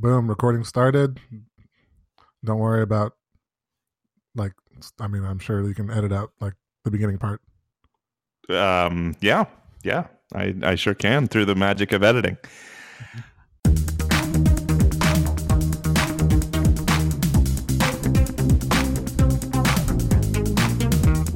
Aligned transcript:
boom, 0.00 0.28
recording 0.28 0.62
started. 0.62 1.18
Don't 2.44 2.58
worry 2.58 2.82
about 2.82 3.14
like 4.34 4.52
I 5.00 5.08
mean, 5.08 5.24
I'm 5.24 5.38
sure 5.38 5.66
you 5.66 5.74
can 5.74 5.90
edit 5.90 6.12
out 6.12 6.32
like 6.40 6.52
the 6.84 6.90
beginning 6.90 7.18
part. 7.18 7.40
Um, 8.50 9.16
yeah, 9.20 9.46
yeah, 9.82 10.06
I 10.34 10.54
I 10.62 10.74
sure 10.74 10.94
can 10.94 11.28
through 11.28 11.46
the 11.46 11.54
magic 11.54 11.92
of 11.92 12.02
editing. 12.02 12.36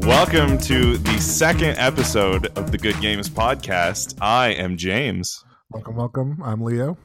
Welcome 0.02 0.58
to 0.58 0.98
the 0.98 1.18
second 1.18 1.78
episode 1.78 2.46
of 2.58 2.72
the 2.72 2.78
Good 2.78 3.00
Games 3.00 3.30
podcast. 3.30 4.18
I 4.20 4.48
am 4.48 4.76
James. 4.76 5.44
Welcome, 5.70 5.96
welcome. 5.96 6.42
I'm 6.42 6.60
Leo. 6.60 6.98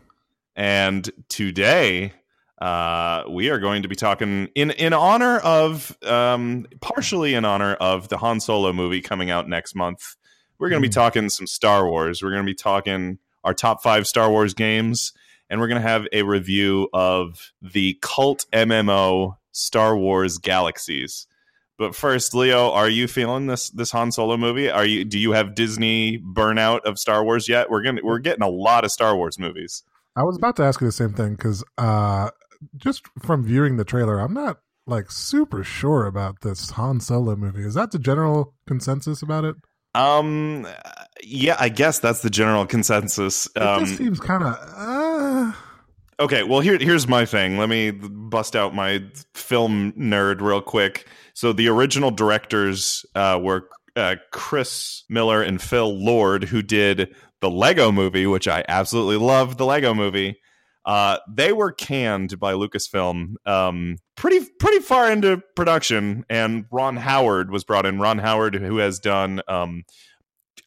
And 0.55 1.09
today 1.29 2.13
uh, 2.61 3.23
we 3.29 3.49
are 3.49 3.59
going 3.59 3.81
to 3.83 3.87
be 3.89 3.95
talking 3.95 4.47
in 4.55 4.71
in 4.71 4.93
honor 4.93 5.39
of 5.39 5.97
um, 6.03 6.65
partially 6.81 7.33
in 7.33 7.43
honor 7.45 7.73
of 7.73 8.07
the 8.09 8.17
Han 8.17 8.39
Solo 8.39 8.71
movie 8.71 9.01
coming 9.01 9.29
out 9.29 9.49
next 9.49 9.75
month. 9.75 10.15
We're 10.57 10.69
going 10.69 10.81
to 10.81 10.87
be 10.87 10.91
Mm. 10.91 10.95
talking 10.95 11.29
some 11.29 11.47
Star 11.47 11.87
Wars. 11.89 12.23
We're 12.23 12.29
going 12.31 12.43
to 12.43 12.49
be 12.49 12.55
talking 12.55 13.19
our 13.43 13.53
top 13.53 13.83
five 13.83 14.07
Star 14.07 14.29
Wars 14.29 14.53
games, 14.53 15.11
and 15.49 15.59
we're 15.59 15.67
going 15.67 15.81
to 15.81 15.87
have 15.87 16.07
a 16.13 16.23
review 16.23 16.87
of 16.93 17.51
the 17.61 17.97
cult 18.01 18.45
MMO 18.53 19.35
Star 19.51 19.97
Wars 19.97 20.37
Galaxies. 20.37 21.27
But 21.77 21.93
first, 21.93 22.33
Leo, 22.33 22.71
are 22.71 22.87
you 22.87 23.05
feeling 23.09 23.47
this 23.47 23.69
this 23.69 23.91
Han 23.91 24.13
Solo 24.13 24.37
movie? 24.37 24.69
Are 24.69 24.85
you 24.85 25.03
do 25.03 25.19
you 25.19 25.33
have 25.33 25.55
Disney 25.55 26.17
burnout 26.19 26.85
of 26.85 26.97
Star 26.97 27.21
Wars 27.25 27.49
yet? 27.49 27.69
We're 27.69 27.83
gonna 27.83 27.99
we're 28.01 28.19
getting 28.19 28.43
a 28.43 28.49
lot 28.49 28.85
of 28.85 28.91
Star 28.91 29.13
Wars 29.17 29.37
movies. 29.37 29.83
I 30.15 30.23
was 30.23 30.37
about 30.37 30.55
to 30.57 30.63
ask 30.63 30.79
you 30.81 30.87
the 30.87 30.91
same 30.91 31.13
thing 31.13 31.35
because 31.35 31.63
uh, 31.77 32.29
just 32.77 33.03
from 33.21 33.43
viewing 33.43 33.77
the 33.77 33.85
trailer, 33.85 34.19
I'm 34.19 34.33
not 34.33 34.59
like 34.87 35.11
super 35.11 35.63
sure 35.63 36.05
about 36.05 36.41
this 36.41 36.69
Han 36.71 36.99
Solo 36.99 37.35
movie. 37.35 37.65
Is 37.65 37.73
that 37.73 37.91
the 37.91 37.99
general 37.99 38.53
consensus 38.67 39.21
about 39.21 39.45
it? 39.45 39.55
Um, 39.93 40.67
yeah, 41.23 41.55
I 41.59 41.69
guess 41.69 41.99
that's 41.99 42.21
the 42.21 42.29
general 42.29 42.65
consensus. 42.65 43.47
It 43.55 43.61
Um, 43.61 43.85
just 43.85 43.97
seems 43.97 44.19
kind 44.19 44.43
of. 44.43 44.55
Uh, 44.75 45.51
okay, 46.19 46.43
well 46.43 46.59
here 46.59 46.77
here's 46.77 47.07
my 47.07 47.25
thing. 47.25 47.57
Let 47.57 47.69
me 47.69 47.91
bust 47.91 48.55
out 48.55 48.75
my 48.75 49.03
film 49.33 49.93
nerd 49.93 50.41
real 50.41 50.61
quick. 50.61 51.07
So 51.33 51.51
the 51.53 51.67
original 51.69 52.11
directors 52.11 53.05
uh, 53.15 53.39
were 53.41 53.69
uh, 53.95 54.15
Chris 54.31 55.03
Miller 55.09 55.41
and 55.41 55.61
Phil 55.61 55.97
Lord, 55.97 56.43
who 56.43 56.61
did 56.61 57.15
the 57.41 57.49
Lego 57.49 57.91
Movie, 57.91 58.25
which 58.27 58.47
I 58.47 58.63
absolutely 58.67 59.17
love. 59.17 59.57
The 59.57 59.65
Lego 59.65 59.93
Movie. 59.93 60.39
Uh, 60.85 61.17
they 61.27 61.51
were 61.51 61.71
canned 61.71 62.39
by 62.39 62.53
Lucasfilm 62.53 63.33
um, 63.47 63.97
pretty 64.15 64.45
pretty 64.59 64.79
far 64.79 65.11
into 65.11 65.41
production, 65.55 66.25
and 66.29 66.65
Ron 66.71 66.95
Howard 66.95 67.49
was 67.49 67.63
brought 67.63 67.87
in. 67.87 67.99
Ron 67.99 68.19
Howard, 68.19 68.53
who 68.53 68.77
has 68.77 68.99
done 68.99 69.41
um, 69.47 69.83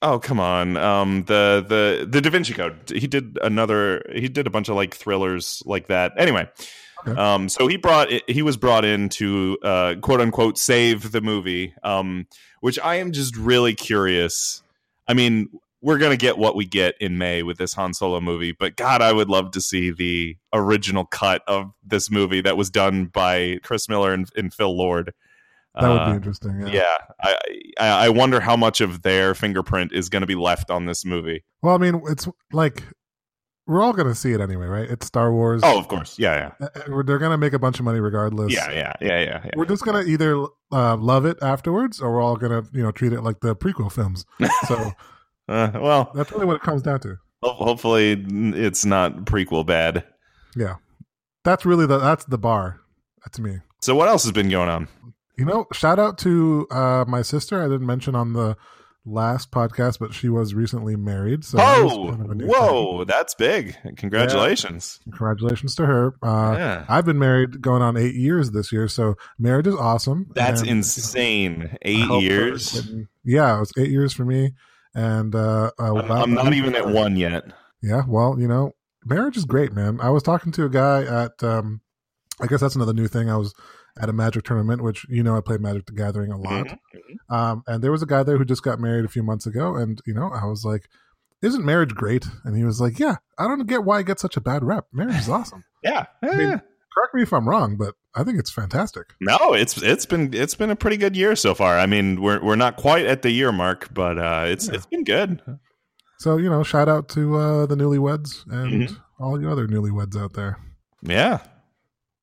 oh 0.02 0.18
come 0.18 0.40
on 0.40 0.76
um, 0.76 1.22
the 1.24 1.64
the 1.68 2.04
the 2.08 2.20
Da 2.20 2.30
Vinci 2.30 2.52
Code. 2.52 2.90
He 2.90 3.06
did 3.06 3.38
another. 3.42 4.02
He 4.12 4.28
did 4.28 4.48
a 4.48 4.50
bunch 4.50 4.68
of 4.68 4.74
like 4.74 4.94
thrillers 4.94 5.62
like 5.66 5.86
that. 5.86 6.12
Anyway, 6.18 6.48
Okay. 7.06 7.12
um, 7.20 7.48
so 7.48 7.68
he 7.68 7.76
brought 7.76 8.08
he 8.28 8.42
was 8.42 8.56
brought 8.56 8.84
in 8.84 9.08
to 9.10 9.56
uh, 9.62 9.94
quote 10.00 10.20
unquote 10.20 10.58
save 10.58 11.12
the 11.12 11.20
movie, 11.20 11.74
um, 11.84 12.26
which 12.60 12.76
I 12.80 12.96
am 12.96 13.12
just 13.12 13.36
really 13.36 13.74
curious. 13.74 14.64
I 15.06 15.14
mean, 15.14 15.48
we're 15.80 15.98
gonna 15.98 16.16
get 16.16 16.38
what 16.38 16.56
we 16.56 16.64
get 16.64 16.94
in 17.00 17.18
May 17.18 17.42
with 17.42 17.58
this 17.58 17.72
Han 17.74 17.94
Solo 17.94 18.20
movie, 18.20 18.52
but 18.52 18.76
God, 18.76 19.00
I 19.02 19.12
would 19.12 19.28
love 19.28 19.52
to 19.52 19.60
see 19.60 19.90
the 19.90 20.36
original 20.52 21.04
cut 21.04 21.42
of 21.46 21.70
this 21.86 22.10
movie 22.10 22.40
that 22.40 22.56
was 22.56 22.70
done 22.70 23.06
by 23.06 23.58
Chris 23.62 23.88
Miller 23.88 24.12
and, 24.12 24.28
and 24.36 24.52
Phil 24.52 24.76
Lord. 24.76 25.12
that 25.74 25.88
would 25.88 25.98
Uh, 26.00 26.10
be 26.10 26.16
interesting. 26.16 26.60
Yeah. 26.66 26.72
yeah, 26.72 26.96
I, 27.22 27.36
I 27.78 27.88
I 28.06 28.08
wonder 28.08 28.40
how 28.40 28.56
much 28.56 28.80
of 28.80 29.02
their 29.02 29.34
fingerprint 29.34 29.92
is 29.92 30.08
going 30.08 30.22
to 30.22 30.26
be 30.26 30.34
left 30.34 30.70
on 30.70 30.86
this 30.86 31.04
movie. 31.04 31.44
Well, 31.62 31.74
I 31.74 31.78
mean, 31.78 32.02
it's 32.08 32.26
like 32.52 32.82
we're 33.68 33.82
all 33.82 33.92
going 33.92 34.08
to 34.08 34.14
see 34.14 34.32
it 34.32 34.40
anyway, 34.40 34.66
right? 34.66 34.88
It's 34.90 35.06
Star 35.06 35.30
Wars. 35.30 35.60
Oh, 35.62 35.78
of 35.78 35.88
course, 35.88 36.18
yeah, 36.18 36.52
Uh, 36.58 36.68
uh, 36.74 37.02
they're 37.02 37.18
going 37.18 37.32
to 37.32 37.36
make 37.38 37.52
a 37.52 37.58
bunch 37.58 37.78
of 37.78 37.84
money 37.84 38.00
regardless. 38.00 38.50
yeah, 38.52 38.70
yeah, 38.72 38.94
yeah, 39.02 39.20
yeah, 39.20 39.40
yeah. 39.44 39.50
We're 39.56 39.66
just 39.66 39.84
going 39.84 40.02
to 40.02 40.10
either 40.10 40.42
uh, 40.72 40.96
love 40.96 41.26
it 41.26 41.36
afterwards, 41.42 42.00
or 42.00 42.12
we're 42.14 42.22
all 42.22 42.36
going 42.36 42.50
to, 42.64 42.68
you 42.72 42.82
know, 42.82 42.90
treat 42.90 43.12
it 43.12 43.20
like 43.22 43.40
the 43.40 43.54
prequel 43.54 43.92
films. 43.92 44.24
So 44.66 44.92
Uh, 45.48 45.70
well, 45.74 46.10
that's 46.14 46.30
really 46.32 46.46
what 46.46 46.56
it 46.56 46.62
comes 46.62 46.82
down 46.82 47.00
to. 47.00 47.16
hopefully 47.42 48.24
it's 48.30 48.84
not 48.84 49.24
prequel 49.24 49.64
bad. 49.64 50.04
Yeah, 50.56 50.76
that's 51.44 51.64
really 51.64 51.86
the 51.86 51.98
that's 51.98 52.24
the 52.26 52.38
bar. 52.38 52.80
That's 53.24 53.38
me. 53.38 53.58
So 53.80 53.94
what 53.94 54.08
else 54.08 54.24
has 54.24 54.32
been 54.32 54.48
going 54.48 54.68
on? 54.68 54.88
You 55.36 55.44
know, 55.44 55.66
shout 55.72 55.98
out 55.98 56.18
to 56.18 56.66
uh, 56.70 57.04
my 57.06 57.22
sister. 57.22 57.60
I 57.62 57.68
didn't 57.68 57.86
mention 57.86 58.14
on 58.14 58.32
the 58.32 58.56
last 59.06 59.50
podcast, 59.50 59.98
but 59.98 60.12
she 60.12 60.28
was 60.28 60.52
recently 60.54 60.96
married. 60.96 61.44
So 61.44 61.58
oh, 61.60 62.08
kind 62.10 62.30
of 62.30 62.36
new 62.36 62.46
whoa, 62.46 63.04
that's 63.04 63.34
big! 63.34 63.76
Congratulations. 63.96 64.98
thing. 65.04 65.12
Congratulations 65.12 65.74
to 65.76 65.86
her. 65.86 66.14
Uh, 66.22 66.54
yeah. 66.58 66.84
I've 66.88 67.04
been 67.04 67.18
married 67.18 67.60
going 67.62 67.82
on 67.82 67.96
eight 67.96 68.14
years 68.16 68.50
this 68.50 68.72
year, 68.72 68.88
so 68.88 69.14
marriage 69.38 69.66
is 69.66 69.76
awesome. 69.76 70.26
That's 70.34 70.60
And, 70.60 70.70
insane. 70.70 71.76
Eight 71.82 72.10
years. 72.20 72.82
yeah, 73.24 73.56
it 73.56 73.60
was 73.60 73.72
eight 73.78 73.90
years 73.90 74.12
for 74.12 74.24
me, 74.24 74.52
and 74.94 75.34
uh, 75.34 75.70
uh, 75.78 75.94
I'm, 75.94 76.10
I'm 76.10 76.34
not 76.34 76.52
even 76.54 76.74
at 76.74 76.88
one 76.88 77.16
yet. 77.16 77.44
Yeah, 77.82 78.02
well, 78.08 78.36
you 78.38 78.48
know, 78.48 78.72
marriage 79.04 79.36
is 79.36 79.44
great, 79.44 79.72
man. 79.72 80.00
I 80.00 80.10
was 80.10 80.22
talking 80.22 80.52
to 80.52 80.64
a 80.64 80.68
guy 80.68 81.02
at, 81.04 81.42
um, 81.44 81.80
I 82.40 82.46
guess 82.46 82.60
that's 82.60 82.74
another 82.76 82.92
new 82.92 83.06
thing. 83.08 83.30
I 83.30 83.36
was 83.36 83.54
at 84.00 84.08
a 84.08 84.12
Magic 84.12 84.44
tournament, 84.44 84.82
which 84.82 85.06
you 85.08 85.22
know 85.22 85.36
I 85.36 85.40
play 85.40 85.58
Magic 85.58 85.86
the 85.86 85.92
Gathering 85.92 86.30
a 86.32 86.38
lot, 86.38 86.66
Mhm. 86.68 87.34
um, 87.34 87.62
and 87.66 87.82
there 87.82 87.90
was 87.92 88.02
a 88.02 88.06
guy 88.06 88.22
there 88.22 88.38
who 88.38 88.44
just 88.44 88.62
got 88.62 88.78
married 88.80 89.04
a 89.04 89.08
few 89.08 89.22
months 89.22 89.46
ago, 89.46 89.74
and 89.76 90.00
you 90.06 90.14
know 90.14 90.30
I 90.32 90.44
was 90.46 90.64
like, 90.64 90.88
"Isn't 91.42 91.64
marriage 91.64 91.94
great?" 91.94 92.24
And 92.44 92.56
he 92.56 92.64
was 92.64 92.80
like, 92.80 92.98
"Yeah, 92.98 93.16
I 93.38 93.48
don't 93.48 93.66
get 93.66 93.84
why 93.84 94.00
it 94.00 94.06
gets 94.06 94.22
such 94.22 94.36
a 94.36 94.40
bad 94.40 94.62
rep. 94.64 94.86
Marriage 94.92 95.16
is 95.16 95.28
awesome." 95.28 95.64
Yeah. 95.82 96.06
mean- 96.22 96.40
yeah. 96.40 96.60
Correct 96.98 97.14
me 97.14 97.22
if 97.22 97.32
I'm 97.32 97.48
wrong, 97.48 97.76
but 97.76 97.94
I 98.16 98.24
think 98.24 98.40
it's 98.40 98.50
fantastic. 98.50 99.14
No, 99.20 99.52
it's 99.52 99.80
it's 99.80 100.04
been 100.04 100.34
it's 100.34 100.56
been 100.56 100.70
a 100.70 100.76
pretty 100.76 100.96
good 100.96 101.16
year 101.16 101.36
so 101.36 101.54
far. 101.54 101.78
I 101.78 101.86
mean, 101.86 102.20
we're 102.20 102.42
we're 102.42 102.56
not 102.56 102.76
quite 102.76 103.06
at 103.06 103.22
the 103.22 103.30
year 103.30 103.52
mark, 103.52 103.94
but 103.94 104.18
uh, 104.18 104.46
it's 104.48 104.66
Yeah. 104.66 104.74
it's 104.74 104.86
been 104.86 105.04
good. 105.04 105.40
So 106.18 106.36
you 106.38 106.50
know, 106.50 106.64
shout 106.64 106.88
out 106.88 107.08
to 107.10 107.36
uh, 107.36 107.66
the 107.66 107.76
newlyweds 107.76 108.44
and 108.50 108.88
Mhm. 108.88 108.96
all 109.20 109.40
you 109.40 109.48
other 109.48 109.68
newlyweds 109.68 110.20
out 110.20 110.32
there. 110.32 110.58
Yeah, 111.02 111.38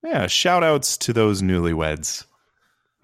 yeah. 0.04 0.28
Shout 0.28 0.64
outs 0.64 0.98
to 0.98 1.14
those 1.14 1.42
newlyweds. 1.42 2.26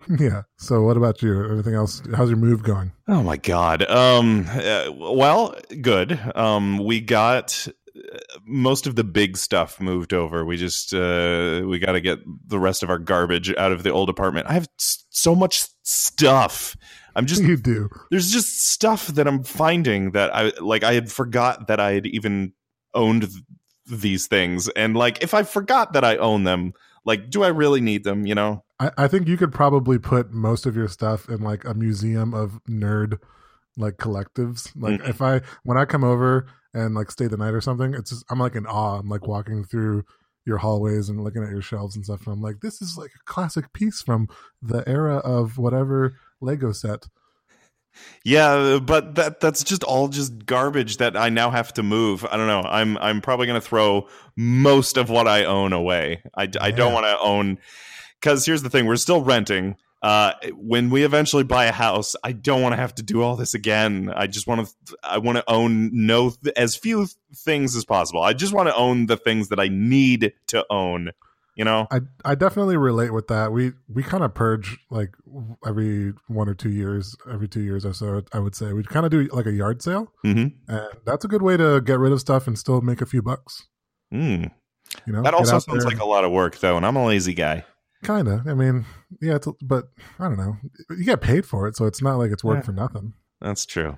yeah. 0.19 0.41
So 0.57 0.81
what 0.81 0.97
about 0.97 1.21
you? 1.21 1.53
Anything 1.53 1.75
else? 1.75 2.01
How's 2.13 2.29
your 2.29 2.37
move 2.37 2.63
going? 2.63 2.91
Oh 3.07 3.23
my 3.23 3.37
god. 3.37 3.83
Um. 3.89 4.45
uh, 4.49 4.91
well, 4.91 5.55
good. 5.81 6.19
Um. 6.35 6.79
We 6.79 6.99
got 6.99 7.67
most 8.45 8.87
of 8.87 8.95
the 8.95 9.03
big 9.03 9.37
stuff 9.37 9.79
moved 9.79 10.13
over. 10.13 10.45
We 10.45 10.57
just 10.57 10.93
uh 10.93 11.63
we 11.65 11.79
got 11.79 11.93
to 11.93 12.01
get 12.01 12.19
the 12.47 12.59
rest 12.59 12.83
of 12.83 12.89
our 12.89 12.99
garbage 12.99 13.53
out 13.55 13.71
of 13.71 13.83
the 13.83 13.91
old 13.91 14.09
apartment. 14.09 14.47
I 14.47 14.53
have 14.53 14.67
so 14.77 15.35
much 15.35 15.65
stuff. 15.83 16.75
I'm 17.15 17.25
just 17.25 17.43
you 17.43 17.57
do. 17.57 17.89
there's 18.09 18.31
just 18.31 18.69
stuff 18.71 19.07
that 19.07 19.27
I'm 19.27 19.43
finding 19.43 20.11
that 20.11 20.33
I 20.33 20.51
like 20.59 20.83
I 20.83 20.93
had 20.93 21.11
forgot 21.11 21.67
that 21.67 21.79
I 21.79 21.93
had 21.93 22.05
even 22.07 22.53
owned 22.93 23.23
th- 23.23 23.43
these 23.87 24.27
things 24.27 24.69
and 24.69 24.95
like 24.95 25.21
if 25.21 25.33
I 25.33 25.43
forgot 25.43 25.93
that 25.93 26.03
I 26.03 26.17
own 26.17 26.43
them 26.43 26.73
like 27.03 27.29
do 27.29 27.43
I 27.43 27.49
really 27.49 27.81
need 27.81 28.03
them 28.03 28.25
you 28.25 28.35
know 28.35 28.63
I, 28.79 28.91
I 28.97 29.07
think 29.07 29.27
you 29.27 29.37
could 29.37 29.51
probably 29.51 29.97
put 29.97 30.31
most 30.31 30.65
of 30.65 30.75
your 30.75 30.87
stuff 30.87 31.27
in 31.27 31.41
like 31.41 31.65
a 31.65 31.73
museum 31.73 32.33
of 32.33 32.61
nerd 32.69 33.17
like 33.77 33.97
collectives. 33.97 34.71
Like 34.75 35.01
Mhm. 35.01 35.09
if 35.09 35.21
I 35.21 35.41
when 35.63 35.77
I 35.77 35.85
come 35.85 36.03
over 36.03 36.47
and 36.73 36.95
like 36.95 37.11
stay 37.11 37.27
the 37.27 37.37
night 37.37 37.53
or 37.53 37.61
something, 37.61 37.93
it's 37.93 38.11
just 38.11 38.25
I'm 38.29 38.39
like 38.39 38.55
in 38.55 38.65
awe. 38.65 38.99
I'm 38.99 39.09
like 39.09 39.27
walking 39.27 39.63
through 39.63 40.03
your 40.45 40.57
hallways 40.57 41.09
and 41.09 41.23
looking 41.23 41.43
at 41.43 41.49
your 41.51 41.61
shelves 41.61 41.95
and 41.95 42.03
stuff. 42.05 42.25
And 42.25 42.33
I'm 42.33 42.41
like, 42.41 42.61
this 42.61 42.81
is 42.81 42.97
like 42.97 43.11
a 43.15 43.23
classic 43.31 43.73
piece 43.73 44.01
from 44.01 44.27
the 44.61 44.87
era 44.89 45.17
of 45.17 45.57
whatever 45.57 46.13
Lego 46.41 46.71
set. 46.71 47.05
yeah 48.23 48.79
but 48.79 49.15
that 49.15 49.39
that's 49.41 49.63
just 49.63 49.83
all 49.83 50.07
just 50.07 50.45
garbage 50.45 50.97
that 50.97 51.17
I 51.17 51.29
now 51.29 51.49
have 51.49 51.73
to 51.73 51.83
move 51.83 52.25
I 52.31 52.37
don't 52.37 52.47
know 52.47 52.61
I'm 52.61 52.97
I'm 52.99 53.19
probably 53.21 53.47
going 53.47 53.59
to 53.59 53.65
throw 53.67 54.07
most 54.37 54.97
of 54.97 55.09
what 55.09 55.27
I 55.27 55.43
own 55.43 55.73
away 55.73 56.23
I, 56.37 56.47
I 56.61 56.71
don't 56.71 56.93
want 56.93 57.05
to 57.05 57.19
own 57.19 57.57
cuz 58.21 58.45
here's 58.45 58.63
the 58.63 58.69
thing 58.69 58.85
we're 58.85 58.95
still 58.95 59.21
renting 59.23 59.75
uh, 60.01 60.33
when 60.53 60.89
we 60.89 61.03
eventually 61.03 61.43
buy 61.43 61.65
a 61.65 61.71
house, 61.71 62.15
I 62.23 62.31
don't 62.31 62.61
want 62.61 62.73
to 62.73 62.77
have 62.77 62.95
to 62.95 63.03
do 63.03 63.21
all 63.21 63.35
this 63.35 63.53
again. 63.53 64.11
I 64.15 64.27
just 64.27 64.47
want 64.47 64.67
to, 64.67 64.97
I 65.03 65.19
want 65.19 65.37
to 65.37 65.43
own 65.47 65.91
no 65.93 66.33
as 66.55 66.75
few 66.75 67.07
things 67.35 67.75
as 67.75 67.85
possible. 67.85 68.21
I 68.21 68.33
just 68.33 68.53
want 68.53 68.69
to 68.69 68.75
own 68.75 69.05
the 69.05 69.17
things 69.17 69.49
that 69.49 69.59
I 69.59 69.67
need 69.67 70.33
to 70.47 70.65
own. 70.69 71.11
You 71.55 71.65
know, 71.65 71.85
I 71.91 71.99
I 72.23 72.35
definitely 72.35 72.77
relate 72.77 73.13
with 73.13 73.27
that. 73.27 73.51
We 73.51 73.73
we 73.93 74.03
kind 74.03 74.23
of 74.23 74.33
purge 74.33 74.79
like 74.89 75.13
every 75.67 76.13
one 76.27 76.47
or 76.47 76.55
two 76.55 76.71
years, 76.71 77.15
every 77.29 77.49
two 77.49 77.61
years 77.61 77.85
or 77.85 77.93
so. 77.93 78.23
I 78.31 78.39
would 78.39 78.55
say 78.55 78.71
we 78.71 78.83
kind 78.83 79.05
of 79.05 79.11
do 79.11 79.27
like 79.33 79.45
a 79.45 79.51
yard 79.51 79.81
sale, 79.81 80.11
hmm 80.23 80.47
and 80.67 80.87
that's 81.05 81.25
a 81.25 81.27
good 81.27 81.41
way 81.41 81.57
to 81.57 81.81
get 81.81 81.99
rid 81.99 82.13
of 82.13 82.21
stuff 82.21 82.47
and 82.47 82.57
still 82.57 82.79
make 82.81 83.01
a 83.01 83.05
few 83.05 83.21
bucks. 83.21 83.67
Mm. 84.13 84.51
You 85.05 85.13
know, 85.13 85.21
That 85.23 85.33
also 85.33 85.59
sounds 85.59 85.83
there 85.83 85.91
like 85.91 85.99
a 85.99 86.05
lot 86.05 86.23
of 86.23 86.31
work, 86.31 86.57
though, 86.59 86.77
and 86.77 86.85
I'm 86.85 86.95
a 86.95 87.05
lazy 87.05 87.33
guy. 87.33 87.65
Kind 88.03 88.27
of. 88.27 88.47
I 88.47 88.53
mean, 88.53 88.85
yeah, 89.21 89.35
it's, 89.35 89.47
but 89.61 89.89
I 90.19 90.27
don't 90.27 90.37
know. 90.37 90.57
You 90.89 91.03
get 91.05 91.21
paid 91.21 91.45
for 91.45 91.67
it, 91.67 91.75
so 91.75 91.85
it's 91.85 92.01
not 92.01 92.17
like 92.17 92.31
it's 92.31 92.43
work 92.43 92.57
Yeah. 92.57 92.61
for 92.63 92.71
nothing. 92.73 93.13
That's 93.39 93.65
true. 93.65 93.97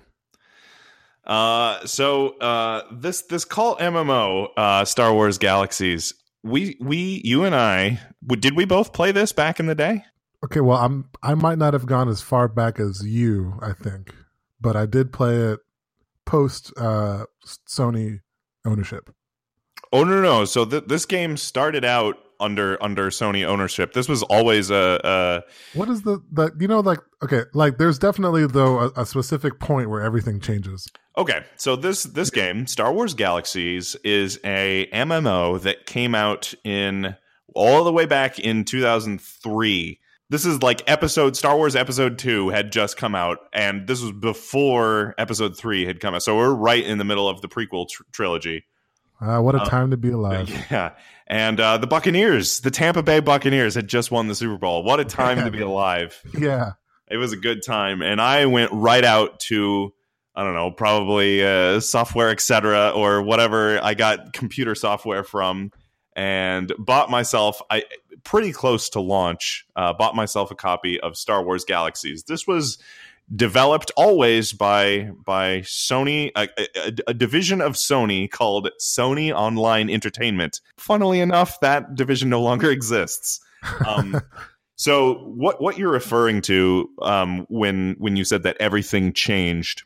Uh, 1.25 1.85
so 1.85 2.37
uh, 2.39 2.83
this 2.91 3.21
this 3.23 3.45
call 3.45 3.77
MMO, 3.77 4.49
uh, 4.57 4.85
Star 4.85 5.13
Wars 5.13 5.37
Galaxies. 5.37 6.13
We 6.43 6.75
we 6.81 7.21
you 7.23 7.45
and 7.45 7.55
I 7.55 8.01
w- 8.25 8.39
did 8.39 8.57
we 8.57 8.65
both 8.65 8.91
play 8.91 9.13
this 9.13 9.31
back 9.31 9.59
in 9.59 9.65
the 9.67 9.75
day? 9.75 10.03
Okay, 10.43 10.59
well, 10.59 10.77
I'm 10.79 11.09
I 11.21 11.35
might 11.35 11.57
not 11.57 11.71
have 11.73 11.85
gone 11.85 12.09
as 12.09 12.21
far 12.21 12.49
back 12.49 12.77
as 12.79 13.05
you, 13.05 13.53
I 13.61 13.71
think, 13.71 14.13
but 14.59 14.75
I 14.75 14.85
did 14.85 15.13
play 15.13 15.35
it 15.37 15.59
post 16.25 16.73
uh, 16.77 17.25
Sony 17.69 18.19
ownership. 18.65 19.09
Oh 19.93 20.03
no, 20.03 20.15
no. 20.15 20.21
no. 20.21 20.45
So 20.45 20.65
th- 20.65 20.85
this 20.87 21.05
game 21.05 21.37
started 21.37 21.85
out 21.85 22.17
under 22.39 22.81
under 22.83 23.09
Sony 23.09 23.45
ownership. 23.45 23.93
This 23.93 24.07
was 24.09 24.23
always 24.23 24.69
a, 24.69 24.99
a 25.03 25.77
What 25.77 25.89
is 25.89 26.01
the 26.03 26.19
the 26.31 26.51
you 26.59 26.67
know 26.67 26.79
like 26.79 26.99
okay 27.23 27.41
like 27.53 27.77
there's 27.77 27.99
definitely 27.99 28.47
though 28.47 28.79
a, 28.79 28.91
a 29.01 29.05
specific 29.05 29.59
point 29.59 29.89
where 29.89 30.01
everything 30.01 30.39
changes. 30.39 30.87
Okay, 31.17 31.43
so 31.57 31.75
this 31.75 32.03
this 32.03 32.29
game, 32.31 32.65
Star 32.65 32.91
Wars 32.91 33.13
Galaxies, 33.13 33.95
is 34.03 34.39
a 34.43 34.87
MMO 34.91 35.61
that 35.61 35.85
came 35.85 36.15
out 36.15 36.53
in 36.63 37.15
all 37.53 37.83
the 37.83 37.93
way 37.93 38.07
back 38.07 38.39
in 38.39 38.65
2003. 38.65 39.99
This 40.29 40.45
is 40.45 40.63
like 40.63 40.81
episode 40.89 41.37
Star 41.37 41.55
Wars 41.55 41.75
Episode 41.75 42.17
Two 42.17 42.49
had 42.49 42.71
just 42.71 42.97
come 42.97 43.13
out, 43.13 43.37
and 43.53 43.87
this 43.87 44.01
was 44.01 44.11
before 44.11 45.13
Episode 45.19 45.55
Three 45.55 45.85
had 45.85 45.99
come 45.99 46.15
out. 46.15 46.23
So 46.23 46.35
we're 46.35 46.53
right 46.53 46.83
in 46.83 46.97
the 46.97 47.03
middle 47.03 47.29
of 47.29 47.41
the 47.41 47.47
prequel 47.47 47.87
tr- 47.87 48.03
trilogy. 48.11 48.63
Uh, 49.21 49.39
what 49.39 49.53
a 49.53 49.61
Uh, 49.61 49.69
time 49.69 49.91
to 49.91 49.97
be 49.97 50.09
alive! 50.09 50.49
Yeah, 50.71 50.93
and 51.27 51.59
uh, 51.59 51.77
the 51.77 51.87
Buccaneers, 51.87 52.59
the 52.61 52.71
Tampa 52.71 53.03
Bay 53.03 53.19
Buccaneers, 53.19 53.75
had 53.75 53.87
just 53.87 54.11
won 54.11 54.27
the 54.27 54.35
Super 54.35 54.57
Bowl. 54.57 54.83
What 54.83 54.99
a 54.99 55.05
time 55.05 55.43
to 55.45 55.51
be 55.51 55.61
alive! 55.61 56.21
Yeah, 56.37 56.73
it 57.13 57.17
was 57.17 57.31
a 57.31 57.37
good 57.37 57.61
time 57.61 58.01
and 58.01 58.19
i 58.21 58.45
went 58.45 58.71
right 58.71 59.05
out 59.05 59.39
to 59.39 59.93
i 60.35 60.43
don't 60.43 60.55
know 60.55 60.71
probably 60.71 61.43
uh, 61.43 61.79
software 61.79 62.29
etc 62.29 62.91
or 62.95 63.21
whatever 63.21 63.79
i 63.83 63.93
got 63.93 64.33
computer 64.33 64.75
software 64.75 65.23
from 65.23 65.71
and 66.15 66.73
bought 66.77 67.09
myself 67.09 67.61
i 67.69 67.83
pretty 68.23 68.51
close 68.51 68.89
to 68.89 68.99
launch 68.99 69.65
uh, 69.75 69.93
bought 69.93 70.15
myself 70.15 70.49
a 70.49 70.55
copy 70.55 70.99
of 70.99 71.15
star 71.17 71.43
wars 71.43 71.65
galaxies 71.65 72.23
this 72.23 72.47
was 72.47 72.77
developed 73.35 73.91
always 73.95 74.53
by 74.53 75.09
by 75.25 75.59
sony 75.59 76.31
a, 76.35 76.47
a, 76.75 76.93
a 77.07 77.13
division 77.13 77.61
of 77.61 77.73
sony 77.73 78.29
called 78.29 78.69
sony 78.79 79.33
online 79.33 79.89
entertainment 79.89 80.59
funnily 80.77 81.19
enough 81.19 81.59
that 81.61 81.95
division 81.95 82.29
no 82.29 82.41
longer 82.41 82.69
exists 82.69 83.39
um, 83.87 84.19
so 84.75 85.15
what 85.35 85.61
what 85.61 85.77
you're 85.77 85.91
referring 85.91 86.41
to 86.43 86.89
um, 87.01 87.45
when 87.49 87.95
when 87.99 88.15
you 88.15 88.23
said 88.23 88.43
that 88.43 88.57
everything 88.59 89.13
changed? 89.13 89.83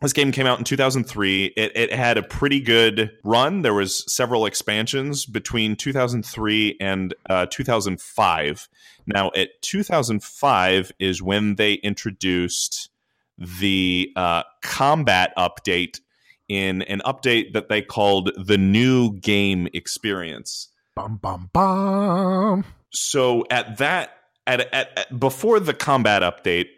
This 0.00 0.12
game 0.12 0.30
came 0.30 0.46
out 0.46 0.58
in 0.58 0.64
2003. 0.64 1.46
It, 1.56 1.72
it 1.74 1.92
had 1.92 2.18
a 2.18 2.22
pretty 2.22 2.60
good 2.60 3.10
run. 3.24 3.62
There 3.62 3.74
was 3.74 4.04
several 4.12 4.46
expansions 4.46 5.26
between 5.26 5.74
2003 5.74 6.76
and 6.80 7.14
uh, 7.28 7.46
2005. 7.50 8.68
Now, 9.06 9.32
at 9.34 9.60
2005 9.62 10.92
is 11.00 11.20
when 11.20 11.56
they 11.56 11.74
introduced 11.74 12.90
the 13.38 14.12
uh, 14.14 14.44
combat 14.62 15.32
update 15.36 16.00
in 16.48 16.82
an 16.82 17.00
update 17.04 17.52
that 17.52 17.68
they 17.68 17.82
called 17.82 18.30
the 18.36 18.58
new 18.58 19.12
game 19.18 19.68
experience 19.74 20.68
bum 20.94 21.16
bum 21.16 21.50
bum. 21.52 22.64
so 22.90 23.44
at 23.50 23.76
that 23.78 24.10
at, 24.46 24.60
at, 24.72 24.98
at 24.98 25.20
before 25.20 25.60
the 25.60 25.74
combat 25.74 26.22
update 26.22 26.68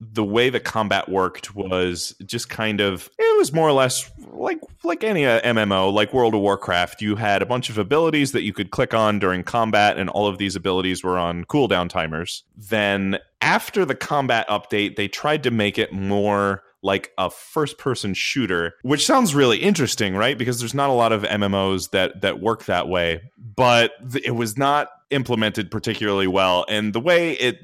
the 0.00 0.24
way 0.24 0.50
the 0.50 0.60
combat 0.60 1.08
worked 1.08 1.54
was 1.54 2.14
just 2.26 2.48
kind 2.48 2.80
of 2.80 3.08
it 3.18 3.38
was 3.38 3.52
more 3.52 3.68
or 3.68 3.72
less 3.72 4.10
like 4.32 4.58
like 4.82 5.04
any 5.04 5.24
uh, 5.24 5.40
MMO 5.40 5.92
like 5.92 6.12
World 6.12 6.34
of 6.34 6.40
Warcraft. 6.40 7.00
You 7.00 7.16
had 7.16 7.42
a 7.42 7.46
bunch 7.46 7.70
of 7.70 7.78
abilities 7.78 8.32
that 8.32 8.42
you 8.42 8.52
could 8.52 8.70
click 8.70 8.92
on 8.92 9.18
during 9.18 9.42
combat 9.42 9.96
and 9.98 10.10
all 10.10 10.26
of 10.26 10.38
these 10.38 10.56
abilities 10.56 11.02
were 11.02 11.18
on 11.18 11.44
cooldown 11.44 11.88
timers. 11.88 12.44
Then 12.56 13.18
after 13.40 13.84
the 13.84 13.94
combat 13.94 14.48
update 14.48 14.96
they 14.96 15.08
tried 15.08 15.42
to 15.44 15.50
make 15.50 15.78
it 15.78 15.92
more 15.92 16.62
like 16.82 17.12
a 17.16 17.30
first 17.30 17.78
person 17.78 18.12
shooter 18.12 18.74
which 18.82 19.06
sounds 19.06 19.34
really 19.34 19.58
interesting 19.58 20.16
right? 20.16 20.36
Because 20.36 20.58
there's 20.58 20.74
not 20.74 20.90
a 20.90 20.94
lot 20.94 21.12
of 21.12 21.22
mmos 21.22 21.90
that 21.90 22.20
that 22.22 22.40
work 22.40 22.64
that 22.64 22.88
way. 22.88 23.22
But 23.38 23.92
it 24.22 24.34
was 24.34 24.58
not 24.58 24.88
implemented 25.10 25.70
particularly 25.70 26.26
well. 26.26 26.66
And 26.68 26.92
the 26.92 27.00
way 27.00 27.32
it 27.32 27.60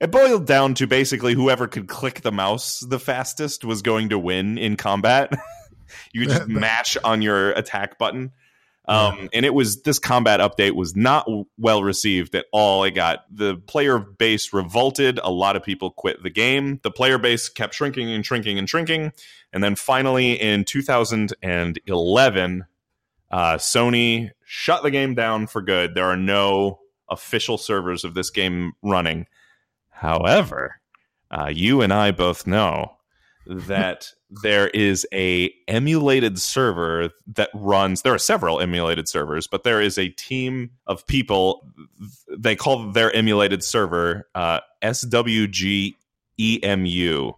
it 0.00 0.10
boiled 0.10 0.46
down 0.46 0.74
to 0.74 0.86
basically 0.86 1.34
whoever 1.34 1.66
could 1.66 1.88
click 1.88 2.22
the 2.22 2.32
mouse 2.32 2.80
the 2.80 2.98
fastest 2.98 3.64
was 3.64 3.82
going 3.82 4.08
to 4.08 4.18
win 4.18 4.58
in 4.58 4.76
combat 4.76 5.32
you 6.12 6.22
could 6.22 6.30
just 6.30 6.48
mash 6.48 6.96
on 6.98 7.22
your 7.22 7.50
attack 7.52 7.98
button 7.98 8.32
um, 8.88 9.28
and 9.34 9.44
it 9.44 9.52
was 9.52 9.82
this 9.82 9.98
combat 9.98 10.40
update 10.40 10.72
was 10.72 10.96
not 10.96 11.26
w- 11.26 11.44
well 11.58 11.82
received 11.82 12.34
at 12.34 12.46
all. 12.52 12.84
It 12.84 12.92
got 12.92 13.26
the 13.30 13.56
player 13.56 13.98
base 13.98 14.54
revolted. 14.54 15.20
A 15.22 15.30
lot 15.30 15.56
of 15.56 15.62
people 15.62 15.90
quit 15.90 16.22
the 16.22 16.30
game. 16.30 16.80
The 16.82 16.90
player 16.90 17.18
base 17.18 17.50
kept 17.50 17.74
shrinking 17.74 18.10
and 18.10 18.24
shrinking 18.24 18.58
and 18.58 18.66
shrinking. 18.66 19.12
And 19.52 19.62
then 19.62 19.76
finally 19.76 20.40
in 20.40 20.64
2011, 20.64 22.64
uh, 23.30 23.54
Sony 23.56 24.30
shut 24.46 24.82
the 24.82 24.90
game 24.90 25.14
down 25.14 25.48
for 25.48 25.60
good. 25.60 25.94
There 25.94 26.06
are 26.06 26.16
no 26.16 26.80
official 27.10 27.58
servers 27.58 28.04
of 28.04 28.14
this 28.14 28.30
game 28.30 28.72
running. 28.82 29.26
However, 29.98 30.80
uh, 31.30 31.50
you 31.52 31.80
and 31.80 31.92
I 31.92 32.10
both 32.12 32.46
know 32.46 32.96
that 33.46 34.12
there 34.42 34.68
is 34.68 35.06
a 35.12 35.52
emulated 35.66 36.38
server 36.38 37.10
that 37.26 37.50
runs 37.54 38.02
there 38.02 38.12
are 38.12 38.18
several 38.18 38.60
emulated 38.60 39.08
servers 39.08 39.46
but 39.46 39.62
there 39.62 39.80
is 39.80 39.96
a 39.96 40.10
team 40.10 40.70
of 40.86 41.06
people 41.06 41.66
they 42.36 42.54
call 42.54 42.92
their 42.92 43.10
emulated 43.16 43.64
server 43.64 44.28
uh, 44.34 44.60
swg 44.82 45.94
emu 46.38 47.32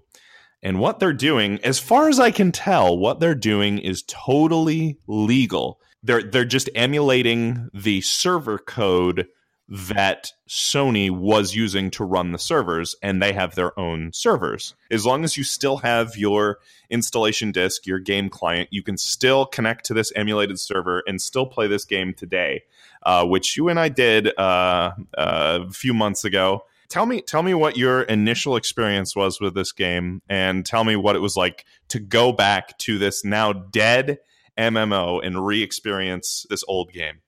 and 0.64 0.80
what 0.80 0.98
they're 0.98 1.12
doing 1.12 1.60
as 1.62 1.78
far 1.78 2.08
as 2.08 2.18
i 2.18 2.32
can 2.32 2.50
tell 2.50 2.98
what 2.98 3.20
they're 3.20 3.34
doing 3.36 3.78
is 3.78 4.02
totally 4.08 4.98
legal. 5.06 5.80
They're 6.02 6.22
they're 6.22 6.44
just 6.44 6.70
emulating 6.74 7.68
the 7.74 8.00
server 8.00 8.58
code 8.58 9.26
that 9.70 10.32
Sony 10.48 11.10
was 11.10 11.54
using 11.54 11.90
to 11.92 12.04
run 12.04 12.32
the 12.32 12.38
servers, 12.38 12.96
and 13.02 13.22
they 13.22 13.32
have 13.32 13.54
their 13.54 13.78
own 13.78 14.12
servers. 14.12 14.74
As 14.90 15.06
long 15.06 15.22
as 15.22 15.36
you 15.36 15.44
still 15.44 15.78
have 15.78 16.16
your 16.16 16.58
installation 16.90 17.52
disk, 17.52 17.86
your 17.86 18.00
game 18.00 18.28
client, 18.28 18.68
you 18.72 18.82
can 18.82 18.96
still 18.96 19.46
connect 19.46 19.84
to 19.86 19.94
this 19.94 20.12
emulated 20.16 20.58
server 20.58 21.04
and 21.06 21.22
still 21.22 21.46
play 21.46 21.68
this 21.68 21.84
game 21.84 22.12
today, 22.12 22.64
uh, 23.04 23.24
which 23.24 23.56
you 23.56 23.68
and 23.68 23.78
I 23.78 23.88
did 23.88 24.36
uh, 24.36 24.90
uh, 25.16 25.60
a 25.68 25.70
few 25.70 25.94
months 25.94 26.24
ago. 26.24 26.64
Tell 26.88 27.06
me, 27.06 27.20
tell 27.20 27.44
me 27.44 27.54
what 27.54 27.76
your 27.76 28.02
initial 28.02 28.56
experience 28.56 29.14
was 29.14 29.40
with 29.40 29.54
this 29.54 29.70
game, 29.70 30.20
and 30.28 30.66
tell 30.66 30.82
me 30.82 30.96
what 30.96 31.14
it 31.14 31.20
was 31.20 31.36
like 31.36 31.64
to 31.90 32.00
go 32.00 32.32
back 32.32 32.76
to 32.78 32.98
this 32.98 33.24
now 33.24 33.52
dead 33.52 34.18
MMO 34.58 35.24
and 35.24 35.46
re-experience 35.46 36.44
this 36.50 36.64
old 36.66 36.92
game. 36.92 37.20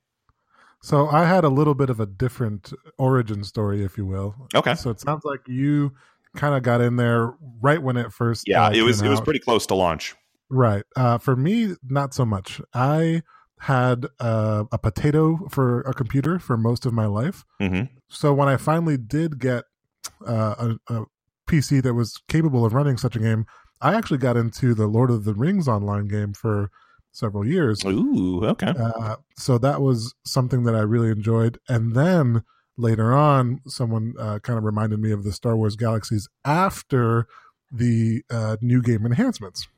So 0.83 1.09
I 1.09 1.25
had 1.25 1.45
a 1.45 1.49
little 1.49 1.75
bit 1.75 1.91
of 1.91 2.01
a 2.01 2.07
different 2.07 2.73
origin 2.99 3.45
story, 3.45 3.85
if 3.85 3.97
you 3.97 4.05
will. 4.05 4.35
Okay. 4.55 4.75
So 4.75 4.91
it 4.91 5.01
sounds 5.01 5.25
like 5.25 5.41
you 5.47 5.93
kind 6.35 6.55
of 6.57 6.63
got 6.63 6.81
in 6.81 6.97
there 6.97 7.35
right 7.61 7.81
when 7.83 7.97
it 7.97 8.13
first. 8.13 8.49
Yeah, 8.49 8.65
uh, 8.67 8.71
it 8.73 8.83
was 8.83 9.01
it 9.01 9.09
was 9.09 9.21
pretty 9.21 9.39
close 9.41 9.67
to 9.67 9.75
launch. 9.75 10.15
right. 10.51 10.83
Uh, 10.97 11.19
for 11.19 11.37
me, 11.37 11.75
not 11.89 12.15
so 12.15 12.25
much. 12.25 12.61
I 12.75 13.23
had 13.61 14.07
uh, 14.19 14.65
a 14.73 14.79
potato 14.79 15.47
for 15.49 15.83
a 15.83 15.95
computer 15.95 16.41
for 16.41 16.57
most 16.57 16.85
of 16.85 16.93
my 16.93 17.07
life. 17.07 17.45
hmm 17.61 17.83
So 18.09 18.35
when 18.35 18.49
I 18.49 18.57
finally 18.57 18.97
did 18.99 19.39
get 19.39 19.65
uh, 20.27 20.75
a, 20.89 20.95
a 20.95 21.05
PC 21.49 21.81
that 21.85 21.95
was 21.95 22.21
capable 22.27 22.65
of 22.65 22.73
running 22.75 22.97
such 22.97 23.15
a 23.15 23.21
game, 23.21 23.47
I 23.81 23.95
actually 23.95 24.19
got 24.19 24.37
into 24.37 24.75
the 24.75 24.87
Lord 24.89 25.11
of 25.11 25.23
the 25.25 25.35
Rings 25.35 25.69
online 25.69 26.09
game 26.09 26.33
for 26.33 26.71
several 27.13 27.47
years. 27.47 27.85
Ooh, 27.85 28.45
okay. 28.45 28.73
Uh, 28.77 29.17
so 29.37 29.59
that 29.59 29.81
was 29.81 30.15
something 30.25 30.65
that 30.65 30.75
I 30.75 30.81
really 30.81 31.11
enjoyed. 31.11 31.59
And 31.69 31.95
then 31.95 32.43
later 32.77 33.13
on, 33.13 33.61
someone 33.67 34.15
uh, 34.19 34.39
kind 34.41 34.59
of 34.59 34.65
reminded 34.65 34.99
me 34.99 35.13
of 35.13 35.23
the 35.23 35.33
Star 35.33 35.57
Wars 35.57 35.77
Galaxies 35.77 36.29
after 36.45 37.27
the 37.71 38.23
uh, 38.31 38.57
new 38.61 38.83
game 38.83 39.07
enhancements. 39.07 39.69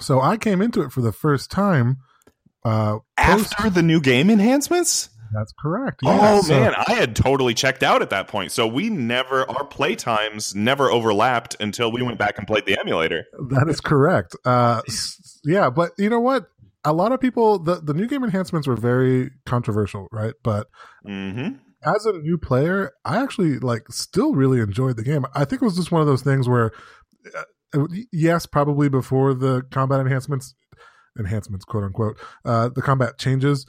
So 0.00 0.20
I 0.20 0.36
came 0.36 0.62
into 0.62 0.80
it 0.82 0.90
for 0.92 1.02
the 1.02 1.12
first 1.12 1.50
time. 1.50 1.98
Uh, 2.64 2.98
post- 3.18 3.52
After 3.58 3.70
the 3.70 3.82
new 3.82 4.00
game 4.00 4.30
enhancements? 4.30 5.10
That's 5.32 5.52
correct. 5.58 6.00
oh 6.04 6.42
so- 6.42 6.52
man, 6.58 6.74
I 6.86 6.92
had 6.94 7.16
totally 7.16 7.54
checked 7.54 7.82
out 7.82 8.02
at 8.02 8.10
that 8.10 8.28
point. 8.28 8.52
So 8.52 8.66
we 8.66 8.90
never 8.90 9.48
our 9.50 9.64
play 9.64 9.94
times 9.96 10.54
never 10.54 10.90
overlapped 10.90 11.56
until 11.60 11.90
we 11.92 12.02
went 12.02 12.18
back 12.18 12.38
and 12.38 12.46
played 12.46 12.66
the 12.66 12.78
emulator. 12.78 13.24
That 13.50 13.66
is 13.68 13.80
correct. 13.80 14.36
Uh, 14.44 14.82
yeah, 15.44 15.70
but 15.70 15.92
you 15.98 16.08
know 16.10 16.20
what? 16.20 16.46
a 16.84 16.92
lot 16.92 17.12
of 17.12 17.20
people 17.20 17.60
the 17.60 17.76
the 17.76 17.94
new 17.94 18.08
game 18.08 18.24
enhancements 18.24 18.66
were 18.66 18.74
very 18.76 19.30
controversial, 19.46 20.08
right? 20.10 20.34
But 20.42 20.66
Mm-hmm. 21.06 21.56
as 21.84 22.06
a 22.06 22.12
new 22.12 22.36
player, 22.38 22.90
I 23.04 23.22
actually 23.22 23.60
like 23.60 23.84
still 23.90 24.34
really 24.34 24.58
enjoyed 24.58 24.96
the 24.96 25.04
game. 25.04 25.24
I 25.34 25.44
think 25.44 25.62
it 25.62 25.64
was 25.64 25.76
just 25.76 25.92
one 25.92 26.00
of 26.00 26.08
those 26.08 26.22
things 26.22 26.48
where, 26.48 26.72
uh, 27.74 27.84
yes, 28.12 28.46
probably 28.46 28.88
before 28.88 29.32
the 29.32 29.62
combat 29.70 30.00
enhancements, 30.00 30.54
enhancements, 31.18 31.64
quote 31.64 31.84
unquote, 31.84 32.18
uh, 32.44 32.68
the 32.74 32.82
combat 32.82 33.16
changes, 33.16 33.64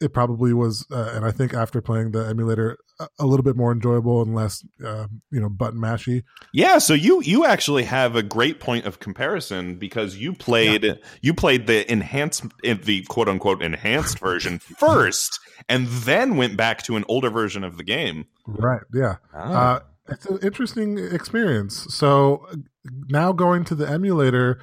it 0.00 0.12
probably 0.12 0.52
was, 0.52 0.86
uh, 0.90 1.12
and 1.14 1.24
I 1.24 1.30
think 1.30 1.54
after 1.54 1.80
playing 1.80 2.12
the 2.12 2.26
emulator, 2.26 2.78
a, 3.00 3.08
a 3.20 3.26
little 3.26 3.42
bit 3.42 3.56
more 3.56 3.72
enjoyable 3.72 4.22
and 4.22 4.34
less, 4.34 4.64
uh, 4.84 5.06
you 5.30 5.40
know, 5.40 5.48
button 5.48 5.80
mashy. 5.80 6.22
Yeah, 6.52 6.78
so 6.78 6.94
you 6.94 7.20
you 7.22 7.44
actually 7.44 7.84
have 7.84 8.16
a 8.16 8.22
great 8.22 8.60
point 8.60 8.86
of 8.86 9.00
comparison 9.00 9.76
because 9.76 10.16
you 10.16 10.32
played 10.32 10.98
you 11.20 11.34
played 11.34 11.66
the 11.66 11.90
enhanced 11.90 12.44
the 12.62 13.02
quote 13.08 13.28
unquote 13.28 13.62
enhanced 13.62 14.18
version 14.18 14.58
first, 14.78 15.40
and 15.68 15.86
then 15.88 16.36
went 16.36 16.56
back 16.56 16.82
to 16.84 16.96
an 16.96 17.04
older 17.08 17.30
version 17.30 17.64
of 17.64 17.76
the 17.76 17.84
game. 17.84 18.26
Right. 18.46 18.82
Yeah. 18.92 19.16
Ah. 19.34 19.76
Uh, 19.76 19.80
it's 20.10 20.26
an 20.26 20.38
interesting 20.42 20.98
experience. 20.98 21.86
So 21.94 22.46
uh, 22.50 22.56
now 23.08 23.32
going 23.32 23.64
to 23.64 23.74
the 23.74 23.88
emulator, 23.88 24.60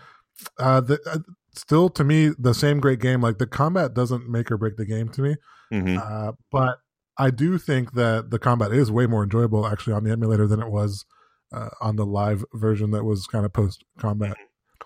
uh, 0.57 0.81
the, 0.81 0.99
uh, 1.05 1.19
still 1.57 1.89
to 1.89 2.03
me 2.03 2.31
the 2.39 2.53
same 2.53 2.79
great 2.79 2.99
game. 2.99 3.21
Like 3.21 3.37
the 3.37 3.47
combat 3.47 3.93
doesn't 3.93 4.29
make 4.29 4.51
or 4.51 4.57
break 4.57 4.77
the 4.77 4.85
game 4.85 5.09
to 5.09 5.21
me, 5.21 5.35
Mhm. 5.73 5.97
uh, 5.99 6.33
but 6.51 6.77
I 7.17 7.29
do 7.31 7.57
think 7.57 7.93
that 7.93 8.29
the 8.29 8.39
combat 8.39 8.71
is 8.73 8.91
way 8.91 9.07
more 9.07 9.23
enjoyable 9.23 9.65
actually 9.65 9.93
on 9.93 10.03
the 10.03 10.11
emulator 10.11 10.47
than 10.47 10.61
it 10.61 10.69
was 10.69 11.05
uh, 11.53 11.69
on 11.79 11.95
the 11.95 12.05
live 12.05 12.43
version 12.53 12.91
that 12.91 13.03
was 13.05 13.27
kind 13.27 13.45
of 13.45 13.53
post 13.53 13.83
combat. 13.99 14.35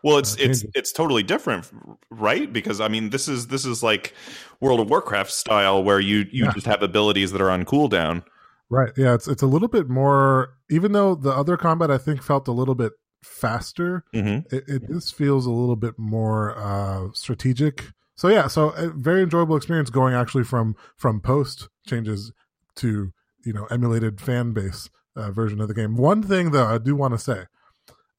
Well, 0.03 0.17
it's 0.17 0.33
uh, 0.35 0.41
it's 0.41 0.65
it's 0.75 0.91
totally 0.91 1.23
different, 1.23 1.69
right? 2.11 2.51
Because 2.53 2.79
I 2.79 2.87
mean, 2.87 3.09
this 3.09 3.27
is 3.27 3.47
this 3.47 3.65
is 3.65 3.81
like 3.83 4.13
World 4.61 4.79
of 4.79 4.89
Warcraft 4.89 5.31
style, 5.31 5.83
where 5.83 5.99
you 5.99 6.19
you 6.31 6.45
Yeah. 6.45 6.51
just 6.53 6.67
have 6.67 6.83
abilities 6.83 7.31
that 7.31 7.41
are 7.41 7.49
on 7.51 7.65
cooldown. 7.65 8.23
Right. 8.69 8.91
Yeah. 8.95 9.13
It's 9.15 9.27
it's 9.27 9.41
a 9.41 9.47
little 9.47 9.67
bit 9.67 9.89
more. 9.89 10.53
Even 10.69 10.91
though 10.91 11.15
the 11.15 11.31
other 11.31 11.57
combat 11.57 11.89
I 11.89 11.97
think 11.97 12.21
felt 12.21 12.47
a 12.47 12.51
little 12.51 12.75
bit 12.75 12.93
faster. 13.23 14.03
Mm-hmm. 14.13 14.55
it, 14.55 14.63
it 14.67 14.87
this 14.87 15.11
feels 15.11 15.45
a 15.45 15.51
little 15.51 15.75
bit 15.75 15.97
more 15.97 16.57
uh 16.57 17.07
strategic 17.13 17.85
so 18.15 18.27
yeah 18.27 18.47
so 18.47 18.69
a 18.71 18.89
very 18.89 19.21
enjoyable 19.23 19.55
experience 19.55 19.89
going 19.89 20.13
actually 20.13 20.43
from 20.43 20.75
from 20.97 21.19
post 21.21 21.69
changes 21.87 22.31
to 22.75 23.11
you 23.45 23.53
know 23.53 23.65
emulated 23.71 24.19
fan 24.21 24.51
base 24.53 24.89
uh, 25.15 25.31
version 25.31 25.59
of 25.61 25.67
the 25.67 25.73
game 25.73 25.95
one 25.97 26.21
thing 26.23 26.51
though 26.51 26.65
i 26.65 26.77
do 26.77 26.95
want 26.95 27.13
to 27.13 27.17
say 27.17 27.45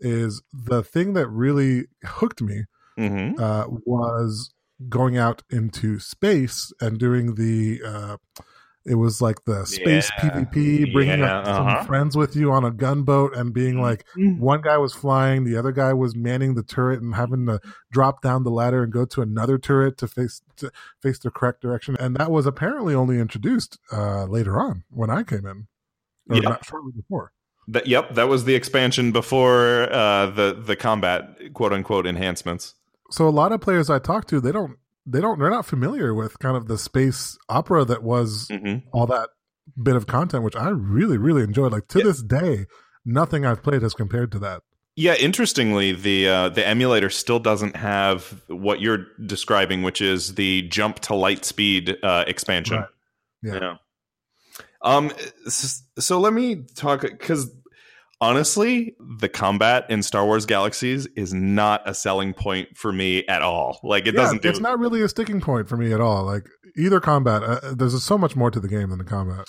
is 0.00 0.42
the 0.52 0.82
thing 0.82 1.12
that 1.14 1.28
really 1.28 1.84
hooked 2.04 2.40
me 2.42 2.64
Mm-hmm. 2.98 3.40
uh 3.42 3.64
was 3.86 4.52
going 4.88 5.16
out 5.16 5.42
into 5.50 5.98
space 5.98 6.72
and 6.80 6.98
doing 6.98 7.34
the 7.36 7.80
uh 7.86 8.16
it 8.86 8.94
was 8.94 9.20
like 9.20 9.44
the 9.44 9.64
space 9.66 10.10
Yeah. 10.22 10.30
PvP, 10.30 10.92
bringing 10.92 11.20
Yeah, 11.20 11.40
up 11.40 11.46
uh-huh. 11.46 11.76
some 11.78 11.86
friends 11.86 12.16
with 12.16 12.34
you 12.34 12.50
on 12.50 12.64
a 12.64 12.70
gunboat 12.70 13.36
and 13.36 13.52
being 13.52 13.80
like, 13.80 14.04
one 14.16 14.62
guy 14.62 14.78
was 14.78 14.94
flying, 14.94 15.44
the 15.44 15.56
other 15.56 15.72
guy 15.72 15.92
was 15.92 16.16
manning 16.16 16.54
the 16.54 16.62
turret 16.62 17.02
and 17.02 17.14
having 17.14 17.46
to 17.46 17.60
drop 17.92 18.22
down 18.22 18.42
the 18.42 18.50
ladder 18.50 18.82
and 18.82 18.92
go 18.92 19.04
to 19.04 19.20
another 19.22 19.58
turret 19.58 19.98
to 19.98 20.08
face 20.08 20.40
to 20.56 20.70
face 21.02 21.18
the 21.18 21.30
correct 21.30 21.60
direction. 21.60 21.96
And 22.00 22.16
that 22.16 22.30
was 22.30 22.46
apparently 22.46 22.94
only 22.94 23.18
introduced 23.18 23.78
uh, 23.92 24.24
later 24.24 24.58
on 24.58 24.84
when 24.90 25.10
I 25.10 25.22
came 25.24 25.44
in, 25.46 25.66
or 26.30 26.36
Yep. 26.36 26.42
not 26.44 26.64
shortly 26.64 26.92
before. 26.92 27.32
That, 27.68 27.86
yep, 27.86 28.14
that 28.14 28.28
was 28.28 28.46
the 28.46 28.54
expansion 28.54 29.12
before 29.12 29.92
uh, 29.92 30.26
the 30.30 30.54
the 30.54 30.74
combat 30.74 31.52
quote 31.54 31.72
unquote 31.72 32.06
enhancements. 32.06 32.74
So 33.12 33.28
a 33.28 33.30
lot 33.30 33.52
of 33.52 33.60
players 33.60 33.90
I 33.90 33.98
talk 33.98 34.26
to, 34.28 34.40
they 34.40 34.50
don't 34.52 34.78
they 35.06 35.20
don't 35.20 35.38
they're 35.38 35.50
not 35.50 35.66
familiar 35.66 36.14
with 36.14 36.38
kind 36.38 36.56
of 36.56 36.68
the 36.68 36.78
space 36.78 37.38
opera 37.48 37.84
that 37.84 38.02
was 38.02 38.48
hmm 38.50 38.76
all 38.92 39.06
that 39.06 39.30
bit 39.80 39.96
of 39.96 40.06
content, 40.06 40.42
which 40.44 40.56
I 40.56 40.68
really 40.70 41.16
really 41.18 41.42
enjoyed. 41.42 41.72
Like 41.72 41.88
to 41.88 41.98
Yeah. 41.98 42.04
this 42.04 42.22
day, 42.22 42.66
nothing 43.04 43.44
I've 43.46 43.62
played 43.62 43.82
has 43.82 43.94
compared 43.94 44.32
to 44.32 44.38
that. 44.40 44.62
Yeah, 44.96 45.14
interestingly, 45.14 45.92
the 45.92 46.28
uh, 46.28 46.48
the 46.50 46.66
emulator 46.66 47.08
still 47.10 47.38
doesn't 47.38 47.76
have 47.76 48.42
what 48.48 48.80
you're 48.80 49.06
describing, 49.24 49.82
which 49.82 50.00
is 50.02 50.34
the 50.34 50.62
jump 50.62 50.98
to 51.00 51.14
light 51.14 51.44
speed 51.44 51.96
uh, 52.02 52.24
expansion. 52.26 52.78
Right. 52.78 52.88
Yeah. 53.42 53.76
Um. 54.82 55.12
s- 55.46 55.82
So 55.98 56.18
let 56.20 56.32
me 56.32 56.64
talk 56.74 57.02
because 57.02 57.50
honestly, 58.20 58.94
the 59.18 59.28
combat 59.28 59.86
in 59.88 60.02
Star 60.02 60.24
Wars 60.24 60.46
Galaxies 60.46 61.06
is 61.16 61.32
not 61.32 61.82
a 61.88 61.94
selling 61.94 62.34
point 62.34 62.76
for 62.76 62.92
me 62.92 63.26
at 63.26 63.42
all. 63.42 63.80
Like 63.82 64.06
it 64.06 64.14
Yeah, 64.14 64.22
doesn't 64.22 64.42
do. 64.42 64.48
It's 64.48 64.60
not 64.60 64.78
really 64.78 65.02
a 65.02 65.08
sticking 65.08 65.40
point 65.40 65.68
for 65.68 65.76
me 65.76 65.92
at 65.92 66.00
all. 66.00 66.24
Like 66.24 66.48
either 66.76 67.00
combat, 67.00 67.42
uh, 67.42 67.74
there's 67.74 68.02
so 68.02 68.18
much 68.18 68.36
more 68.36 68.50
to 68.50 68.60
the 68.60 68.68
game 68.68 68.90
than 68.90 68.98
the 68.98 69.04
combat. 69.04 69.48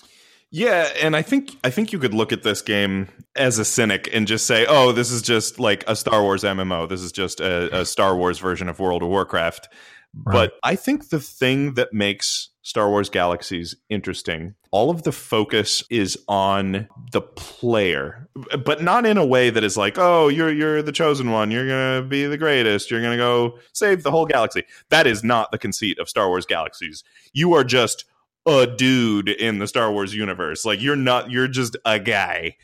Yeah, 0.53 0.89
and 1.01 1.15
I 1.15 1.21
think 1.21 1.57
I 1.63 1.69
think 1.69 1.93
you 1.93 1.99
could 1.99 2.13
look 2.13 2.33
at 2.33 2.43
this 2.43 2.61
game 2.61 3.07
as 3.37 3.57
a 3.57 3.63
cynic 3.63 4.09
and 4.13 4.27
just 4.27 4.45
say, 4.45 4.65
"Oh, 4.67 4.91
this 4.91 5.09
is 5.09 5.21
just 5.21 5.61
like 5.61 5.85
a 5.87 5.95
Star 5.95 6.21
Wars 6.21 6.43
MMO. 6.43 6.89
This 6.89 7.01
is 7.01 7.13
just 7.13 7.39
a, 7.39 7.81
a 7.81 7.85
Star 7.85 8.17
Wars 8.17 8.37
version 8.39 8.67
of 8.67 8.79
World 8.79 9.01
of 9.01 9.07
Warcraft." 9.07 9.69
Right. 10.13 10.33
But 10.33 10.53
I 10.63 10.75
think 10.75 11.09
the 11.09 11.19
thing 11.21 11.75
that 11.75 11.93
makes 11.93 12.49
Star 12.63 12.89
Wars 12.89 13.09
Galaxies 13.09 13.75
interesting, 13.89 14.55
all 14.71 14.89
of 14.89 15.03
the 15.03 15.11
focus 15.11 15.83
is 15.89 16.17
on 16.27 16.87
the 17.11 17.21
player, 17.21 18.27
but 18.65 18.83
not 18.83 19.05
in 19.05 19.17
a 19.17 19.25
way 19.25 19.49
that 19.49 19.63
is 19.63 19.77
like, 19.77 19.97
"Oh, 19.97 20.27
you're 20.27 20.51
you're 20.51 20.81
the 20.81 20.91
chosen 20.91 21.31
one. 21.31 21.49
You're 21.49 21.67
gonna 21.67 22.05
be 22.07 22.25
the 22.25 22.37
greatest. 22.37 22.91
You're 22.91 23.01
gonna 23.01 23.17
go 23.17 23.57
save 23.73 24.03
the 24.03 24.11
whole 24.11 24.25
galaxy." 24.25 24.63
That 24.89 25.07
is 25.07 25.23
not 25.23 25.51
the 25.51 25.57
conceit 25.57 25.97
of 25.97 26.09
Star 26.09 26.27
Wars 26.27 26.45
Galaxies. 26.45 27.03
You 27.33 27.53
are 27.53 27.63
just 27.63 28.05
a 28.45 28.67
dude 28.67 29.29
in 29.29 29.59
the 29.59 29.67
Star 29.67 29.91
Wars 29.91 30.13
universe. 30.13 30.65
Like 30.65 30.81
you're 30.81 30.95
not 30.97 31.31
you're 31.31 31.47
just 31.47 31.77
a 31.85 31.99
guy. 31.99 32.57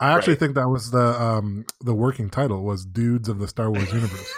I 0.00 0.12
actually 0.16 0.34
Right. 0.34 0.40
think 0.40 0.54
that 0.54 0.68
was 0.68 0.90
the 0.92 1.20
um 1.20 1.64
the 1.80 1.94
working 1.94 2.30
title 2.30 2.62
was 2.62 2.84
"Dudes 2.86 3.28
of 3.28 3.38
the 3.38 3.48
Star 3.48 3.70
Wars 3.70 3.92
Universe." 3.92 4.34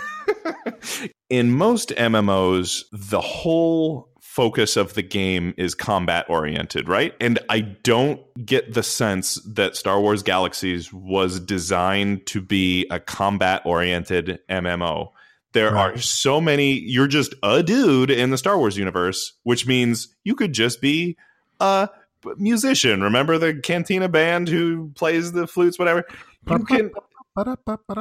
in 1.35 1.51
most 1.51 1.89
MMOs, 1.91 2.85
the 2.93 3.21
whole 3.21 4.09
focus 4.21 4.77
of 4.77 4.95
the 4.95 5.03
game 5.03 5.53
is 5.57 5.75
combat 5.75 6.27
oriented, 6.29 6.89
right? 6.89 7.13
And 7.21 7.41
I 7.49 7.61
don't 7.61 8.21
get 8.47 8.73
the 8.73 8.85
sense 8.85 9.35
that 9.47 9.75
Star 9.75 10.01
Wars 10.01 10.23
Galaxies 10.23 10.93
was 10.93 11.41
designed 11.41 12.27
to 12.27 12.41
be 12.41 12.87
a 12.91 13.01
combat 13.01 13.63
oriented 13.65 14.39
MMO. 14.49 15.11
There 15.55 15.73
Right. 15.73 15.95
are 15.95 15.99
so 15.99 16.41
many, 16.41 16.73
you're 16.73 17.09
just 17.09 17.35
a 17.43 17.63
dude 17.65 18.11
in 18.11 18.31
the 18.31 18.39
Star 18.39 18.57
Wars 18.57 18.77
universe, 18.77 19.33
which 19.43 19.67
means 19.67 20.15
you 20.23 20.37
could 20.37 20.53
just 20.53 20.81
be 20.81 21.17
a 21.59 21.89
musician. 22.37 23.03
Remember 23.03 23.39
the 23.39 23.55
Cantina 23.55 24.09
band 24.09 24.49
who 24.49 24.91
plays 24.95 25.33
the 25.33 25.49
flutes, 25.49 25.79
whatever? 25.81 26.05
You 26.49 26.59
can, 26.65 26.91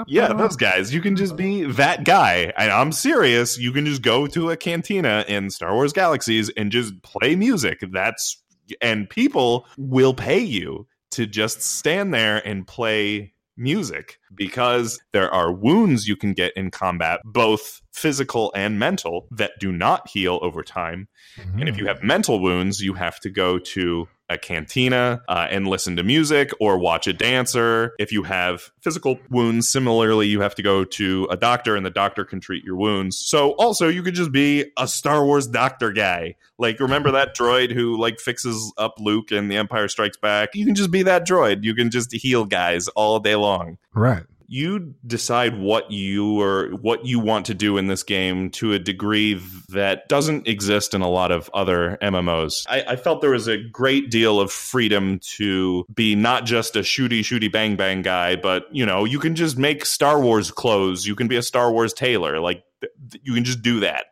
yeah, 0.08 0.34
those 0.34 0.56
guys. 0.56 0.94
You 0.94 1.02
can 1.02 1.16
just 1.16 1.36
be 1.36 1.64
that 1.64 2.04
guy. 2.04 2.54
And 2.58 2.72
I'm 2.72 2.92
serious. 2.92 3.58
You 3.58 3.72
can 3.72 3.86
just 3.86 4.02
go 4.02 4.28
to 4.28 4.52
a 4.52 4.58
cantina 4.58 5.26
in 5.28 5.50
Star 5.50 5.74
Wars 5.74 5.94
Galaxies 5.94 6.50
and 6.50 6.72
just 6.72 7.02
play 7.02 7.36
music. 7.36 7.84
That's 7.92 8.44
and 8.82 9.10
people 9.10 9.68
will 9.78 10.14
pay 10.14 10.40
you 10.40 10.88
to 11.12 11.26
just 11.26 11.62
stand 11.62 12.14
there 12.14 12.46
and 12.48 12.66
play 12.66 13.34
music 13.58 14.20
because 14.36 15.00
there 15.12 15.32
are 15.34 15.52
wounds 15.52 16.08
you 16.08 16.16
can 16.16 16.34
get 16.34 16.54
in 16.56 16.72
combat, 16.72 17.20
both 17.24 17.82
physical 17.92 18.52
and 18.56 18.80
mental, 18.80 19.28
that 19.32 19.52
do 19.60 19.72
not 19.72 20.08
heal 20.10 20.40
over 20.42 20.64
time. 20.64 21.08
And 21.38 21.62
Hmm. 21.64 21.68
if 21.68 21.78
you 21.78 21.86
have 21.88 22.02
mental 22.04 22.40
wounds, 22.40 22.82
you 22.82 22.94
have 22.94 23.20
to 23.22 23.30
go 23.30 23.60
to 23.60 24.08
a 24.30 24.38
cantina 24.38 25.22
uh, 25.28 25.48
and 25.52 25.68
listen 25.68 25.96
to 25.98 26.02
music 26.04 26.52
or 26.60 26.78
watch 26.80 27.06
a 27.08 27.14
dancer. 27.14 27.94
If 28.00 28.12
you 28.12 28.24
have 28.24 28.72
physical 28.82 29.20
wounds, 29.30 29.70
similarly, 29.70 30.28
you 30.28 30.40
have 30.42 30.56
to 30.56 30.64
go 30.64 30.86
to 30.86 31.28
a 31.30 31.38
doctor 31.38 31.76
and 31.76 31.86
the 31.86 31.90
doctor 31.92 32.24
can 32.26 32.40
treat 32.40 32.64
your 32.64 32.76
wounds. 32.78 33.18
So 33.18 33.52
also, 33.54 33.90
you 33.90 34.02
could 34.02 34.16
just 34.16 34.32
be 34.32 34.72
a 34.78 34.88
Star 34.88 35.26
Wars 35.26 35.46
doctor 35.46 35.92
guy. 35.92 36.36
Like, 36.58 36.80
remember 36.80 37.12
that 37.12 37.36
droid 37.38 37.72
who 37.72 38.00
like 38.00 38.20
fixes 38.20 38.74
up 38.78 38.96
Luke 39.00 39.32
in 39.32 39.50
The 39.50 39.58
Empire 39.58 39.88
Strikes 39.88 40.18
Back? 40.18 40.56
You 40.56 40.66
can 40.66 40.74
just 40.76 40.90
be 40.92 41.04
that 41.04 41.28
droid. 41.28 41.64
You 41.64 41.76
can 41.76 41.92
just 41.92 42.12
heal 42.14 42.46
guys 42.46 42.88
all 42.90 43.20
day 43.20 43.36
long 43.36 43.78
right. 43.94 44.24
you 44.48 44.94
decide 45.06 45.60
what 45.60 45.90
you 45.92 46.40
or 46.42 46.70
what 46.82 47.06
you 47.06 47.20
want 47.20 47.46
to 47.48 47.54
do 47.54 47.78
in 47.78 47.88
this 47.88 48.04
game 48.04 48.50
to 48.52 48.74
a 48.74 48.80
degree 48.80 49.42
that 49.70 50.08
doesn't 50.10 50.48
exist 50.48 50.94
in 50.94 51.02
a 51.02 51.10
lot 51.10 51.32
of 51.32 51.50
other 51.54 51.98
MMOs. 52.02 52.66
I, 52.70 52.84
I 52.90 52.96
felt 52.96 53.22
there 53.22 53.32
was 53.32 53.48
a 53.48 53.58
great 53.58 54.12
deal 54.12 54.40
of 54.40 54.52
freedom 54.52 55.20
to 55.38 55.86
be 55.94 56.16
not 56.16 56.46
just 56.46 56.76
a 56.76 56.80
shooty 56.80 57.22
shooty 57.22 57.52
bang 57.52 57.76
bang 57.76 58.02
guy, 58.02 58.36
but 58.36 58.68
you 58.72 58.86
know 58.86 59.06
you 59.06 59.20
can 59.20 59.36
just 59.36 59.58
make 59.58 59.86
Star 59.86 60.20
Wars 60.20 60.52
clothes. 60.52 61.06
You 61.06 61.16
can 61.16 61.28
be 61.28 61.36
a 61.36 61.44
Star 61.44 61.72
Wars 61.72 61.94
tailor. 61.94 62.40
Like 62.40 62.64
th- 62.82 62.94
th- 63.12 63.24
you 63.26 63.34
can 63.34 63.44
just 63.44 63.62
do 63.62 63.80
that. 63.80 64.06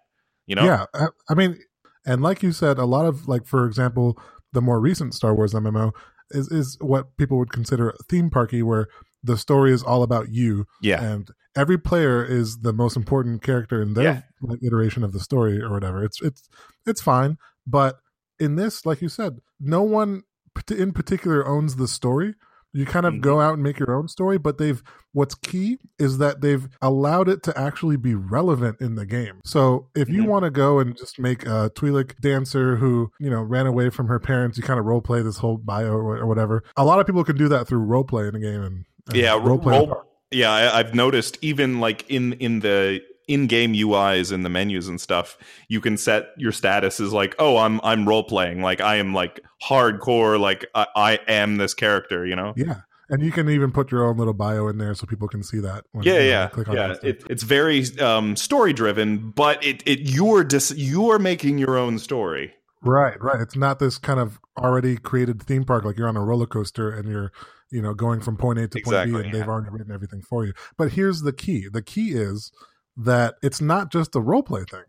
You 0.47 0.55
know? 0.55 0.65
Yeah, 0.65 0.85
I, 0.93 1.07
I 1.29 1.33
mean, 1.33 1.59
and 2.05 2.21
like 2.21 2.43
you 2.43 2.51
said, 2.51 2.77
a 2.77 2.85
lot 2.85 3.05
of 3.05 3.27
like, 3.27 3.45
for 3.45 3.65
example, 3.65 4.19
the 4.51 4.61
more 4.61 4.79
recent 4.79 5.13
Star 5.13 5.33
Wars 5.33 5.53
MMO 5.53 5.91
is 6.31 6.49
is 6.49 6.77
what 6.81 7.15
people 7.17 7.37
would 7.37 7.51
consider 7.51 7.95
theme 8.09 8.29
parky, 8.29 8.63
where 8.63 8.87
the 9.23 9.37
story 9.37 9.71
is 9.71 9.83
all 9.83 10.03
about 10.03 10.29
you 10.29 10.65
Yeah. 10.81 11.03
and 11.03 11.29
every 11.55 11.77
player 11.77 12.23
is 12.23 12.59
the 12.59 12.73
most 12.73 12.95
important 12.95 13.41
character 13.43 13.81
in 13.81 13.93
their 13.93 14.03
Yeah. 14.41 14.55
iteration 14.63 15.03
of 15.03 15.11
the 15.13 15.19
story 15.19 15.61
or 15.61 15.69
whatever. 15.69 16.03
It's 16.03 16.21
it's 16.21 16.47
it's 16.85 17.01
fine, 17.01 17.37
but 17.67 17.99
in 18.39 18.55
this, 18.55 18.85
like 18.85 19.01
you 19.01 19.09
said, 19.09 19.39
no 19.59 19.83
one 19.83 20.23
in 20.69 20.91
particular 20.91 21.47
owns 21.47 21.75
the 21.75 21.87
story. 21.87 22.35
You 22.73 22.85
kind 22.85 23.05
of 23.05 23.15
Mhm. 23.15 23.21
go 23.21 23.41
out 23.41 23.55
and 23.55 23.63
make 23.63 23.79
your 23.79 23.93
own 23.93 24.07
story, 24.07 24.37
but 24.37 24.57
they've 24.57 24.81
what's 25.13 25.35
key 25.35 25.77
is 25.99 26.19
that 26.19 26.39
they've 26.39 26.69
allowed 26.81 27.27
it 27.27 27.43
to 27.43 27.57
actually 27.59 27.97
be 27.97 28.15
relevant 28.15 28.79
in 28.79 28.95
the 28.95 29.05
game. 29.05 29.41
So 29.43 29.89
if 29.93 30.07
you 30.07 30.23
Mhm. 30.23 30.27
want 30.27 30.45
to 30.45 30.51
go 30.51 30.79
and 30.79 30.95
just 30.95 31.19
make 31.19 31.45
a 31.45 31.69
Twi'lek 31.75 32.17
dancer 32.21 32.77
who, 32.77 33.11
you 33.19 33.29
know, 33.29 33.41
ran 33.43 33.67
away 33.67 33.89
from 33.89 34.07
her 34.07 34.19
parents, 34.19 34.57
you 34.57 34.63
kind 34.63 34.79
of 34.79 34.85
role 34.85 35.01
play 35.01 35.21
this 35.21 35.39
whole 35.39 35.57
bio 35.57 35.91
or, 35.91 36.17
or 36.17 36.25
whatever. 36.27 36.63
A 36.77 36.85
lot 36.85 37.01
of 37.01 37.05
people 37.05 37.25
can 37.25 37.35
do 37.35 37.49
that 37.49 37.67
through 37.67 37.79
role 37.79 38.05
play 38.05 38.25
in 38.29 38.35
a 38.35 38.39
game 38.39 38.61
and 38.61 38.85
yeah 39.13 39.37
role 39.41 39.59
play. 39.59 39.77
role, 39.77 40.03
yeah 40.31 40.51
I, 40.51 40.79
i've 40.79 40.93
noticed 40.93 41.37
even 41.41 41.79
like 41.79 42.09
in 42.09 42.33
in 42.33 42.59
the 42.59 43.01
in-game 43.27 43.73
uis 43.73 44.31
and 44.31 44.43
the 44.43 44.49
menus 44.49 44.87
and 44.87 44.99
stuff 44.99 45.37
you 45.67 45.79
can 45.79 45.97
set 45.97 46.29
your 46.37 46.51
status 46.51 46.99
as 46.99 47.13
like 47.13 47.35
oh 47.39 47.57
i'm 47.57 47.79
i'm 47.83 48.07
role 48.07 48.23
playing 48.23 48.61
like 48.61 48.81
i 48.81 48.95
am 48.97 49.13
like 49.13 49.39
hardcore 49.63 50.39
like 50.39 50.65
i, 50.75 50.87
I 50.95 51.19
am 51.27 51.57
this 51.57 51.73
character 51.73 52.25
you 52.25 52.35
know 52.35 52.53
Yeah. 52.55 52.81
And 53.13 53.21
you 53.21 53.31
can 53.33 53.49
even 53.49 53.73
put 53.73 53.91
your 53.91 54.07
own 54.07 54.15
little 54.15 54.33
bio 54.33 54.69
in 54.69 54.77
there 54.77 54.95
so 54.95 55.05
people 55.05 55.27
can 55.27 55.43
see 55.43 55.59
that. 55.59 55.83
When, 55.91 56.05
yeah 56.05 56.19
yeah 56.19 56.47
click 56.47 56.69
on 56.69 56.75
yeah 56.77 56.95
it, 57.03 57.25
it's 57.29 57.43
very 57.43 57.83
um 57.99 58.37
story 58.37 58.71
driven 58.71 59.31
but 59.31 59.61
it 59.65 59.83
it 59.85 60.09
you're 60.09 60.45
dis 60.45 60.73
you're 60.77 61.19
making 61.19 61.57
your 61.57 61.77
own 61.77 61.99
story 61.99 62.53
Right, 62.83 63.21
right. 63.21 63.39
It's 63.39 63.55
not 63.55 63.79
this 63.79 63.97
kind 63.97 64.19
of 64.19 64.39
already 64.57 64.97
created 64.97 65.41
theme 65.41 65.63
park 65.63 65.85
like 65.85 65.97
you're 65.97 66.07
on 66.07 66.17
a 66.17 66.23
roller 66.23 66.47
coaster 66.47 66.91
and 66.91 67.07
you're, 67.07 67.31
you 67.71 67.81
know, 67.81 67.93
going 67.93 68.21
from 68.21 68.37
point 68.37 68.59
A 68.59 68.67
to 68.67 68.81
point 68.81 68.87
Exactly, 68.87 69.21
B 69.21 69.25
and 69.25 69.33
they've 69.33 69.47
already 69.47 69.69
written 69.69 69.93
everything 69.93 70.21
for 70.21 70.45
you. 70.45 70.53
But 70.77 70.91
here's 70.91 71.21
the 71.21 71.33
key. 71.33 71.67
The 71.71 71.81
key 71.81 72.09
is 72.11 72.51
that 72.97 73.35
it's 73.41 73.61
not 73.61 73.91
just 73.91 74.15
a 74.15 74.19
role 74.19 74.43
play 74.43 74.63
thing. 74.69 74.83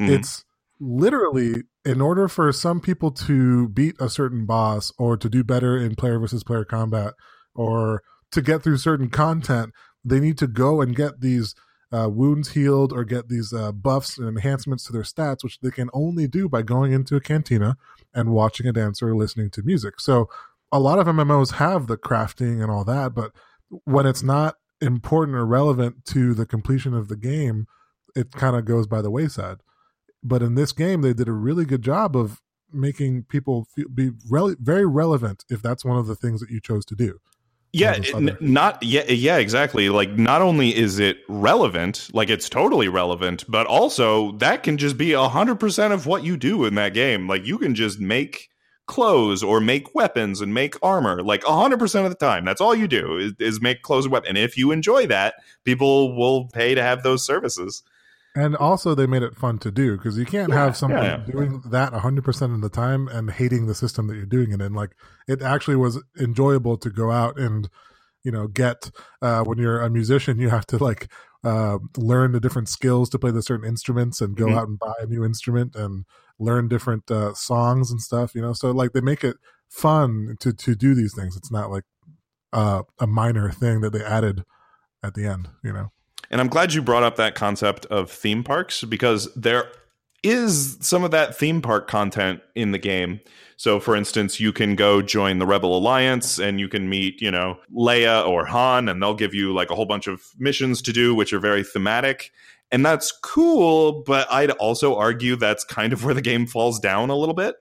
Mhm. 0.00 0.10
It's 0.10 0.44
literally 0.80 1.62
in 1.84 2.00
order 2.00 2.28
for 2.28 2.50
some 2.52 2.80
people 2.80 3.10
to 3.10 3.68
beat 3.68 3.94
a 4.00 4.08
certain 4.08 4.46
boss 4.46 4.92
or 4.98 5.16
to 5.16 5.28
do 5.28 5.44
better 5.44 5.76
in 5.76 5.94
player 5.94 6.18
versus 6.18 6.42
player 6.42 6.64
combat 6.64 7.14
or 7.54 8.02
to 8.32 8.42
get 8.42 8.62
through 8.62 8.78
certain 8.78 9.08
content, 9.08 9.72
they 10.04 10.18
need 10.18 10.36
to 10.38 10.46
go 10.46 10.80
and 10.80 10.96
get 10.96 11.20
these 11.20 11.54
uh, 11.92 12.08
wounds 12.08 12.50
healed 12.50 12.92
or 12.92 13.04
get 13.04 13.28
these 13.28 13.52
uh, 13.52 13.70
buffs 13.70 14.18
and 14.18 14.26
enhancements 14.26 14.84
to 14.84 14.92
their 14.92 15.02
stats, 15.02 15.44
which 15.44 15.60
they 15.60 15.70
can 15.70 15.88
only 15.92 16.26
do 16.26 16.48
by 16.48 16.60
going 16.60 16.92
into 16.92 17.14
a 17.14 17.20
cantina 17.20 17.76
and 18.12 18.30
watching 18.30 18.66
a 18.66 18.72
dancer 18.72 19.08
or 19.10 19.14
listening 19.14 19.48
to 19.50 19.62
music. 19.62 20.00
So 20.00 20.28
a 20.74 20.80
lot 20.80 20.98
of 20.98 21.06
MMOs 21.06 21.54
have 21.54 21.86
the 21.86 21.96
crafting 21.96 22.60
and 22.60 22.70
all 22.70 22.84
that, 22.84 23.14
but 23.14 23.30
when 23.84 24.06
it's 24.06 24.22
not 24.22 24.56
important 24.80 25.36
or 25.38 25.46
relevant 25.46 26.04
to 26.06 26.34
the 26.34 26.44
completion 26.44 26.92
of 26.94 27.08
the 27.08 27.16
game, 27.16 27.66
it 28.16 28.32
kind 28.32 28.56
of 28.56 28.64
goes 28.64 28.86
by 28.86 29.00
the 29.00 29.10
wayside. 29.10 29.58
But 30.22 30.42
in 30.42 30.54
this 30.56 30.72
game, 30.72 31.00
they 31.02 31.12
did 31.14 31.28
a 31.28 31.32
really 31.32 31.64
good 31.64 31.82
job 31.82 32.16
of 32.16 32.40
making 32.72 33.24
people 33.24 33.66
feel, 33.74 33.88
be 33.88 34.10
rele- 34.30 34.58
very 34.58 34.84
relevant 34.86 35.44
if 35.48 35.62
that's 35.62 35.84
one 35.84 35.96
of 35.96 36.06
the 36.06 36.16
things 36.16 36.40
that 36.40 36.50
you 36.50 36.60
chose 36.60 36.84
to 36.86 36.96
do. 36.96 37.18
yeah 37.72 37.94
it- 37.96 38.40
not 38.40 38.82
yeah 38.82 39.04
yeah 39.08 39.36
exactly 39.36 39.88
like 39.90 40.10
not 40.16 40.40
only 40.42 40.74
is 40.74 40.98
it 40.98 41.18
relevant 41.28 42.08
like 42.12 42.30
it's 42.30 42.48
totally 42.48 42.88
relevant 42.88 43.44
but 43.48 43.66
also 43.66 44.32
that 44.38 44.62
can 44.64 44.76
just 44.76 44.96
be 44.96 45.10
100% 45.10 45.92
of 45.92 46.06
what 46.06 46.24
you 46.24 46.36
do 46.36 46.64
in 46.64 46.74
that 46.76 46.94
game 46.94 47.28
like 47.28 47.44
you 47.46 47.58
can 47.58 47.74
just 47.74 47.98
make 48.00 48.48
clothes 48.86 49.42
or 49.42 49.60
make 49.60 49.94
weapons 49.94 50.40
and 50.40 50.52
make 50.52 50.74
armor 50.82 51.22
like 51.22 51.42
100% 51.46 52.04
of 52.04 52.10
the 52.10 52.16
time 52.16 52.44
that's 52.44 52.60
all 52.60 52.74
you 52.74 52.86
do 52.86 53.16
is, 53.18 53.32
is 53.38 53.60
make 53.60 53.82
clothes 53.82 54.04
and 54.04 54.12
weapons 54.12 54.28
and 54.28 54.38
if 54.38 54.56
you 54.58 54.70
enjoy 54.72 55.06
that 55.06 55.34
people 55.64 56.14
will 56.16 56.48
pay 56.48 56.74
to 56.74 56.82
have 56.82 57.02
those 57.02 57.24
services 57.24 57.82
And 58.36 58.56
also, 58.56 58.96
they 58.96 59.06
made 59.06 59.22
it 59.22 59.36
fun 59.36 59.58
to 59.60 59.70
do 59.70 59.96
because 59.96 60.18
you 60.18 60.26
can't 60.26 60.50
Yeah, 60.50 60.58
have 60.58 60.76
someone 60.76 61.04
yeah, 61.04 61.24
yeah. 61.28 61.32
doing 61.32 61.62
that 61.70 61.92
100% 61.92 62.52
of 62.52 62.60
the 62.62 62.68
time 62.68 63.06
and 63.06 63.30
hating 63.30 63.66
the 63.66 63.76
system 63.76 64.08
that 64.08 64.16
you're 64.16 64.26
doing 64.26 64.50
it 64.50 64.60
in. 64.60 64.74
Like, 64.74 64.96
it 65.28 65.40
actually 65.40 65.76
was 65.76 66.02
enjoyable 66.18 66.76
to 66.78 66.90
go 66.90 67.12
out 67.12 67.38
and, 67.38 67.68
you 68.24 68.32
know, 68.32 68.48
get, 68.48 68.90
uh, 69.22 69.44
when 69.44 69.58
you're 69.58 69.80
a 69.80 69.88
musician, 69.88 70.40
you 70.40 70.48
have 70.50 70.66
to 70.66 70.78
like, 70.82 71.08
uh, 71.44 71.78
learn 71.96 72.32
the 72.32 72.40
different 72.40 72.68
skills 72.68 73.08
to 73.10 73.18
play 73.20 73.30
the 73.30 73.42
certain 73.42 73.66
instruments 73.68 74.20
and 74.20 74.36
go 74.36 74.46
Mhm. 74.46 74.56
out 74.56 74.66
and 74.66 74.78
buy 74.80 74.94
a 75.00 75.06
new 75.06 75.24
instrument 75.24 75.76
and 75.76 76.04
learn 76.38 76.68
different, 76.68 77.10
uh, 77.10 77.34
songs 77.34 77.90
and 77.90 78.00
stuff, 78.00 78.34
you 78.34 78.42
know? 78.42 78.52
So, 78.52 78.70
like, 78.70 78.92
they 78.92 79.00
make 79.00 79.24
it 79.24 79.36
fun 79.68 80.36
to, 80.40 80.52
to 80.52 80.74
do 80.74 80.94
these 80.94 81.14
things. 81.14 81.36
It's 81.36 81.50
not 81.50 81.70
like, 81.70 81.84
uh, 82.52 82.82
a 83.00 83.06
minor 83.06 83.50
thing 83.50 83.80
that 83.80 83.92
they 83.92 84.04
added 84.04 84.44
at 85.02 85.14
the 85.14 85.26
end, 85.26 85.48
you 85.62 85.72
know? 85.72 85.90
And 86.30 86.40
I'm 86.40 86.48
glad 86.48 86.72
you 86.74 86.82
brought 86.82 87.02
up 87.02 87.16
that 87.16 87.34
concept 87.34 87.86
of 87.86 88.10
theme 88.10 88.42
parks 88.42 88.82
because 88.84 89.32
there 89.34 89.70
is 90.22 90.78
some 90.80 91.04
of 91.04 91.10
that 91.10 91.36
theme 91.36 91.60
park 91.60 91.86
content 91.86 92.40
in 92.54 92.72
the 92.72 92.78
game. 92.78 93.20
So, 93.56 93.78
for 93.78 93.94
instance, 93.94 94.40
you 94.40 94.52
can 94.52 94.74
go 94.74 95.02
join 95.02 95.38
the 95.38 95.46
Rebel 95.46 95.76
Alliance 95.76 96.40
and 96.40 96.58
you 96.58 96.66
can 96.66 96.88
meet, 96.88 97.20
you 97.20 97.30
know, 97.30 97.58
Leia 97.72 98.26
or 98.26 98.46
Han, 98.46 98.88
and 98.88 99.02
they'll 99.02 99.14
give 99.14 99.34
you 99.34 99.52
like 99.52 99.70
a 99.70 99.74
whole 99.74 99.86
bunch 99.86 100.06
of 100.06 100.22
missions 100.38 100.82
to 100.82 100.92
do, 100.92 101.14
which 101.14 101.32
are 101.32 101.38
very 101.38 101.62
thematic. 101.62 102.32
And 102.74 102.84
that's 102.84 103.12
cool, 103.12 104.02
but 104.02 104.26
I'd 104.32 104.50
also 104.50 104.96
argue 104.96 105.36
that's 105.36 105.62
kind 105.62 105.92
of 105.92 106.04
where 106.04 106.12
the 106.12 106.20
game 106.20 106.44
falls 106.44 106.80
down 106.80 107.08
a 107.08 107.14
little 107.14 107.32
bit 107.32 107.54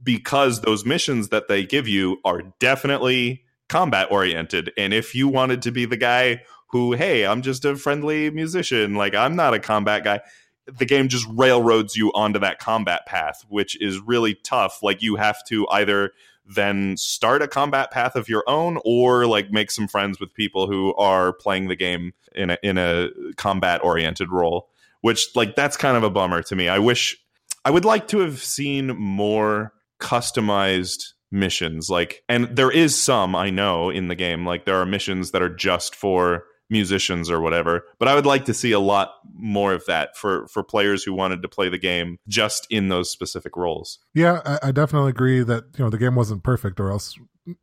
because 0.00 0.60
those 0.60 0.84
missions 0.84 1.30
that 1.30 1.48
they 1.48 1.64
give 1.64 1.88
you 1.88 2.18
are 2.24 2.42
definitely 2.60 3.42
combat 3.68 4.06
oriented. 4.08 4.70
And 4.78 4.94
if 4.94 5.16
you 5.16 5.26
wanted 5.26 5.62
to 5.62 5.72
be 5.72 5.84
the 5.84 5.96
guy 5.96 6.42
who, 6.68 6.92
hey, 6.92 7.26
I'm 7.26 7.42
just 7.42 7.64
a 7.64 7.74
friendly 7.74 8.30
musician, 8.30 8.94
like 8.94 9.16
I'm 9.16 9.34
not 9.34 9.52
a 9.52 9.58
combat 9.58 10.04
guy, 10.04 10.20
the 10.66 10.86
game 10.86 11.08
just 11.08 11.26
railroads 11.28 11.96
you 11.96 12.12
onto 12.12 12.38
that 12.38 12.60
combat 12.60 13.04
path, 13.04 13.44
which 13.48 13.76
is 13.82 13.98
really 13.98 14.36
tough. 14.44 14.80
Like 14.80 15.02
you 15.02 15.16
have 15.16 15.44
to 15.46 15.66
either 15.70 16.12
then 16.54 16.96
start 16.96 17.42
a 17.42 17.48
combat 17.48 17.90
path 17.90 18.14
of 18.16 18.28
your 18.28 18.44
own 18.46 18.78
or 18.84 19.26
like 19.26 19.50
make 19.50 19.70
some 19.70 19.88
friends 19.88 20.20
with 20.20 20.32
people 20.34 20.66
who 20.66 20.94
are 20.94 21.32
playing 21.32 21.68
the 21.68 21.76
game 21.76 22.12
in 22.34 22.50
a 22.50 22.58
in 22.62 22.78
a 22.78 23.08
combat 23.36 23.82
oriented 23.82 24.30
role 24.30 24.68
which 25.00 25.28
like 25.34 25.54
that's 25.54 25.76
kind 25.76 25.96
of 25.96 26.02
a 26.02 26.10
bummer 26.10 26.42
to 26.42 26.56
me. 26.56 26.68
I 26.68 26.78
wish 26.78 27.16
i 27.66 27.70
would 27.70 27.84
like 27.84 28.08
to 28.08 28.20
have 28.20 28.42
seen 28.42 28.96
more 28.96 29.72
customized 30.00 31.12
missions 31.30 31.90
like 31.90 32.22
and 32.28 32.44
there 32.56 32.70
is 32.70 32.98
some 32.98 33.34
i 33.34 33.50
know 33.50 33.90
in 33.90 34.08
the 34.08 34.14
game 34.14 34.46
like 34.46 34.64
there 34.64 34.76
are 34.76 34.86
missions 34.86 35.32
that 35.32 35.42
are 35.42 35.54
just 35.54 35.94
for 35.94 36.44
musicians 36.68 37.30
or 37.30 37.40
whatever 37.40 37.84
but 37.98 38.08
i 38.08 38.14
would 38.14 38.26
like 38.26 38.44
to 38.44 38.54
see 38.54 38.72
a 38.72 38.80
lot 38.80 39.14
more 39.34 39.72
of 39.72 39.84
that 39.86 40.16
for 40.16 40.48
for 40.48 40.62
players 40.62 41.04
who 41.04 41.12
wanted 41.12 41.42
to 41.42 41.48
play 41.48 41.68
the 41.68 41.78
game 41.78 42.18
just 42.26 42.66
in 42.70 42.88
those 42.88 43.10
specific 43.10 43.56
roles 43.56 43.98
Yeah, 44.14 44.40
I, 44.44 44.68
I 44.68 44.72
definitely 44.72 45.10
agree 45.10 45.42
that 45.42 45.64
you 45.76 45.84
know 45.84 45.90
the 45.90 45.98
game 45.98 46.14
wasn't 46.14 46.42
perfect, 46.42 46.80
or 46.80 46.90
else 46.90 47.16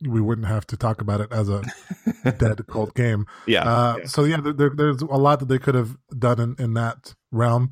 we 0.07 0.21
wouldn't 0.21 0.47
have 0.47 0.65
to 0.67 0.77
talk 0.77 1.01
about 1.01 1.19
it 1.21 1.31
as 1.31 1.49
a 1.49 1.63
dead 2.37 2.65
cult 2.67 2.93
game. 2.95 3.25
yeah, 3.47 3.63
Uh, 3.63 3.95
yeah. 3.99 4.05
So 4.05 4.23
yeah, 4.23 4.39
there, 4.41 4.53
there, 4.53 4.71
there's 4.75 5.01
a 5.01 5.05
lot 5.05 5.39
that 5.39 5.47
they 5.47 5.59
could 5.59 5.75
have 5.75 5.97
done 6.17 6.39
in, 6.39 6.55
in 6.59 6.73
that 6.75 7.15
realm. 7.31 7.69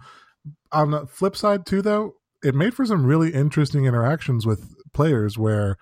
On 0.71 0.91
the 0.91 1.07
flip 1.07 1.35
side, 1.37 1.65
too, 1.65 1.81
though, 1.81 2.15
it 2.43 2.55
made 2.55 2.73
for 2.73 2.85
some 2.85 3.05
really 3.05 3.33
interesting 3.33 3.85
interactions 3.85 4.45
with 4.45 4.73
players 4.93 5.37
where 5.37 5.77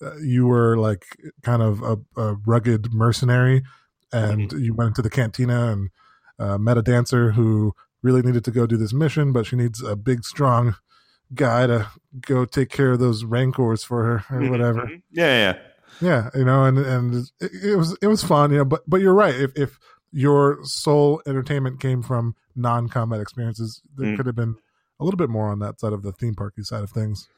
uh, 0.00 0.16
you 0.18 0.46
were 0.46 0.76
like 0.76 1.04
kind 1.42 1.62
of 1.62 1.82
a, 1.82 1.96
a 2.20 2.36
rugged 2.46 2.94
mercenary, 2.94 3.62
and 4.12 4.52
you 4.52 4.74
went 4.74 4.88
into 4.88 5.02
the 5.02 5.10
cantina 5.10 5.72
and 5.72 5.90
uh, 6.38 6.58
met 6.58 6.78
a 6.78 6.82
dancer 6.82 7.32
who 7.32 7.74
really 8.02 8.22
needed 8.22 8.44
to 8.44 8.50
go 8.50 8.66
do 8.66 8.76
this 8.76 8.92
mission, 8.92 9.32
but 9.32 9.46
she 9.46 9.56
needs 9.56 9.82
a 9.82 9.96
big, 9.96 10.24
strong 10.24 10.76
guy 11.34 11.66
to 11.66 11.88
go 12.20 12.44
take 12.44 12.68
care 12.70 12.92
of 12.92 12.98
those 13.00 13.24
rancors 13.24 13.82
for 13.82 14.18
her 14.18 14.38
or 14.44 14.50
whatever. 14.50 14.82
Mhm. 14.82 15.02
yeah 15.10 15.52
yeah 15.52 15.58
Yeah, 16.00 16.30
you 16.34 16.44
know, 16.44 16.64
and 16.64 16.76
and 16.78 17.14
it, 17.40 17.50
it 17.64 17.76
was 17.76 17.96
it 18.02 18.06
was 18.08 18.22
fun, 18.24 18.50
you 18.50 18.58
know. 18.58 18.64
But 18.64 18.82
but 18.86 19.00
you're 19.00 19.14
right. 19.14 19.34
If 19.34 19.56
if 19.56 19.78
your 20.12 20.58
sole 20.64 21.22
entertainment 21.26 21.80
came 21.80 22.02
from 22.02 22.34
non 22.56 22.88
combat 22.88 23.20
experiences, 23.20 23.80
there 23.96 24.08
Mm. 24.08 24.16
could 24.16 24.26
have 24.26 24.34
been 24.36 24.56
a 25.00 25.04
little 25.04 25.18
bit 25.18 25.30
more 25.30 25.48
on 25.48 25.58
that 25.60 25.80
side 25.80 25.92
of 25.92 26.02
the 26.02 26.12
theme 26.12 26.34
parky 26.34 26.62
side 26.62 26.82
of 26.82 26.90
things. 26.90 27.28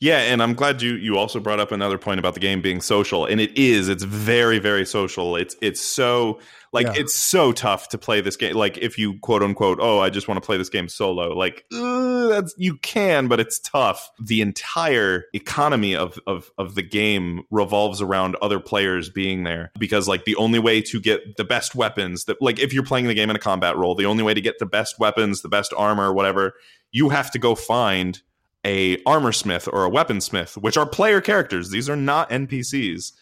Yeah, 0.00 0.18
and 0.18 0.42
I'm 0.42 0.54
glad 0.54 0.82
you 0.82 0.94
you 0.94 1.16
also 1.16 1.40
brought 1.40 1.60
up 1.60 1.72
another 1.72 1.96
point 1.98 2.18
about 2.18 2.34
the 2.34 2.40
game 2.40 2.60
being 2.60 2.80
social, 2.80 3.24
and 3.24 3.40
it 3.40 3.56
is. 3.56 3.88
It's 3.88 4.02
very 4.02 4.58
very 4.58 4.84
social. 4.84 5.36
It's 5.36 5.56
it's 5.62 5.80
so 5.80 6.40
like 6.72 6.86
Yeah. 6.86 6.94
it's 6.96 7.14
so 7.14 7.52
tough 7.52 7.88
to 7.90 7.98
play 7.98 8.20
this 8.20 8.36
game. 8.36 8.54
Like 8.54 8.76
if 8.78 8.98
you 8.98 9.18
quote 9.20 9.42
unquote, 9.42 9.78
oh, 9.80 10.00
I 10.00 10.10
just 10.10 10.28
want 10.28 10.42
to 10.42 10.46
play 10.46 10.56
this 10.58 10.68
game 10.68 10.88
solo. 10.88 11.28
Like 11.34 11.64
that's 11.70 12.54
you 12.58 12.76
can, 12.78 13.28
but 13.28 13.40
it's 13.40 13.58
tough. 13.60 14.10
The 14.22 14.40
entire 14.42 15.24
economy 15.32 15.94
of 15.96 16.18
of 16.26 16.50
of 16.58 16.74
the 16.74 16.82
game 16.82 17.42
revolves 17.50 18.02
around 18.02 18.36
other 18.42 18.60
players 18.60 19.08
being 19.08 19.44
there 19.44 19.70
because 19.78 20.08
like 20.08 20.24
the 20.24 20.36
only 20.36 20.58
way 20.58 20.82
to 20.82 21.00
get 21.00 21.36
the 21.36 21.44
best 21.44 21.74
weapons 21.74 22.24
that 22.24 22.40
like 22.42 22.58
if 22.58 22.72
you're 22.72 22.82
playing 22.84 23.06
the 23.06 23.14
game 23.14 23.30
in 23.30 23.36
a 23.36 23.40
combat 23.40 23.76
role, 23.76 23.94
the 23.94 24.06
only 24.06 24.22
way 24.22 24.34
to 24.34 24.40
get 24.40 24.58
the 24.58 24.66
best 24.66 24.98
weapons, 24.98 25.42
the 25.42 25.48
best 25.48 25.72
armor, 25.76 26.12
whatever, 26.12 26.54
you 26.90 27.08
have 27.10 27.30
to 27.30 27.38
go 27.38 27.54
find 27.54 28.20
a 28.66 29.02
armor 29.06 29.32
smith 29.32 29.68
or 29.72 29.86
a 29.86 29.90
weaponsmith, 29.90 30.56
which 30.58 30.76
are 30.76 30.86
player 30.86 31.20
characters. 31.22 31.70
These 31.70 31.88
are 31.88 31.96
not 31.96 32.28
NPCs. 32.28 33.12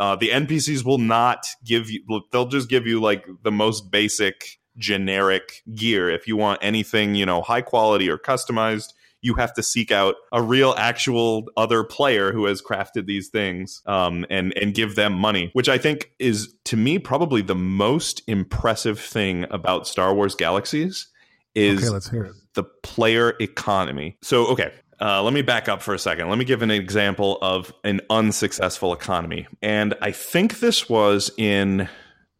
Uh, 0.00 0.16
the 0.16 0.30
NPCs 0.30 0.84
will 0.84 0.98
not 0.98 1.46
give 1.64 1.88
you; 1.90 2.02
they'll 2.32 2.48
just 2.48 2.68
give 2.68 2.86
you 2.86 3.00
like 3.00 3.24
the 3.44 3.52
most 3.52 3.92
basic 3.92 4.58
generic 4.76 5.62
gear. 5.74 6.10
If 6.10 6.26
you 6.26 6.36
want 6.36 6.58
anything, 6.62 7.14
you 7.14 7.26
know, 7.26 7.42
high 7.42 7.60
quality 7.62 8.10
or 8.10 8.18
customized, 8.18 8.92
you 9.24 9.34
have 9.34 9.54
to 9.54 9.62
seek 9.62 9.90
out 9.90 10.16
a 10.32 10.42
real 10.42 10.74
actual 10.76 11.44
other 11.56 11.82
player 11.82 12.32
who 12.32 12.44
has 12.44 12.60
crafted 12.60 13.06
these 13.06 13.28
things 13.30 13.82
um, 13.86 14.26
and 14.30 14.52
and 14.60 14.74
give 14.74 14.94
them 14.96 15.12
money 15.14 15.48
which 15.54 15.68
i 15.68 15.78
think 15.78 16.10
is 16.18 16.54
to 16.64 16.76
me 16.76 16.98
probably 16.98 17.40
the 17.40 17.54
most 17.54 18.22
impressive 18.26 19.00
thing 19.00 19.46
about 19.50 19.86
star 19.88 20.14
wars 20.14 20.34
galaxies 20.34 21.08
is 21.54 21.82
Okay, 21.84 21.88
let's 21.88 22.10
hear 22.10 22.24
it. 22.24 22.32
the 22.54 22.64
player 22.82 23.34
economy 23.40 24.18
so 24.22 24.46
okay 24.48 24.72
uh, 25.00 25.22
let 25.22 25.32
me 25.32 25.42
back 25.42 25.68
up 25.68 25.82
for 25.82 25.94
a 25.94 25.98
second. 25.98 26.28
Let 26.28 26.38
me 26.38 26.44
give 26.44 26.62
an 26.62 26.70
example 26.70 27.38
of 27.42 27.72
an 27.84 28.00
unsuccessful 28.10 28.92
economy. 28.92 29.46
And 29.62 29.94
I 30.00 30.12
think 30.12 30.60
this 30.60 30.88
was 30.88 31.30
in 31.36 31.88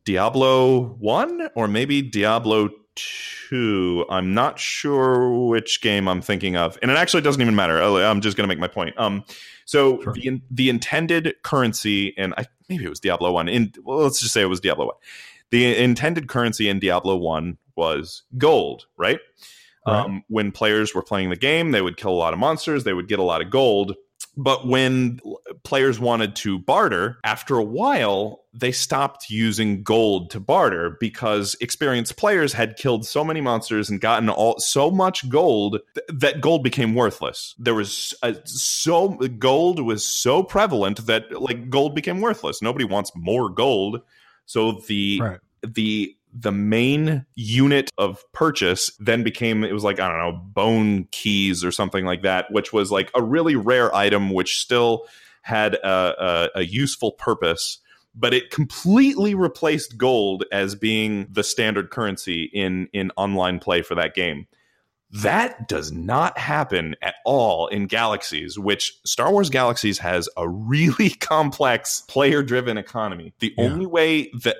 Diablo 0.05 0.95
1 0.99 1.49
or 1.55 1.69
maybe 1.69 2.03
Diablo 2.03 2.71
2. 2.97 4.07
I'm 4.11 4.35
not 4.35 4.59
sure 4.59 5.47
which 5.49 5.81
game 5.81 6.09
I'm 6.09 6.21
thinking 6.21 6.57
of. 6.57 6.79
And 6.83 6.91
it 6.91 6.97
actually 6.97 7.23
doesn't 7.23 7.41
even 7.43 7.55
matter. 7.55 7.81
I'll- 7.83 7.97
I'm 7.97 8.21
just 8.21 8.37
going 8.37 8.49
to 8.49 8.55
make 8.55 8.61
my 8.61 8.69
point. 8.69 8.99
Um, 8.99 9.25
so 9.65 10.01
Sure. 10.03 10.13
the 10.13 10.41
the 10.51 10.69
intended 10.69 11.35
currency, 11.43 12.15
and 12.19 12.35
I, 12.37 12.45
maybe 12.69 12.85
it 12.85 12.89
was 12.91 13.01
Diablo 13.01 13.33
1. 13.33 13.49
In, 13.49 13.73
well, 13.83 13.99
let's 13.99 14.21
just 14.21 14.33
say 14.33 14.43
it 14.43 14.47
was 14.47 14.61
Diablo 14.61 14.87
1. 14.87 14.95
The 15.51 15.77
intended 15.77 16.29
currency 16.29 16.69
in 16.69 16.79
Diablo 16.81 17.17
1 17.17 17.57
was 17.77 18.23
gold, 18.39 18.87
right? 18.97 19.21
Right. 19.87 20.05
Um, 20.05 20.25
when 20.29 20.51
players 20.51 20.95
were 20.95 21.03
playing 21.03 21.31
the 21.31 21.37
game, 21.37 21.71
they 21.71 21.83
would 21.83 21.97
kill 21.97 22.13
a 22.13 22.13
lot 22.13 22.33
of 22.33 22.39
monsters, 22.39 22.85
they 22.85 22.95
would 22.95 23.09
get 23.09 23.19
a 23.19 23.23
lot 23.23 23.43
of 23.43 23.51
gold. 23.51 23.97
But 24.37 24.67
when 24.67 25.21
players 25.63 26.01
wanted 26.01 26.35
to 26.37 26.59
barter, 26.59 27.19
after 27.23 27.57
a 27.57 27.63
while, 27.63 28.41
they 28.53 28.73
stopped 28.73 29.31
using 29.31 29.83
gold 29.85 30.31
to 30.31 30.41
barter 30.41 30.97
because 30.99 31.57
experienced 31.61 32.17
players 32.17 32.53
had 32.53 32.77
killed 32.77 33.07
so 33.07 33.23
many 33.23 33.41
monsters 33.41 33.91
and 33.91 34.01
gotten 34.01 34.29
all 34.29 34.57
so 34.59 34.91
much 34.91 35.29
gold 35.29 35.79
th- 35.95 36.07
that 36.21 36.41
gold 36.41 36.65
became 36.65 36.95
worthless. 36.95 37.55
There 37.59 37.75
was 37.75 38.13
a, 38.23 38.35
so 38.45 39.11
gold 39.11 39.81
was 39.81 40.05
so 40.05 40.43
prevalent 40.43 41.07
that 41.07 41.41
like 41.41 41.71
gold 41.71 41.95
became 41.95 42.21
worthless. 42.21 42.61
Nobody 42.61 42.85
wants 42.85 43.13
more 43.15 43.49
gold. 43.49 44.01
So 44.47 44.81
the 44.89 45.21
Right. 45.23 45.41
the 45.63 46.17
the 46.37 46.53
main 46.53 47.25
unit 47.37 47.91
of 47.97 48.25
purchase 48.33 48.91
then 48.99 49.23
became 49.23 49.63
it 49.63 49.73
was 49.73 49.85
like 49.85 50.01
i 50.01 50.09
don't 50.09 50.19
know 50.19 50.41
bone 50.53 51.07
keys 51.13 51.65
or 51.65 51.71
something 51.71 52.05
like 52.05 52.23
that 52.23 52.51
which 52.51 52.73
was 52.73 52.91
like 52.91 53.11
a 53.15 53.23
really 53.23 53.55
rare 53.55 53.95
item 53.95 54.31
which 54.31 54.59
still 54.59 55.07
had 55.45 55.75
a, 55.75 56.49
a, 56.57 56.61
a 56.61 56.63
useful 56.63 57.13
purpose. 57.13 57.79
But 58.15 58.33
it 58.33 58.51
completely 58.51 59.35
replaced 59.35 59.99
gold 59.99 60.45
as 60.51 60.75
being 60.75 61.27
the 61.31 61.45
standard 61.45 61.91
currency 61.91 62.45
in 62.45 62.89
in 62.93 63.11
online 63.17 63.59
play 63.59 63.83
for 63.83 63.95
that 63.97 64.15
game 64.15 64.47
that 65.23 65.69
does 65.69 65.93
not 65.93 66.37
happen 66.39 66.97
at 67.01 67.15
all 67.25 67.69
in 67.69 67.87
Galaxies, 67.87 68.59
which 68.59 68.99
Star 69.05 69.31
Wars 69.31 69.49
Galaxies 69.49 69.99
has 69.99 70.29
a 70.37 70.49
really 70.49 71.11
complex 71.21 72.03
player 72.09 72.43
driven 72.43 72.77
economy. 72.77 73.33
The 73.39 73.55
Yeah. 73.57 73.65
only 73.65 73.87
way 73.87 74.31
that, 74.43 74.57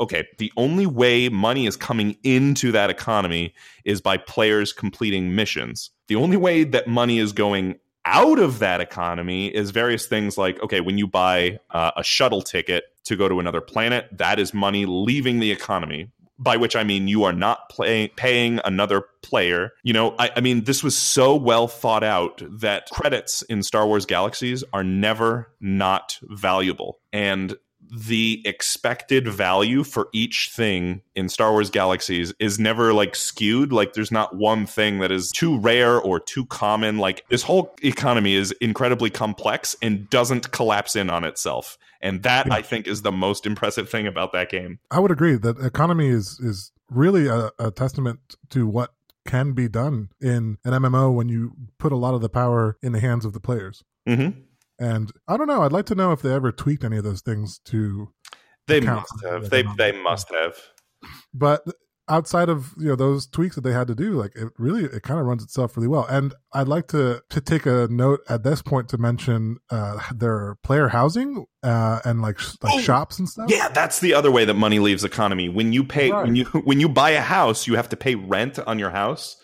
okay, 0.00 0.26
the 0.38 0.52
only 0.56 0.86
way 0.86 1.28
money 1.28 1.66
is 1.66 1.76
coming 1.76 2.16
into 2.22 2.72
that 2.72 2.88
economy 2.90 3.54
is 3.84 4.00
by 4.00 4.16
players 4.16 4.72
completing 4.72 5.34
missions. 5.34 5.90
The 6.08 6.16
only 6.16 6.36
way 6.38 6.64
that 6.64 6.86
money 6.88 7.18
is 7.18 7.32
going 7.32 7.76
out 8.06 8.38
of 8.38 8.58
that 8.60 8.80
economy 8.80 9.48
is 9.54 9.70
various 9.70 10.06
things 10.06 10.38
like, 10.38 10.60
okay, 10.62 10.80
when 10.80 10.96
you 10.96 11.06
buy 11.06 11.58
uh, 11.70 11.90
a 11.96 12.02
shuttle 12.02 12.40
ticket 12.40 12.84
to 13.04 13.16
go 13.16 13.28
to 13.28 13.38
another 13.38 13.60
planet, 13.60 14.08
that 14.12 14.38
is 14.38 14.54
money 14.54 14.86
leaving 14.86 15.40
the 15.40 15.52
economy 15.52 16.10
by 16.40 16.56
which 16.56 16.74
I 16.74 16.82
mean 16.82 17.06
you 17.06 17.22
are 17.24 17.32
not 17.32 17.68
play, 17.68 18.08
paying 18.16 18.60
another 18.64 19.04
player. 19.22 19.72
You 19.84 19.92
know, 19.92 20.16
I, 20.18 20.30
I 20.36 20.40
mean, 20.40 20.64
this 20.64 20.82
was 20.82 20.96
so 20.96 21.36
well 21.36 21.68
thought 21.68 22.02
out 22.02 22.42
that 22.60 22.88
credits 22.90 23.42
in 23.42 23.62
Star 23.62 23.86
Wars 23.86 24.06
Galaxies 24.06 24.64
are 24.72 24.82
never 24.82 25.52
not 25.60 26.18
valuable. 26.22 26.98
And 27.12 27.56
the 27.92 28.40
expected 28.44 29.26
value 29.26 29.82
for 29.82 30.08
each 30.12 30.50
thing 30.54 31.02
in 31.14 31.28
Star 31.28 31.50
Wars 31.50 31.70
Galaxies 31.70 32.32
is 32.38 32.58
never 32.58 32.94
like 32.94 33.16
skewed. 33.16 33.72
Like 33.72 33.94
there's 33.94 34.12
not 34.12 34.36
one 34.36 34.64
thing 34.64 35.00
that 35.00 35.10
is 35.10 35.30
too 35.30 35.58
rare 35.58 36.00
or 36.00 36.20
too 36.20 36.46
common. 36.46 36.98
Like 36.98 37.24
this 37.28 37.42
whole 37.42 37.74
economy 37.82 38.34
is 38.34 38.52
incredibly 38.60 39.10
complex 39.10 39.76
and 39.82 40.08
doesn't 40.08 40.52
collapse 40.52 40.94
in 40.94 41.10
on 41.10 41.24
itself. 41.24 41.78
And 42.00 42.22
that 42.22 42.46
Yeah. 42.46 42.54
I 42.54 42.62
think 42.62 42.86
is 42.86 43.02
the 43.02 43.12
most 43.12 43.46
impressive 43.46 43.88
thing 43.88 44.06
about 44.06 44.32
that 44.32 44.50
game. 44.50 44.78
I 44.90 45.00
would 45.00 45.10
agree 45.10 45.36
that 45.36 45.58
economy 45.58 46.08
is 46.08 46.40
is 46.40 46.72
really 46.90 47.26
a, 47.26 47.50
a 47.58 47.70
testament 47.70 48.36
to 48.50 48.66
what 48.66 48.94
can 49.26 49.52
be 49.52 49.68
done 49.68 50.08
in 50.20 50.58
an 50.64 50.72
MMO 50.72 51.14
when 51.14 51.28
you 51.28 51.52
put 51.78 51.92
a 51.92 51.96
lot 51.96 52.14
of 52.14 52.20
the 52.20 52.28
power 52.28 52.76
in 52.82 52.92
the 52.92 53.00
hands 53.00 53.24
of 53.24 53.32
the 53.32 53.40
players. 53.40 53.84
Mm-hmm. 54.08 54.40
And 54.78 55.12
I 55.28 55.36
don't 55.36 55.46
know. 55.46 55.62
I'd 55.62 55.72
like 55.72 55.86
to 55.86 55.94
know 55.94 56.12
if 56.12 56.22
they 56.22 56.32
ever 56.32 56.50
tweaked 56.52 56.84
any 56.84 56.96
of 56.96 57.04
those 57.04 57.20
things 57.20 57.60
to. 57.66 58.12
They 58.66 58.80
must 58.80 59.12
have. 59.24 59.50
They 59.50 59.64
they 59.76 59.92
must 59.92 60.30
have. 60.30 60.54
But 61.34 61.64
outside 62.10 62.48
of 62.50 62.74
you 62.76 62.88
know 62.88 62.96
those 62.96 63.26
tweaks 63.26 63.54
that 63.54 63.62
they 63.62 63.72
had 63.72 63.86
to 63.86 63.94
do, 63.94 64.12
like 64.12 64.34
it 64.36 64.48
really 64.58 64.84
it 64.84 65.02
kind 65.02 65.18
of 65.20 65.24
runs 65.26 65.42
itself 65.42 65.76
really 65.76 65.88
well. 65.88 66.04
And 66.10 66.34
I'd 66.52 66.68
like 66.68 66.88
to 66.88 67.22
to 67.30 67.40
take 67.40 67.64
a 67.64 67.86
note 67.90 68.20
at 68.28 68.42
this 68.42 68.60
point 68.60 68.88
to 68.90 68.98
mention 68.98 69.58
uh, 69.70 69.98
their 70.14 70.56
player 70.62 70.88
housing 70.88 71.46
uh, 71.62 72.00
and 72.04 72.20
like 72.20 72.38
like 72.62 72.74
Oh, 72.74 72.80
shops 72.80 73.18
and 73.18 73.28
stuff. 73.28 73.46
Yeah, 73.48 73.68
that's 73.68 74.00
the 74.00 74.12
other 74.12 74.30
way 74.30 74.44
that 74.44 74.54
money 74.54 74.78
leaves 74.80 75.04
economy. 75.04 75.48
When 75.48 75.72
you 75.72 75.84
pay 75.84 76.10
Right. 76.10 76.24
when 76.24 76.36
you 76.36 76.44
when 76.44 76.80
you 76.80 76.88
buy 76.88 77.10
a 77.10 77.20
house, 77.22 77.66
you 77.66 77.76
have 77.76 77.88
to 77.90 77.96
pay 77.96 78.16
rent 78.16 78.58
on 78.58 78.78
your 78.78 78.90
house 78.90 79.36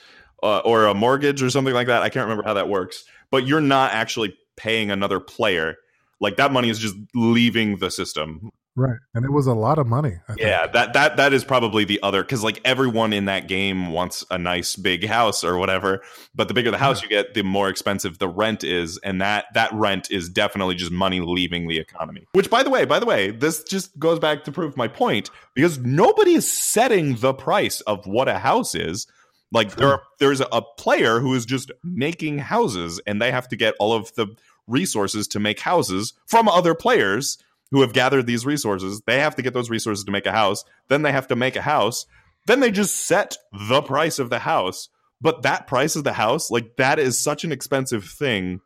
uh, 0.43 0.59
or 0.59 0.87
a 0.87 0.95
mortgage 0.95 1.43
or 1.43 1.49
something 1.51 1.73
like 1.75 1.87
that. 1.87 2.03
I 2.03 2.09
can't 2.11 2.25
remember 2.25 2.43
how 2.45 2.55
that 2.55 2.69
works, 2.69 3.05
but 3.31 3.47
you're 3.47 3.61
not 3.61 3.93
actually 3.93 4.37
paying 4.57 4.91
another 4.91 5.21
player. 5.21 5.77
Like 6.19 6.37
that 6.39 6.51
money 6.51 6.71
is 6.71 6.79
just 6.79 6.97
leaving 7.15 7.77
the 7.77 7.91
system. 7.91 8.51
Right. 8.79 8.99
And 9.15 9.25
it 9.25 9.33
was 9.33 9.47
a 9.47 9.55
lot 9.55 9.79
of 9.79 9.87
money. 9.87 10.19
I 10.29 10.35
think. 10.35 10.41
Yeah, 10.41 10.67
that 10.67 10.93
that 10.93 11.17
that 11.17 11.33
is 11.33 11.45
probably 11.45 11.87
the 11.87 11.99
other 12.03 12.23
because 12.23 12.45
like 12.45 12.61
everyone 12.63 13.15
in 13.15 13.25
that 13.25 13.49
game 13.49 13.91
wants 13.91 14.23
a 14.31 14.37
nice 14.37 14.77
big 14.77 15.07
house 15.07 15.43
or 15.43 15.57
whatever. 15.57 16.03
But 16.35 16.49
the 16.49 16.55
bigger 16.55 16.71
the 16.71 16.77
house 16.77 17.03
you 17.03 17.09
get, 17.09 17.33
the 17.33 17.43
more 17.43 17.71
expensive 17.71 18.19
the 18.19 18.29
rent 18.29 18.65
is, 18.65 18.99
and 18.99 19.23
that 19.23 19.47
that 19.55 19.73
rent 19.73 20.11
is 20.11 20.29
definitely 20.29 20.75
just 20.75 20.93
money 20.93 21.21
leaving 21.21 21.69
the 21.69 21.79
economy. 21.79 22.27
Which, 22.33 22.51
by 22.51 22.63
the 22.63 22.69
way, 22.69 22.85
by 22.85 22.99
the 22.99 23.07
way, 23.07 23.31
this 23.31 23.65
just 23.65 23.99
goes 23.99 24.19
back 24.19 24.45
to 24.45 24.53
prove 24.53 24.77
my 24.77 24.89
point 24.89 25.31
because 25.55 25.79
nobody 25.79 26.35
is 26.35 26.51
setting 26.51 27.17
the 27.17 27.33
price 27.33 27.81
of 27.83 28.07
what 28.07 28.29
a 28.29 28.39
house 28.39 28.75
is. 28.75 29.07
Like 29.53 29.77
there 29.77 29.89
are, 29.89 30.03
there's 30.19 30.41
a 30.41 30.61
player 30.77 31.21
who 31.21 31.33
is 31.33 31.47
just 31.47 31.71
making 31.83 32.39
houses, 32.39 33.01
and 33.07 33.23
they 33.23 33.31
have 33.31 33.49
to 33.49 33.57
get 33.57 33.75
all 33.79 33.95
of 33.95 34.15
the 34.17 34.27
resources 34.67 35.27
to 35.29 35.41
make 35.41 35.61
houses 35.61 36.13
from 36.27 36.47
other 36.47 36.75
players 36.75 37.39
who 37.71 37.81
have 37.81 37.93
gathered 37.93 38.27
these 38.27 38.47
resources. 38.47 39.03
They 39.07 39.21
have 39.21 39.37
to 39.37 39.43
get 39.43 39.55
those 39.55 39.71
resources 39.71 40.05
to 40.05 40.13
make 40.13 40.27
a 40.27 40.33
house. 40.33 40.65
Then 40.89 41.03
they 41.03 41.13
have 41.13 41.29
to 41.29 41.37
make 41.37 41.57
a 41.57 41.63
house. 41.63 42.07
Then 42.47 42.61
they 42.61 42.71
just 42.71 43.07
set 43.07 43.37
the 43.69 43.83
price 43.83 44.19
of 44.19 44.31
the 44.31 44.39
house. 44.39 44.89
But 45.21 45.43
that 45.43 45.67
price 45.67 45.97
of 45.97 46.05
the 46.05 46.13
house, 46.13 46.51
like 46.51 46.77
that 46.77 46.99
is 46.99 47.19
such 47.19 47.45
an 47.45 47.53
expensive 47.53 48.05
thing, 48.05 48.61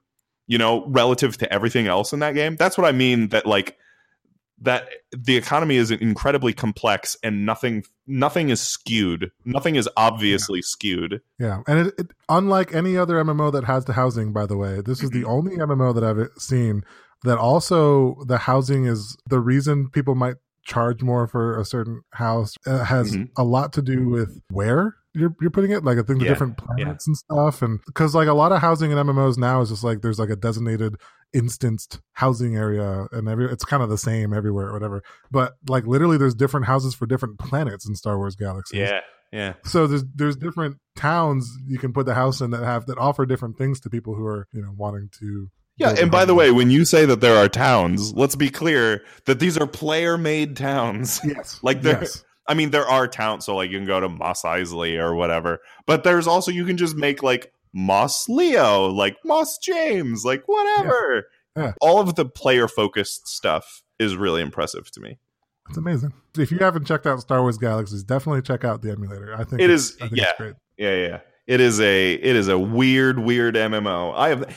you 0.47 0.59
know, 0.59 0.85
relative 0.87 1.39
to 1.39 1.53
everything 1.53 1.87
else 1.87 2.13
in 2.13 2.21
that 2.21 2.35
game. 2.35 2.57
That's 2.57 2.77
what 2.77 2.87
I 2.87 2.93
mean 2.93 3.29
that 3.29 3.47
like 3.47 3.79
that 4.63 4.89
the 5.13 5.37
economy 5.37 5.77
is 5.77 5.91
incredibly 5.91 6.53
complex 6.53 7.17
and 7.23 7.47
nothing 7.47 7.85
nothing 8.07 8.51
is 8.51 8.61
skewed. 8.61 9.31
Nothing 9.45 9.77
is 9.77 9.89
obviously 9.97 10.61
skewed. 10.61 11.23
Yeah, 11.39 11.63
and 11.67 11.87
it, 11.87 11.95
it, 11.99 12.11
unlike 12.29 12.75
any 12.75 12.97
other 12.97 13.15
MMO 13.23 13.53
that 13.53 13.65
has 13.65 13.85
the 13.85 13.95
housing, 13.95 14.33
by 14.33 14.47
the 14.47 14.57
way, 14.57 14.81
this 14.81 15.03
is 15.03 15.11
the 15.11 15.21
mm-hmm. 15.21 15.31
only 15.31 15.57
MMO 15.57 15.95
that 15.95 16.05
I've 16.05 16.29
seen 16.43 16.83
that 17.25 17.39
also 17.39 18.17
the 18.27 18.39
housing 18.39 18.87
is 18.87 19.17
the 19.29 19.41
reason 19.41 19.89
people 19.91 20.15
might 20.15 20.37
charge 20.65 21.03
more 21.03 21.27
for 21.27 21.59
a 21.59 21.65
certain 21.65 22.03
house. 22.13 22.55
It 22.67 22.85
has 22.85 23.17
Mhm. 23.17 23.29
a 23.37 23.45
lot 23.45 23.73
to 23.75 23.83
do 23.83 24.09
with 24.09 24.41
where 24.51 24.97
you're 25.13 25.35
you're 25.41 25.51
putting 25.51 25.73
it, 25.73 25.83
like 25.85 25.99
I 25.99 26.03
think 26.03 26.21
the 26.21 26.25
Yeah, 26.27 26.31
different 26.33 26.57
planets 26.57 27.07
and 27.07 27.17
stuff, 27.17 27.63
and 27.63 27.81
because 27.87 28.15
like 28.15 28.29
a 28.29 28.33
lot 28.35 28.53
of 28.53 28.61
housing 28.61 28.93
in 28.93 28.99
MMOs 28.99 29.37
now 29.39 29.61
is 29.61 29.71
just 29.71 29.83
like 29.83 30.03
there's 30.03 30.19
like 30.21 30.31
a 30.31 30.37
designated 30.37 30.95
instanced 31.33 32.01
housing 32.13 32.57
area 32.57 33.07
and 33.13 33.29
every 33.29 33.47
it's 33.47 33.65
kind 33.65 33.83
of 33.83 33.89
the 33.89 33.99
same 33.99 34.33
everywhere 34.35 34.67
or 34.69 34.73
whatever 34.73 35.01
but 35.31 35.53
like 35.69 35.87
literally 35.87 36.19
there's 36.19 36.35
different 36.35 36.67
houses 36.67 36.93
for 36.93 37.07
different 37.07 37.39
planets 37.39 37.89
in 37.89 37.95
star 37.95 38.17
wars 38.19 38.35
galaxies 38.35 38.81
Yeah. 38.81 39.01
Yeah. 39.33 39.53
so 39.65 39.87
there's 39.87 40.05
there's 40.13 40.35
different 40.37 40.79
towns 40.97 41.49
you 41.69 41.79
can 41.79 41.93
put 41.93 42.05
the 42.07 42.15
house 42.15 42.41
in 42.41 42.51
that 42.51 42.65
have 42.65 42.87
that 42.87 42.99
offer 42.99 43.25
different 43.27 43.57
things 43.59 43.79
to 43.81 43.89
people 43.91 44.17
who 44.17 44.27
are 44.27 44.49
you 44.53 44.61
know 44.61 44.73
wanting 44.77 45.09
to 45.21 45.49
Yeah, 45.81 45.95
and 45.99 46.11
by 46.11 46.27
the 46.27 46.35
way, 46.35 46.51
when 46.51 46.71
you 46.71 46.85
say 46.85 47.07
that 47.07 47.21
there 47.23 47.37
are 47.37 47.49
towns, 47.49 48.13
let's 48.15 48.37
be 48.37 48.51
clear 48.51 49.03
that 49.25 49.41
these 49.41 49.57
are 49.57 49.67
player-made 49.67 50.57
towns. 50.57 51.21
yes 51.25 51.59
Like 51.63 51.81
there, 51.83 52.01
yes 52.01 52.23
I 52.47 52.55
mean, 52.55 52.71
there 52.71 52.87
are 52.87 53.07
towns, 53.09 53.47
so 53.47 53.57
like 53.57 53.71
you 53.71 53.79
can 53.79 53.87
go 53.87 54.01
to 54.01 54.09
Mos 54.09 54.43
Eisley 54.43 55.01
or 55.01 55.15
whatever, 55.15 55.61
but 55.87 56.05
there's 56.05 56.27
also 56.27 56.51
you 56.51 56.65
can 56.65 56.77
just 56.77 56.97
make 56.97 57.23
like 57.23 57.53
Mos 57.73 58.29
Leo, 58.29 58.87
like 58.89 59.17
Mos 59.25 59.57
James, 59.59 60.25
like 60.25 60.43
whatever. 60.47 61.25
Yeah. 61.57 61.63
Yeah. 61.63 61.73
All 61.81 62.01
of 62.01 62.15
the 62.15 62.25
player-focused 62.27 63.27
stuff 63.29 63.83
is 63.99 64.17
really 64.17 64.43
impressive 64.43 64.91
to 64.93 65.01
me. 65.01 65.19
It's 65.69 65.79
amazing. 65.79 66.13
If 66.37 66.51
you 66.51 66.59
haven't 66.59 66.87
checked 66.87 67.07
out 67.07 67.21
Star 67.21 67.41
Wars 67.43 67.57
Galaxies, 67.59 68.03
definitely 68.03 68.43
check 68.43 68.65
out 68.65 68.83
the 68.83 68.91
emulator. 68.91 69.35
I 69.35 69.45
think 69.45 69.63
it's- 69.63 69.97
I 70.01 70.09
think 70.09 70.17
yeah. 70.17 70.31
it's 70.31 70.39
great. 70.39 70.55
Yeah, 70.77 70.95
yeah. 70.97 71.21
It 71.47 71.61
is 71.61 71.81
a 71.81 72.13
it 72.13 72.37
is 72.37 72.47
a 72.49 72.59
weird, 72.59 73.19
weird 73.19 73.55
MMO. 73.57 74.15
I 74.15 74.29
have 74.29 74.57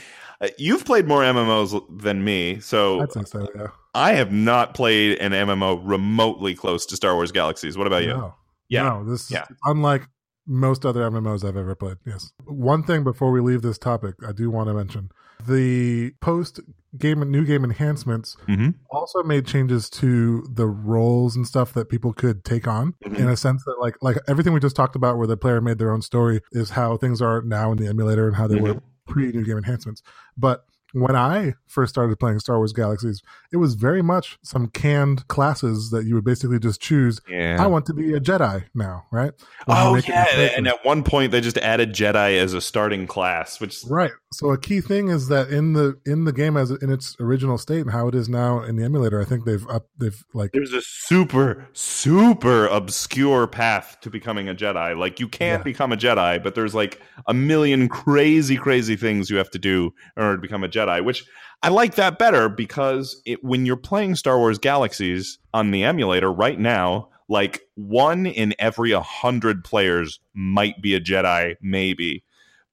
you've 0.57 0.85
played 0.85 1.07
more 1.07 1.21
MMOs 1.21 2.01
than 2.01 2.23
me, 2.23 2.59
so 2.59 3.01
I'd 3.01 3.11
so. 3.27 3.47
Yeah. 3.55 3.67
I 3.93 4.13
have 4.13 4.31
not 4.31 4.73
played 4.73 5.17
an 5.19 5.31
MMO 5.33 5.79
remotely 5.83 6.55
close 6.55 6.85
to 6.87 6.95
Star 6.95 7.13
Wars 7.15 7.31
Galaxies. 7.31 7.77
What 7.77 7.87
about 7.87 8.03
you? 8.03 8.09
No. 8.09 8.35
Yeah. 8.69 8.83
No, 8.83 9.03
this 9.05 9.29
Yeah. 9.29 9.43
is 9.49 9.57
unlike 9.65 10.07
most 10.47 10.85
other 10.85 11.01
MMOs 11.09 11.47
I've 11.47 11.55
ever 11.57 11.75
played. 11.75 11.97
Yes. 12.05 12.31
One 12.45 12.83
thing 12.83 13.03
before 13.03 13.31
we 13.31 13.39
leave 13.39 13.61
this 13.61 13.77
topic, 13.77 14.15
I 14.27 14.31
do 14.31 14.49
want 14.49 14.67
to 14.69 14.73
mention 14.73 15.09
the 15.45 16.11
post 16.21 16.59
game 16.97 17.19
new 17.31 17.43
game 17.45 17.63
enhancements 17.63 18.37
Mm-hmm. 18.47 18.69
also 18.91 19.23
made 19.23 19.45
changes 19.45 19.89
to 19.91 20.43
the 20.51 20.67
roles 20.67 21.35
and 21.35 21.45
stuff 21.45 21.73
that 21.73 21.89
people 21.89 22.13
could 22.13 22.43
take 22.45 22.67
on 22.67 22.93
Mhm. 23.05 23.17
in 23.17 23.27
a 23.29 23.35
sense 23.35 23.63
that 23.65 23.75
like 23.81 23.95
like 24.01 24.17
everything 24.27 24.53
we 24.53 24.59
just 24.59 24.75
talked 24.75 24.95
about 24.95 25.17
where 25.17 25.27
the 25.27 25.35
player 25.37 25.59
made 25.59 25.79
their 25.79 25.91
own 25.91 26.01
story 26.01 26.41
is 26.51 26.71
how 26.71 26.95
things 26.97 27.21
are 27.21 27.41
now 27.41 27.71
in 27.71 27.77
the 27.77 27.87
emulator 27.87 28.27
and 28.27 28.35
how 28.37 28.47
they 28.47 28.59
were 28.61 28.79
pre 29.07 29.31
new 29.31 29.43
game 29.43 29.57
enhancements. 29.57 30.01
But 30.37 30.65
when 30.93 31.15
I 31.15 31.55
first 31.67 31.91
started 31.91 32.17
playing 32.19 32.39
Star 32.39 32.57
Wars 32.57 32.71
Galaxies, 32.71 33.21
it 33.51 33.57
was 33.57 33.73
very 33.73 34.03
much 34.03 34.37
some 34.43 34.67
canned 34.67 35.27
classes 35.27 35.89
that 35.89 36.05
you 36.05 36.13
would 36.15 36.23
basically 36.23 36.59
just 36.59 36.79
choose 36.79 37.19
Yeah. 37.27 37.57
I 37.59 37.67
want 37.67 37.87
to 37.87 37.93
be 37.93 38.13
a 38.13 38.19
Jedi 38.19 38.65
now, 38.75 39.05
right? 39.11 39.31
When 39.65 39.77
oh 39.77 39.95
yeah, 39.95 40.51
and 40.55 40.67
at 40.67 40.85
one 40.85 41.03
point 41.03 41.31
they 41.31 41.41
just 41.41 41.57
added 41.57 41.93
Jedi 41.93 42.37
as 42.37 42.53
a 42.53 42.61
starting 42.61 43.07
class, 43.07 43.59
which 43.59 43.83
right. 43.89 44.11
So 44.33 44.49
a 44.51 44.57
key 44.57 44.81
thing 44.81 45.09
is 45.09 45.27
that 45.29 45.49
in 45.49 45.73
the 45.73 45.99
in 46.05 46.25
the 46.25 46.33
game 46.33 46.57
as 46.57 46.71
in 46.71 46.89
its 46.89 47.15
original 47.19 47.57
state 47.57 47.81
and 47.81 47.91
how 47.91 48.07
it 48.07 48.15
is 48.15 48.27
now 48.27 48.61
in 48.61 48.75
the 48.75 48.83
emulator, 48.83 49.21
I 49.21 49.25
think 49.25 49.45
they've 49.45 49.67
up 49.69 49.87
they've 49.97 50.23
like 50.33 50.51
there's 50.51 50.73
a 50.73 50.81
super 50.81 51.67
super 51.73 52.67
obscure 52.67 53.47
path 53.47 53.97
to 54.01 54.09
becoming 54.09 54.49
a 54.49 54.55
Jedi. 54.55 54.97
Like 54.97 55.19
you 55.19 55.27
can't 55.27 55.59
Yeah. 55.59 55.63
become 55.63 55.91
a 55.91 55.97
Jedi, 55.97 56.41
but 56.41 56.55
there's 56.55 56.75
like 56.75 56.99
a 57.27 57.33
million 57.33 57.87
crazy 57.89 58.57
crazy 58.57 58.95
things 58.95 59.29
you 59.29 59.37
have 59.37 59.51
to 59.51 59.59
do 59.59 59.93
in 60.17 60.23
order 60.23 60.35
to 60.37 60.41
become 60.41 60.63
a 60.63 60.69
Jedi, 60.69 61.03
which 61.03 61.25
I 61.61 61.69
like 61.69 61.95
that 61.95 62.19
better 62.19 62.49
because 62.49 63.21
it, 63.25 63.43
when 63.43 63.65
you're 63.65 63.77
playing 63.77 64.15
Star 64.15 64.37
Wars 64.37 64.57
Galaxies 64.59 65.39
on 65.53 65.71
the 65.71 65.83
emulator 65.83 66.31
right 66.31 66.59
now, 66.59 67.09
like 67.29 67.61
one 67.75 68.25
in 68.25 68.53
every 68.59 68.91
a 68.91 68.99
hundred 68.99 69.63
players 69.63 70.19
might 70.33 70.81
be 70.81 70.93
a 70.93 70.99
Jedi, 70.99 71.55
maybe. 71.61 72.23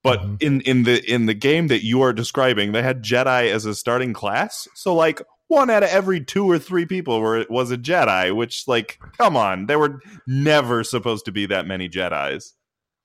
But 0.03 0.21
Mhm. 0.21 0.43
in, 0.43 0.61
in 0.63 0.83
the 0.85 1.05
in 1.13 1.27
the 1.27 1.35
game 1.35 1.69
that 1.69 1.85
you 1.85 2.01
are 2.03 2.13
describing, 2.13 2.73
they 2.73 2.83
had 2.83 3.03
Jedi 3.05 3.51
as 3.53 3.67
a 3.67 3.75
starting 3.75 4.13
class. 4.15 4.67
So 4.75 4.95
like 4.95 5.21
one 5.49 5.69
out 5.69 5.83
of 5.83 5.91
every 5.91 6.25
two 6.25 6.49
or 6.51 6.59
three 6.59 6.87
people 6.87 7.21
were 7.21 7.45
was 7.51 7.71
a 7.71 7.77
Jedi, 7.77 8.35
which 8.35 8.65
like 8.67 8.99
come 9.19 9.37
on, 9.37 9.67
there 9.67 9.79
were 9.79 10.01
never 10.27 10.85
supposed 10.85 11.25
to 11.27 11.33
be 11.33 11.45
that 11.47 11.67
many 11.67 11.89
Jedi's. 11.89 12.55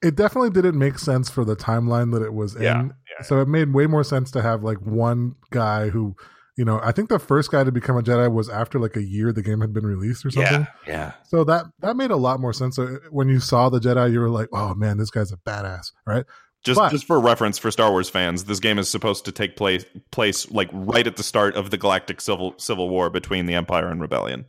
it 0.02 0.16
definitely 0.16 0.52
didn't 0.52 0.78
make 0.78 1.00
sense 1.00 1.30
for 1.30 1.44
the 1.44 1.56
timeline 1.56 2.14
that 2.14 2.22
it 2.22 2.34
was 2.34 2.56
Yeah, 2.60 2.80
in. 2.82 2.94
yeah. 3.18 3.26
So 3.26 3.40
it 3.42 3.48
made 3.48 3.74
way 3.74 3.88
more 3.88 4.04
sense 4.04 4.30
to 4.32 4.42
have 4.42 4.62
like 4.64 4.78
one 4.82 5.34
guy 5.50 5.90
who, 5.90 6.16
you 6.58 6.64
know, 6.64 6.80
I 6.84 6.92
think 6.92 7.10
the 7.10 7.18
first 7.18 7.50
guy 7.50 7.64
to 7.64 7.72
become 7.72 7.98
a 7.98 8.02
Jedi 8.04 8.32
was 8.32 8.48
after 8.48 8.78
like 8.80 8.96
a 8.96 9.02
year 9.04 9.34
the 9.34 9.42
game 9.42 9.62
had 9.62 9.74
been 9.74 9.86
released 9.86 10.24
or 10.26 10.30
something. 10.32 10.68
Yeah, 10.86 10.94
yeah. 10.94 11.12
So 11.24 11.44
that 11.46 11.66
that 11.80 11.98
made 11.98 12.12
a 12.12 12.18
lot 12.18 12.40
more 12.40 12.54
sense. 12.54 12.76
So 12.76 13.00
when 13.10 13.28
you 13.30 13.40
saw 13.40 13.70
the 13.70 13.80
Jedi, 13.80 14.12
you 14.14 14.20
were 14.20 14.30
like, 14.30 14.50
"Oh 14.54 14.76
man, 14.76 14.98
this 14.98 15.10
guy's 15.10 15.32
a 15.32 15.38
badass!" 15.38 15.88
Right? 16.06 16.26
Just 16.66 16.80
But- 16.80 16.92
just 16.92 17.06
for 17.06 17.20
reference 17.20 17.58
for 17.58 17.70
Star 17.72 17.92
Wars 17.92 18.10
fans, 18.10 18.46
this 18.46 18.60
game 18.60 18.78
is 18.80 18.90
supposed 18.90 19.24
to 19.26 19.32
take 19.32 19.56
place 19.56 19.86
place 20.12 20.50
like 20.52 20.70
right 20.74 21.06
at 21.08 21.16
the 21.16 21.24
start 21.24 21.56
of 21.56 21.70
the 21.70 21.78
galactic 21.78 22.20
civil 22.20 22.56
civil 22.58 22.90
war 22.90 23.10
between 23.10 23.46
the 23.46 23.54
Empire 23.54 23.88
and 23.88 24.02
Rebellion. 24.02 24.46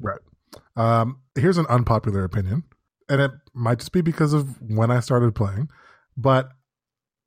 Right. 0.00 0.18
Um, 0.76 1.18
here's 1.34 1.58
an 1.58 1.66
unpopular 1.68 2.24
opinion, 2.24 2.64
and 3.08 3.20
it 3.20 3.30
might 3.52 3.80
just 3.80 3.92
be 3.92 4.00
because 4.00 4.32
of 4.32 4.60
when 4.62 4.90
I 4.90 5.00
started 5.00 5.34
playing, 5.34 5.68
but 6.16 6.48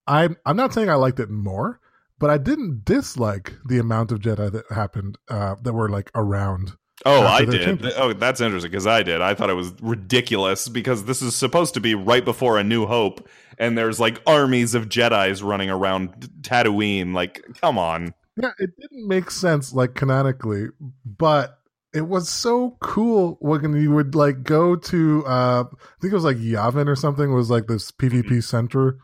I'm 0.08 0.36
I'm 0.46 0.58
not 0.58 0.74
saying 0.74 0.90
I 0.90 0.96
liked 0.96 1.20
it 1.20 1.30
more, 1.30 1.80
but 2.18 2.32
I 2.32 2.38
didn't 2.40 2.84
dislike 2.84 3.54
the 3.68 3.78
amount 3.78 4.12
of 4.12 4.20
Jedi 4.20 4.52
that 4.52 4.66
happened 4.72 5.18
uh, 5.30 5.56
that 5.62 5.74
were 5.74 5.88
like 5.90 6.10
around. 6.16 6.74
Oh, 7.04 7.24
I 7.26 7.46
did. 7.46 7.66
changes. 7.66 7.94
Oh, 7.98 8.14
that's 8.14 8.42
interesting 8.42 8.70
because 8.70 8.86
I 8.86 9.02
did. 9.02 9.22
I 9.22 9.34
thought 9.34 9.50
it 9.50 9.56
was 9.56 9.74
ridiculous 9.82 10.70
because 10.70 11.06
this 11.06 11.24
is 11.24 11.36
supposed 11.36 11.74
to 11.74 11.80
be 11.80 11.96
right 11.96 12.24
before 12.24 12.60
A 12.60 12.64
New 12.64 12.86
Hope, 12.86 13.28
and 13.58 13.78
there's 13.78 14.00
like 14.00 14.22
armies 14.28 14.76
of 14.76 14.90
Jedi's 14.90 15.42
running 15.44 15.70
around 15.70 16.30
Tatooine. 16.42 17.14
Like, 17.14 17.44
come 17.62 17.78
on. 17.78 18.14
Yeah, 18.42 18.52
it 18.60 18.72
didn't 18.80 19.08
make 19.08 19.30
sense 19.30 19.74
like 19.74 19.94
canonically, 19.96 20.68
but 21.06 21.58
it 21.94 22.08
was 22.08 22.30
so 22.30 22.78
cool 22.80 23.38
when 23.42 23.76
you 23.76 23.92
would 23.92 24.16
like 24.16 24.44
go 24.44 24.78
to 24.78 25.26
uh 25.26 25.64
I 25.70 26.00
think 26.00 26.14
it 26.14 26.16
was 26.16 26.24
like 26.24 26.38
Yavin 26.38 26.88
or 26.88 26.96
something 26.96 27.34
was 27.34 27.50
like 27.50 27.68
this 27.68 27.92
PvP 27.92 28.42
center. 28.44 28.98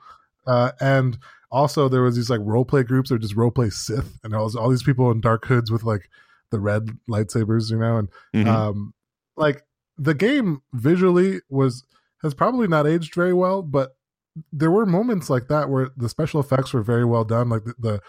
Uh 0.46 0.72
and 0.80 1.18
also 1.52 1.90
there 1.90 2.02
was 2.02 2.16
these 2.16 2.30
like 2.30 2.40
role 2.44 2.64
play 2.64 2.84
groups 2.84 3.12
or 3.12 3.18
just 3.18 3.36
role 3.36 3.52
play 3.52 3.70
Sith 3.70 4.18
and 4.24 4.34
all, 4.34 4.58
all 4.58 4.70
these 4.70 4.84
people 4.84 5.12
in 5.12 5.20
dark 5.20 5.46
hoods 5.46 5.70
with 5.70 5.84
like 5.84 6.10
the 6.52 6.60
red 6.62 6.88
lightsabers, 7.10 7.70
you 7.70 7.78
know, 7.78 7.98
and 7.98 8.10
Mhm. 8.34 8.48
um 8.48 8.94
like 9.36 9.64
the 9.98 10.14
game 10.14 10.62
visually 10.74 11.42
was 11.50 11.84
has 12.22 12.34
probably 12.34 12.68
not 12.70 12.88
aged 12.88 13.14
very 13.14 13.34
well 13.34 13.62
but 13.62 13.97
there 14.52 14.72
were 14.72 14.86
moments 14.86 15.30
like 15.30 15.48
that 15.48 15.70
where 15.70 15.90
the 15.96 16.10
special 16.10 16.40
effects 16.40 16.74
were 16.74 16.82
very 16.82 17.06
well 17.06 17.24
done 17.24 17.50
like 17.50 17.64
the 17.64 17.74
the, 17.80 18.02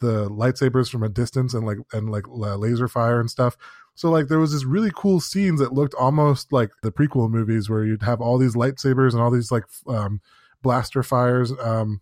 the 0.00 0.30
lightsabers 0.30 0.90
from 0.90 1.02
a 1.02 1.08
distance 1.08 1.54
and 1.54 1.66
like 1.66 1.78
and 1.92 2.10
like 2.10 2.24
laser 2.28 2.88
fire 2.88 3.20
and 3.20 3.30
stuff. 3.30 3.56
So 3.94 4.10
like 4.10 4.28
there 4.28 4.38
was 4.38 4.52
this 4.52 4.64
really 4.64 4.90
cool 4.94 5.20
scenes 5.20 5.60
that 5.60 5.72
looked 5.72 5.94
almost 5.94 6.52
like 6.52 6.70
the 6.82 6.90
prequel 6.92 7.30
movies 7.30 7.70
where 7.70 7.84
you'd 7.84 8.02
have 8.02 8.20
all 8.20 8.38
these 8.38 8.56
lightsabers 8.56 9.12
and 9.12 9.22
all 9.22 9.30
these 9.30 9.52
like 9.52 9.64
um 9.86 10.20
blaster 10.62 11.02
fires 11.02 11.52
um 11.60 12.00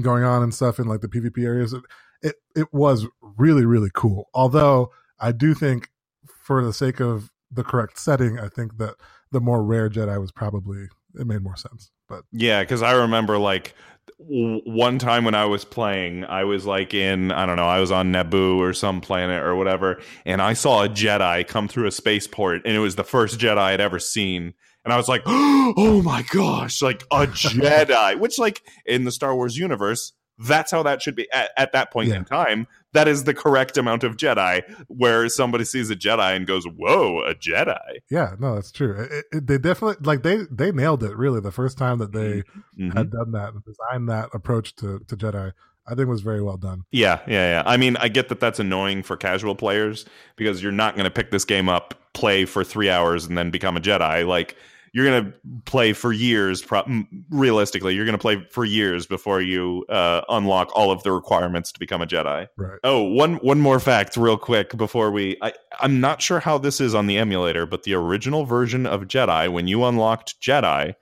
going 0.00 0.24
on 0.24 0.42
and 0.42 0.54
stuff 0.54 0.78
in 0.78 0.86
like 0.86 1.00
the 1.00 1.08
pvp 1.08 1.44
areas. 1.44 1.72
It 1.72 1.82
it, 2.22 2.34
it 2.54 2.72
was 2.72 3.06
really 3.20 3.64
really 3.64 3.90
cool. 3.94 4.28
Although 4.34 4.90
i 5.18 5.32
do 5.32 5.54
think 5.54 5.90
for 6.26 6.64
the 6.64 6.72
sake 6.72 7.00
of 7.00 7.30
the 7.50 7.64
correct 7.64 7.98
setting, 7.98 8.38
I 8.38 8.48
think 8.48 8.78
that 8.78 8.94
the 9.32 9.40
more 9.40 9.62
rare 9.62 9.88
Jedi 9.88 10.20
was 10.20 10.32
probably 10.32 10.88
it 11.14 11.26
made 11.26 11.42
more 11.42 11.56
sense. 11.56 11.90
But 12.08 12.24
Yeah, 12.32 12.62
because 12.62 12.82
I 12.82 12.92
remember 12.92 13.38
like 13.38 13.74
w- 14.18 14.60
one 14.64 14.98
time 14.98 15.24
when 15.24 15.34
I 15.34 15.44
was 15.46 15.64
playing, 15.64 16.24
I 16.24 16.44
was 16.44 16.66
like 16.66 16.94
in 16.94 17.32
I 17.32 17.46
don't 17.46 17.56
know, 17.56 17.68
I 17.68 17.80
was 17.80 17.90
on 17.90 18.12
Naboo 18.12 18.58
or 18.58 18.72
some 18.72 19.00
planet 19.00 19.42
or 19.42 19.54
whatever, 19.56 20.00
and 20.24 20.40
I 20.42 20.52
saw 20.52 20.84
a 20.84 20.88
Jedi 20.88 21.46
come 21.46 21.68
through 21.68 21.86
a 21.86 21.92
spaceport, 21.92 22.62
and 22.64 22.74
it 22.74 22.80
was 22.80 22.96
the 22.96 23.04
first 23.04 23.38
Jedi 23.38 23.58
I'd 23.58 23.80
ever 23.80 23.98
seen. 23.98 24.54
And 24.84 24.94
I 24.94 24.96
was 24.96 25.08
like, 25.08 25.22
"Oh 25.26 26.00
my 26.02 26.22
gosh!" 26.30 26.80
Like 26.80 27.02
a 27.10 27.26
Jedi, 27.26 28.18
which, 28.18 28.38
like 28.38 28.62
in 28.86 29.04
the 29.04 29.12
Star 29.12 29.34
Wars 29.36 29.56
universe, 29.56 30.12
that's 30.46 30.70
how 30.70 30.82
that 30.82 31.02
should 31.02 31.14
be 31.14 31.30
at, 31.32 31.50
at 31.56 31.72
that 31.72 31.92
point 31.92 32.08
Yeah. 32.08 32.16
in 32.16 32.24
time. 32.24 32.66
That 32.92 33.06
is 33.06 33.22
the 33.24 33.34
correct 33.34 33.76
amount 33.76 34.02
of 34.02 34.16
Jedi, 34.16 34.62
where 34.88 35.28
somebody 35.28 35.64
sees 35.64 35.90
a 35.90 35.96
Jedi 35.96 36.34
and 36.34 36.44
goes, 36.46 36.64
"Whoa, 36.64 37.20
a 37.20 37.34
Jedi!" 37.36 37.78
yeah, 38.10 38.34
no, 38.40 38.56
that's 38.56 38.72
true. 38.72 39.06
It, 39.10 39.24
it, 39.30 39.46
they 39.46 39.58
definitely 39.58 40.04
like 40.04 40.22
they 40.24 40.38
they 40.50 40.72
nailed 40.72 41.04
it. 41.04 41.16
Really, 41.16 41.40
the 41.40 41.52
first 41.52 41.78
time 41.78 41.98
that 41.98 42.10
they 42.12 42.42
Mhm. 42.80 42.94
had 42.96 43.10
done 43.12 43.30
that 43.32 43.52
and 43.54 43.62
designed 43.64 44.08
that 44.08 44.30
approach 44.34 44.74
to 44.76 44.98
to 45.06 45.16
Jedi, 45.16 45.52
I 45.86 45.94
think 45.94 46.08
was 46.08 46.22
very 46.22 46.42
well 46.42 46.56
done. 46.56 46.82
Yeah, 46.90 47.20
yeah, 47.28 47.58
yeah. 47.58 47.62
I 47.64 47.76
mean, 47.76 47.96
I 47.98 48.08
get 48.08 48.28
that 48.30 48.40
that's 48.40 48.58
annoying 48.58 49.04
for 49.04 49.16
casual 49.16 49.54
players 49.54 50.04
because 50.34 50.60
you're 50.60 50.72
not 50.72 50.94
going 50.96 51.04
to 51.04 51.10
pick 51.12 51.30
this 51.30 51.44
game 51.44 51.68
up, 51.68 51.94
play 52.12 52.44
for 52.44 52.64
three 52.64 52.90
hours, 52.90 53.24
and 53.24 53.38
then 53.38 53.50
become 53.50 53.76
a 53.76 53.80
Jedi. 53.80 54.26
Like, 54.26 54.56
you're 54.92 55.06
going 55.06 55.24
to 55.24 55.32
play 55.64 55.92
for 55.92 56.12
years. 56.12 56.62
Pro- 56.62 56.84
realistically, 57.30 57.94
you're 57.94 58.04
going 58.04 58.16
to 58.16 58.18
play 58.18 58.44
for 58.50 58.64
years 58.64 59.06
before 59.06 59.40
you 59.40 59.84
uh, 59.88 60.22
unlock 60.28 60.70
all 60.74 60.90
of 60.90 61.02
the 61.02 61.12
requirements 61.12 61.70
to 61.72 61.78
become 61.78 62.02
a 62.02 62.06
Jedi. 62.06 62.48
Right. 62.56 62.78
Oh, 62.82 63.02
one 63.02 63.34
one 63.36 63.60
more 63.60 63.78
fact, 63.78 64.16
real 64.16 64.36
quick, 64.36 64.76
before 64.76 65.10
we. 65.10 65.36
I, 65.42 65.52
I'm 65.80 66.00
not 66.00 66.20
sure 66.20 66.40
how 66.40 66.58
this 66.58 66.80
is 66.80 66.94
on 66.94 67.06
the 67.06 67.18
emulator, 67.18 67.66
but 67.66 67.84
the 67.84 67.94
original 67.94 68.44
version 68.44 68.86
of 68.86 69.02
Jedi, 69.02 69.52
when 69.52 69.68
you 69.68 69.84
unlocked 69.84 70.40
Jedi, 70.40 70.94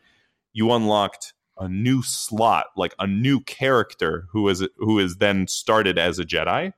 you 0.52 0.70
unlocked 0.72 1.32
a 1.58 1.68
new 1.68 2.02
slot, 2.02 2.66
like 2.76 2.94
a 2.98 3.06
new 3.06 3.40
character 3.40 4.26
who 4.32 4.48
is 4.48 4.66
who 4.76 4.98
is 4.98 5.16
then 5.16 5.46
started 5.46 5.98
as 5.98 6.18
a 6.18 6.24
Jedi, 6.24 6.72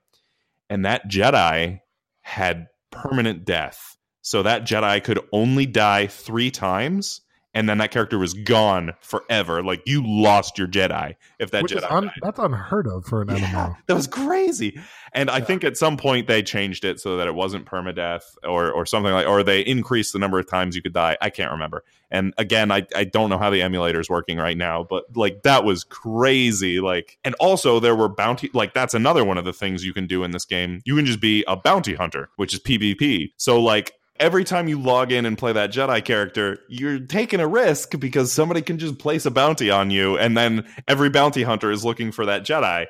and 0.69 0.85
that 0.85 1.09
Jedi 1.09 1.81
had 2.21 2.67
permanent 2.91 3.45
death. 3.45 3.97
So 4.21 4.43
that 4.43 4.65
Jedi 4.65 5.03
could 5.03 5.19
only 5.31 5.65
die 5.65 6.07
three 6.07 6.51
times, 6.51 7.21
and 7.53 7.67
then 7.67 7.79
that 7.79 7.91
character 7.91 8.17
was 8.17 8.33
gone 8.33 8.93
forever. 9.01 9.61
Like 9.63 9.81
you 9.85 10.03
lost 10.05 10.57
your 10.57 10.67
Jedi 10.67 11.15
if 11.39 11.51
that 11.51 11.63
Which 11.63 11.73
Jedi 11.73 11.91
un- 11.91 12.03
died. 12.05 12.13
that's 12.21 12.39
unheard 12.39 12.87
of 12.87 13.03
for 13.05 13.23
an 13.23 13.29
Yeah, 13.29 13.37
MMO. 13.39 13.75
that 13.87 13.93
was 13.95 14.07
crazy. 14.07 14.79
And 15.13 15.29
I 15.29 15.41
think 15.41 15.65
at 15.65 15.75
some 15.75 15.97
point 15.97 16.27
they 16.27 16.41
changed 16.43 16.85
it 16.85 16.99
so 17.01 17.17
that 17.17 17.27
it 17.27 17.35
wasn't 17.35 17.65
permadeath 17.65 18.21
or 18.47 18.71
or 18.71 18.85
something 18.85 19.11
like 19.11 19.27
or 19.27 19.43
they 19.43 19.59
increased 19.61 20.13
the 20.13 20.19
number 20.19 20.39
of 20.39 20.47
times 20.47 20.75
you 20.77 20.81
could 20.81 20.93
die. 20.93 21.17
I 21.19 21.29
can't 21.29 21.51
remember. 21.51 21.83
And 22.09 22.33
again, 22.37 22.71
I, 22.71 22.85
I 22.95 23.03
don't 23.05 23.29
know 23.29 23.37
how 23.37 23.49
the 23.49 23.61
emulator 23.61 23.99
is 23.99 24.09
working 24.09 24.37
right 24.37 24.55
now, 24.57 24.85
but 24.89 25.05
like 25.17 25.43
that 25.43 25.65
was 25.65 25.83
crazy. 25.83 26.79
Like 26.79 27.17
and 27.25 27.35
also 27.39 27.79
there 27.81 27.95
were 27.95 28.07
bounty 28.07 28.49
like 28.53 28.73
that's 28.73 28.93
another 28.93 29.25
one 29.25 29.37
of 29.37 29.43
the 29.45 29.53
things 29.53 29.83
you 29.83 29.93
can 29.93 30.07
do 30.07 30.23
in 30.23 30.31
this 30.31 30.45
game. 30.45 30.81
You 30.85 30.95
can 30.95 31.05
just 31.05 31.19
be 31.19 31.43
a 31.47 31.57
bounty 31.57 31.95
hunter, 31.95 32.29
which 32.37 32.53
is 32.53 32.59
PvP. 32.61 33.31
So 33.35 33.59
like 33.61 33.93
every 34.21 34.43
time 34.45 34.67
you 34.69 34.79
log 34.79 35.11
in 35.11 35.25
and 35.25 35.37
play 35.37 35.51
that 35.51 35.71
Jedi 35.73 36.03
character, 36.05 36.59
you're 36.69 36.99
taking 36.99 37.39
a 37.41 37.47
risk 37.47 37.99
because 37.99 38.31
somebody 38.31 38.61
can 38.61 38.77
just 38.79 38.97
place 38.99 39.25
a 39.25 39.31
bounty 39.31 39.69
on 39.69 39.91
you, 39.91 40.17
and 40.17 40.37
then 40.37 40.65
every 40.87 41.09
bounty 41.09 41.43
hunter 41.43 41.71
is 41.71 41.83
looking 41.83 42.11
for 42.13 42.25
that 42.27 42.43
Jedi, 42.45 42.85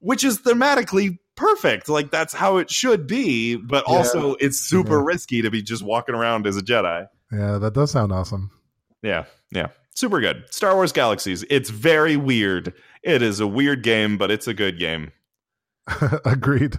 which 0.00 0.24
is 0.24 0.38
thematically 0.40 1.18
perfect. 1.36 1.88
Like 1.88 2.10
that's 2.10 2.34
how 2.34 2.58
it 2.58 2.70
should 2.70 3.06
be, 3.06 3.56
but 3.56 3.84
Yeah. 3.88 3.94
also 3.94 4.34
it's 4.34 4.58
super 4.60 4.98
Yeah. 4.98 5.04
risky 5.06 5.42
to 5.42 5.50
be 5.50 5.62
just 5.62 5.82
walking 5.82 6.14
around 6.14 6.46
as 6.46 6.56
a 6.58 6.62
Jedi. 6.62 7.06
Yeah, 7.32 7.56
that 7.58 7.72
does 7.72 7.90
sound 7.92 8.12
awesome. 8.12 8.50
Yeah, 9.02 9.24
yeah. 9.50 9.68
Super 9.94 10.20
good. 10.20 10.44
Star 10.50 10.74
Wars 10.74 10.92
Galaxies. 10.92 11.44
It's 11.48 11.70
very 11.70 12.16
weird. 12.16 12.74
It 13.02 13.22
is 13.22 13.40
a 13.40 13.46
weird 13.46 13.82
game, 13.82 14.18
but 14.18 14.30
it's 14.30 14.46
a 14.46 14.54
good 14.54 14.78
game. 14.78 15.12
Agreed. 16.24 16.78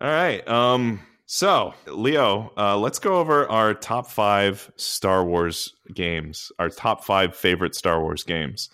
All 0.00 0.08
right. 0.10 0.46
Um 0.48 1.00
so, 1.32 1.72
Leo, 1.86 2.52
uh, 2.58 2.76
let's 2.76 2.98
go 2.98 3.14
over 3.14 3.50
our 3.50 3.72
top 3.72 4.06
five 4.06 4.70
Star 4.76 5.24
Wars 5.24 5.74
games, 5.94 6.52
our 6.58 6.68
top 6.68 7.04
five 7.04 7.34
favorite 7.34 7.74
Star 7.74 8.02
Wars 8.02 8.22
games. 8.22 8.68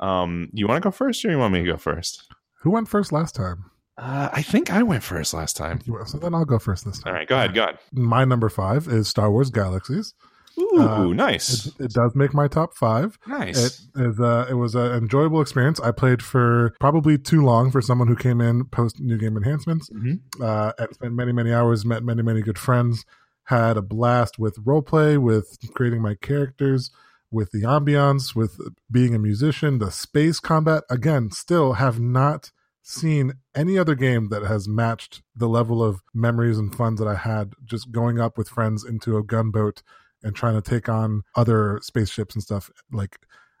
Um, 0.00 0.50
you 0.52 0.68
want 0.68 0.82
to 0.82 0.86
go 0.86 0.90
first, 0.90 1.24
or 1.24 1.30
you 1.30 1.38
want 1.38 1.54
me 1.54 1.60
to 1.60 1.64
go 1.64 1.78
first? 1.78 2.30
Who 2.60 2.70
went 2.72 2.88
first 2.88 3.10
last 3.10 3.34
time? 3.34 3.70
Uh, 3.96 4.28
I 4.34 4.42
think 4.42 4.70
I 4.70 4.82
went 4.82 5.02
first 5.02 5.32
last 5.32 5.56
time. 5.56 5.80
So 6.04 6.18
then 6.18 6.34
I'll 6.34 6.44
go 6.44 6.58
first 6.58 6.84
this 6.84 6.98
time. 6.98 7.10
All 7.10 7.18
right, 7.18 7.26
go 7.26 7.36
ahead, 7.36 7.54
go 7.54 7.62
ahead. 7.62 7.78
My 7.90 8.26
number 8.26 8.50
five 8.50 8.86
is 8.86 9.08
Star 9.08 9.30
Wars 9.30 9.48
Galaxies. 9.48 10.12
Ooh, 10.58 10.78
Uh, 10.80 11.06
nice, 11.12 11.66
It, 11.66 11.74
it 11.86 11.92
does 11.92 12.14
make 12.14 12.32
my 12.34 12.46
top 12.48 12.74
five. 12.74 13.18
It 13.26 13.30
nice. 13.30 13.88
is 13.96 14.20
uh, 14.20 14.46
it 14.48 14.54
was 14.54 14.74
an 14.74 14.92
enjoyable 14.92 15.40
experience. 15.40 15.80
I 15.80 15.90
played 15.90 16.22
for 16.22 16.74
probably 16.80 17.18
too 17.18 17.42
long 17.44 17.70
for 17.70 17.80
someone 17.80 18.08
who 18.08 18.16
came 18.16 18.40
in 18.40 18.64
post 18.66 19.00
new 19.00 19.18
game 19.18 19.36
enhancements. 19.36 19.90
Mhm. 19.90 20.20
Uh, 20.40 20.72
and 20.78 20.94
spent 20.94 21.14
many 21.14 21.32
many 21.32 21.52
hours, 21.52 21.84
met 21.84 22.04
many 22.04 22.22
many 22.22 22.40
good 22.42 22.58
friends, 22.58 23.04
had 23.44 23.76
a 23.76 23.82
blast 23.82 24.38
with 24.38 24.56
role 24.64 24.82
play, 24.82 25.18
with 25.18 25.58
creating 25.74 26.00
my 26.02 26.14
characters, 26.14 26.90
with 27.30 27.50
the 27.50 27.62
ambiance, 27.62 28.34
with 28.36 28.60
being 28.90 29.14
a 29.14 29.18
musician, 29.18 29.78
the 29.78 29.90
space 29.90 30.38
combat. 30.40 30.84
Again, 30.88 31.30
still 31.32 31.74
have 31.74 31.98
not 32.00 32.52
seen 32.86 33.32
any 33.54 33.78
other 33.78 33.94
game 33.94 34.28
that 34.28 34.42
has 34.42 34.68
matched 34.68 35.22
the 35.34 35.48
level 35.48 35.82
of 35.82 36.02
memories 36.12 36.58
and 36.58 36.74
fun 36.74 36.96
that 36.96 37.08
I 37.08 37.14
had 37.16 37.54
just 37.64 37.90
going 37.90 38.20
up 38.20 38.36
with 38.38 38.48
friends 38.48 38.84
into 38.84 39.16
a 39.16 39.22
gunboat 39.22 39.82
and 40.24 40.34
trying 40.34 40.60
to 40.60 40.62
take 40.62 40.88
on 40.88 41.22
other 41.36 41.78
spaceships 41.82 42.34
and 42.34 42.42
stuff 42.42 42.70
like 42.92 43.16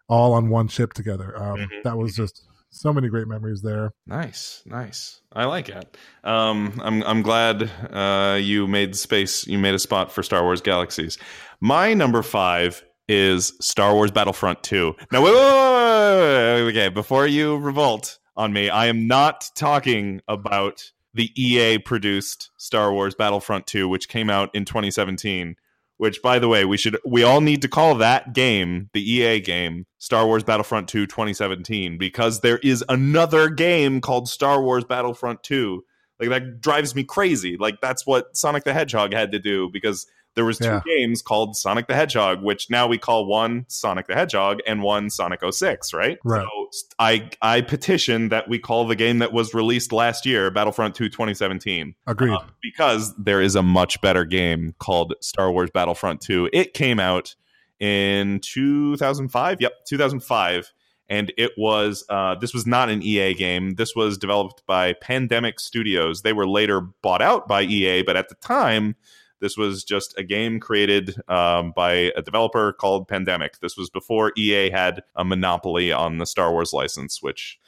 all 0.08 0.32
on 0.32 0.48
one 0.48 0.66
ship 0.68 0.92
together. 0.92 1.40
Um, 1.40 1.58
Mhm. 1.60 1.82
That 1.84 1.96
was 1.96 2.14
just 2.16 2.46
so 2.70 2.92
many 2.92 3.08
great 3.08 3.28
memories 3.28 3.62
there. 3.62 3.92
Nice, 4.06 4.62
nice. 4.66 5.20
I 5.32 5.44
like 5.44 5.68
it. 5.68 5.96
Um, 6.24 6.80
I'm 6.82 7.02
I'm 7.04 7.22
glad 7.22 7.70
uh, 7.92 8.36
you 8.40 8.66
made 8.66 8.96
space. 8.96 9.46
You 9.46 9.58
made 9.58 9.74
a 9.74 9.78
spot 9.78 10.10
for 10.10 10.22
Star 10.24 10.42
Wars 10.42 10.60
Galaxies. 10.60 11.16
My 11.60 11.94
number 11.94 12.22
five 12.22 12.84
is 13.08 13.52
Star 13.60 13.94
Wars 13.94 14.10
Battlefront 14.10 14.62
Two. 14.62 14.96
Now, 15.12 15.22
wait, 15.22 15.32
wait, 15.34 15.40
wait, 15.40 15.52
wait, 15.52 16.18
wait, 16.18 16.64
wait, 16.64 16.70
okay. 16.70 16.88
Before 16.88 17.26
you 17.26 17.56
revolt 17.58 18.18
on 18.36 18.52
me, 18.52 18.68
I 18.70 18.86
am 18.86 19.06
not 19.06 19.48
talking 19.54 20.20
about 20.26 20.82
the 21.12 21.30
EA 21.40 21.78
produced 21.78 22.50
Star 22.56 22.92
Wars 22.92 23.14
Battlefront 23.14 23.66
Two, 23.68 23.88
which 23.88 24.08
came 24.08 24.28
out 24.30 24.50
in 24.54 24.64
2017. 24.64 25.54
Which, 25.96 26.22
by 26.22 26.40
the 26.40 26.48
way, 26.48 26.64
we 26.64 26.76
should 26.76 26.98
we 27.06 27.22
all 27.22 27.40
need 27.40 27.62
to 27.62 27.68
call 27.68 27.94
that 27.96 28.32
game 28.32 28.90
the 28.92 29.00
EA 29.00 29.40
game 29.40 29.86
Star 29.98 30.26
Wars 30.26 30.42
Battlefront 30.42 30.88
2 30.88 31.06
2017 31.06 31.98
because 31.98 32.40
there 32.40 32.58
is 32.58 32.84
another 32.88 33.48
game 33.48 34.00
called 34.00 34.28
Star 34.28 34.60
Wars 34.60 34.84
Battlefront 34.84 35.42
2. 35.44 35.84
Like 36.20 36.30
that 36.30 36.60
drives 36.60 36.94
me 36.94 37.04
crazy. 37.04 37.56
Like 37.56 37.80
that's 37.80 38.06
what 38.06 38.36
Sonic 38.36 38.64
the 38.64 38.72
Hedgehog 38.72 39.12
had 39.12 39.32
to 39.32 39.38
do 39.38 39.70
because 39.72 40.06
there 40.34 40.44
was 40.44 40.58
two 40.58 40.64
Yeah. 40.66 40.80
games 40.84 41.22
called 41.22 41.56
Sonic 41.56 41.86
the 41.86 41.94
Hedgehog, 41.94 42.42
which 42.42 42.68
now 42.70 42.86
we 42.86 42.98
call 42.98 43.26
one 43.26 43.64
Sonic 43.68 44.06
the 44.08 44.14
Hedgehog 44.14 44.58
and 44.66 44.82
one 44.82 45.10
Sonic 45.10 45.40
06, 45.48 45.92
right? 45.94 46.18
Right. 46.24 46.44
So 46.44 46.68
I 46.98 47.30
I 47.40 47.60
petition 47.60 48.30
that 48.30 48.48
we 48.48 48.58
call 48.58 48.86
the 48.86 48.96
game 48.96 49.18
that 49.20 49.32
was 49.32 49.54
released 49.54 49.92
last 49.92 50.26
year 50.26 50.50
Battlefront 50.50 50.94
2 50.94 51.08
2017 51.08 51.94
Agreed. 52.06 52.32
uh, 52.32 52.40
because 52.62 53.14
there 53.16 53.40
is 53.40 53.54
a 53.54 53.62
much 53.62 54.00
better 54.00 54.24
game 54.24 54.74
called 54.78 55.14
Star 55.20 55.52
Wars 55.52 55.70
Battlefront 55.72 56.20
2. 56.20 56.50
It 56.52 56.74
came 56.74 56.98
out 56.98 57.34
in 57.80 58.40
2005. 58.40 59.60
Yep, 59.60 59.72
2005. 59.86 60.72
And 61.10 61.32
it 61.36 61.52
was, 61.58 62.02
uh, 62.08 62.34
this 62.36 62.54
was 62.54 62.66
not 62.66 62.88
an 62.88 63.02
EA 63.02 63.34
game. 63.34 63.74
This 63.74 63.94
was 63.94 64.16
developed 64.16 64.62
by 64.66 64.94
Pandemic 64.94 65.60
Studios. 65.60 66.22
They 66.22 66.32
were 66.32 66.48
later 66.48 66.80
bought 67.02 67.20
out 67.20 67.46
by 67.46 67.62
EA, 67.62 68.02
but 68.02 68.16
at 68.16 68.30
the 68.30 68.34
time, 68.36 68.96
this 69.40 69.56
was 69.56 69.84
just 69.84 70.14
a 70.18 70.24
game 70.24 70.60
created 70.60 71.16
um, 71.28 71.72
by 71.74 72.12
a 72.16 72.22
developer 72.22 72.72
called 72.72 73.08
Pandemic. 73.08 73.58
This 73.60 73.76
was 73.76 73.90
before 73.90 74.32
EA 74.36 74.70
had 74.70 75.02
a 75.16 75.24
monopoly 75.24 75.92
on 75.92 76.18
the 76.18 76.26
Star 76.26 76.52
Wars 76.52 76.72
license, 76.72 77.22
which 77.22 77.58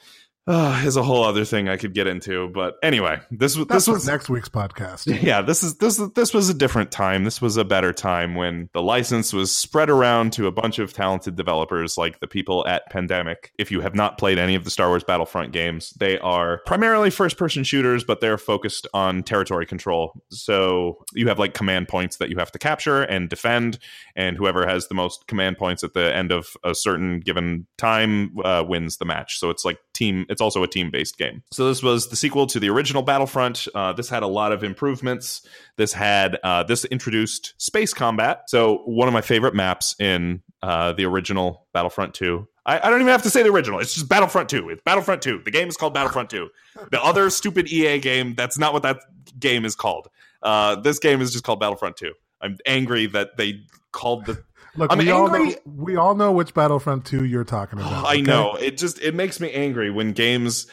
uh, 0.47 0.81
is 0.85 0.95
a 0.95 1.03
whole 1.03 1.23
other 1.23 1.43
thing 1.43 1.67
I 1.67 1.75
could 1.75 1.93
get 1.93 2.07
into. 2.07 2.47
But 2.49 2.75
anyway, 2.81 3.19
this 3.29 3.57
was 3.57 3.67
That's 3.67 3.85
this 3.85 3.93
was 3.93 4.07
next 4.07 4.29
week's 4.29 4.49
podcast. 4.49 5.21
yeah, 5.21 5.41
this 5.41 5.61
is 5.61 5.77
this 5.77 5.97
this 6.15 6.33
was 6.33 6.49
a 6.49 6.53
different 6.53 6.91
time. 6.91 7.25
This 7.25 7.41
was 7.41 7.57
a 7.57 7.65
better 7.65 7.91
time 7.91 8.35
when 8.35 8.69
the 8.73 8.81
license 8.81 9.33
was 9.33 9.55
spread 9.55 9.89
around 9.89 10.33
to 10.33 10.47
a 10.47 10.51
bunch 10.51 10.79
of 10.79 10.93
talented 10.93 11.35
developers 11.35 11.97
like 11.97 12.19
the 12.21 12.27
people 12.27 12.65
at 12.65 12.89
Pandemic. 12.89 13.51
If 13.59 13.71
you 13.71 13.81
have 13.81 13.93
not 13.93 14.17
played 14.17 14.37
any 14.37 14.55
of 14.55 14.63
the 14.63 14.69
Star 14.69 14.87
Wars 14.87 15.03
Battlefront 15.03 15.51
games, 15.51 15.91
they 15.99 16.17
are 16.19 16.61
primarily 16.65 17.09
first-person 17.09 17.63
shooters, 17.65 18.03
but 18.03 18.21
they're 18.21 18.37
focused 18.37 18.87
on 18.93 19.23
territory 19.23 19.65
control. 19.65 20.13
So 20.29 21.03
you 21.13 21.27
have 21.27 21.39
like 21.39 21.53
command 21.53 21.89
points 21.89 22.17
that 22.17 22.29
you 22.29 22.37
have 22.37 22.51
to 22.53 22.59
capture 22.59 23.03
and 23.03 23.29
defend, 23.29 23.79
and 24.15 24.37
whoever 24.37 24.65
has 24.65 24.87
the 24.87 24.95
most 24.95 25.27
command 25.27 25.57
points 25.57 25.83
at 25.83 25.93
the 25.93 26.15
end 26.15 26.31
of 26.31 26.55
a 26.63 26.73
certain 26.73 27.19
given 27.19 27.67
time 27.77 28.37
uh, 28.45 28.63
wins 28.65 28.97
the 28.97 29.05
match. 29.05 29.39
So 29.39 29.49
it's 29.49 29.65
like 29.65 29.77
team. 29.97 30.25
It's 30.29 30.41
also 30.41 30.63
a 30.63 30.67
team-based 30.67 31.17
game. 31.17 31.43
So 31.51 31.67
this 31.67 31.81
was 31.81 32.09
the 32.09 32.15
sequel 32.15 32.47
to 32.47 32.59
the 32.59 32.69
original 32.69 33.01
Battlefront. 33.01 33.67
Uh, 33.73 33.93
this 33.93 34.09
had 34.09 34.23
a 34.23 34.27
lot 34.27 34.51
of 34.51 34.63
improvements. 34.63 35.45
This 35.75 35.93
had 35.93 36.37
uh, 36.43 36.63
this 36.63 36.85
introduced 36.85 37.53
space 37.57 37.93
combat. 37.93 38.43
So 38.47 38.83
one 38.85 39.07
of 39.07 39.13
my 39.13 39.21
favorite 39.21 39.55
maps 39.55 39.95
in 39.99 40.41
uh, 40.61 40.93
the 40.93 41.05
original 41.05 41.67
Battlefront 41.73 42.13
2. 42.13 42.47
I, 42.65 42.79
I 42.79 42.89
don't 42.89 42.99
even 42.99 43.11
have 43.11 43.23
to 43.23 43.29
say 43.29 43.43
the 43.43 43.49
original. 43.49 43.79
It's 43.79 43.93
just 43.93 44.09
Battlefront 44.09 44.49
2. 44.49 44.69
It's 44.69 44.81
Battlefront 44.83 45.21
2. 45.21 45.41
The 45.45 45.51
game 45.51 45.67
is 45.67 45.77
called 45.77 45.93
Battlefront 45.93 46.29
2. 46.29 46.49
The 46.91 47.03
other 47.03 47.29
stupid 47.29 47.71
EA 47.71 47.99
game, 47.99 48.35
that's 48.35 48.57
not 48.57 48.73
what 48.73 48.83
that 48.83 48.99
game 49.39 49.65
is 49.65 49.75
called. 49.75 50.07
Uh, 50.41 50.75
this 50.75 50.99
game 50.99 51.21
is 51.21 51.31
just 51.31 51.43
called 51.43 51.59
Battlefront 51.59 51.97
2. 51.97 52.13
I'm 52.41 52.57
angry 52.65 53.07
that 53.07 53.37
they 53.37 53.61
called 53.91 54.25
the 54.25 54.43
Look, 54.77 54.91
I'm 54.91 54.99
we 54.99 55.09
all 55.09 55.29
know 55.29 55.55
we 55.65 55.95
all 55.95 56.15
know 56.15 56.31
which 56.31 56.53
Battlefront 56.53 57.05
2 57.05 57.25
you're 57.25 57.43
talking 57.43 57.79
about. 57.79 58.05
I 58.05 58.13
okay? 58.13 58.21
know. 58.21 58.55
It 58.55 58.77
just 58.77 59.01
it 59.01 59.15
makes 59.15 59.39
me 59.39 59.51
angry 59.51 59.89
when 59.91 60.13
games 60.13 60.67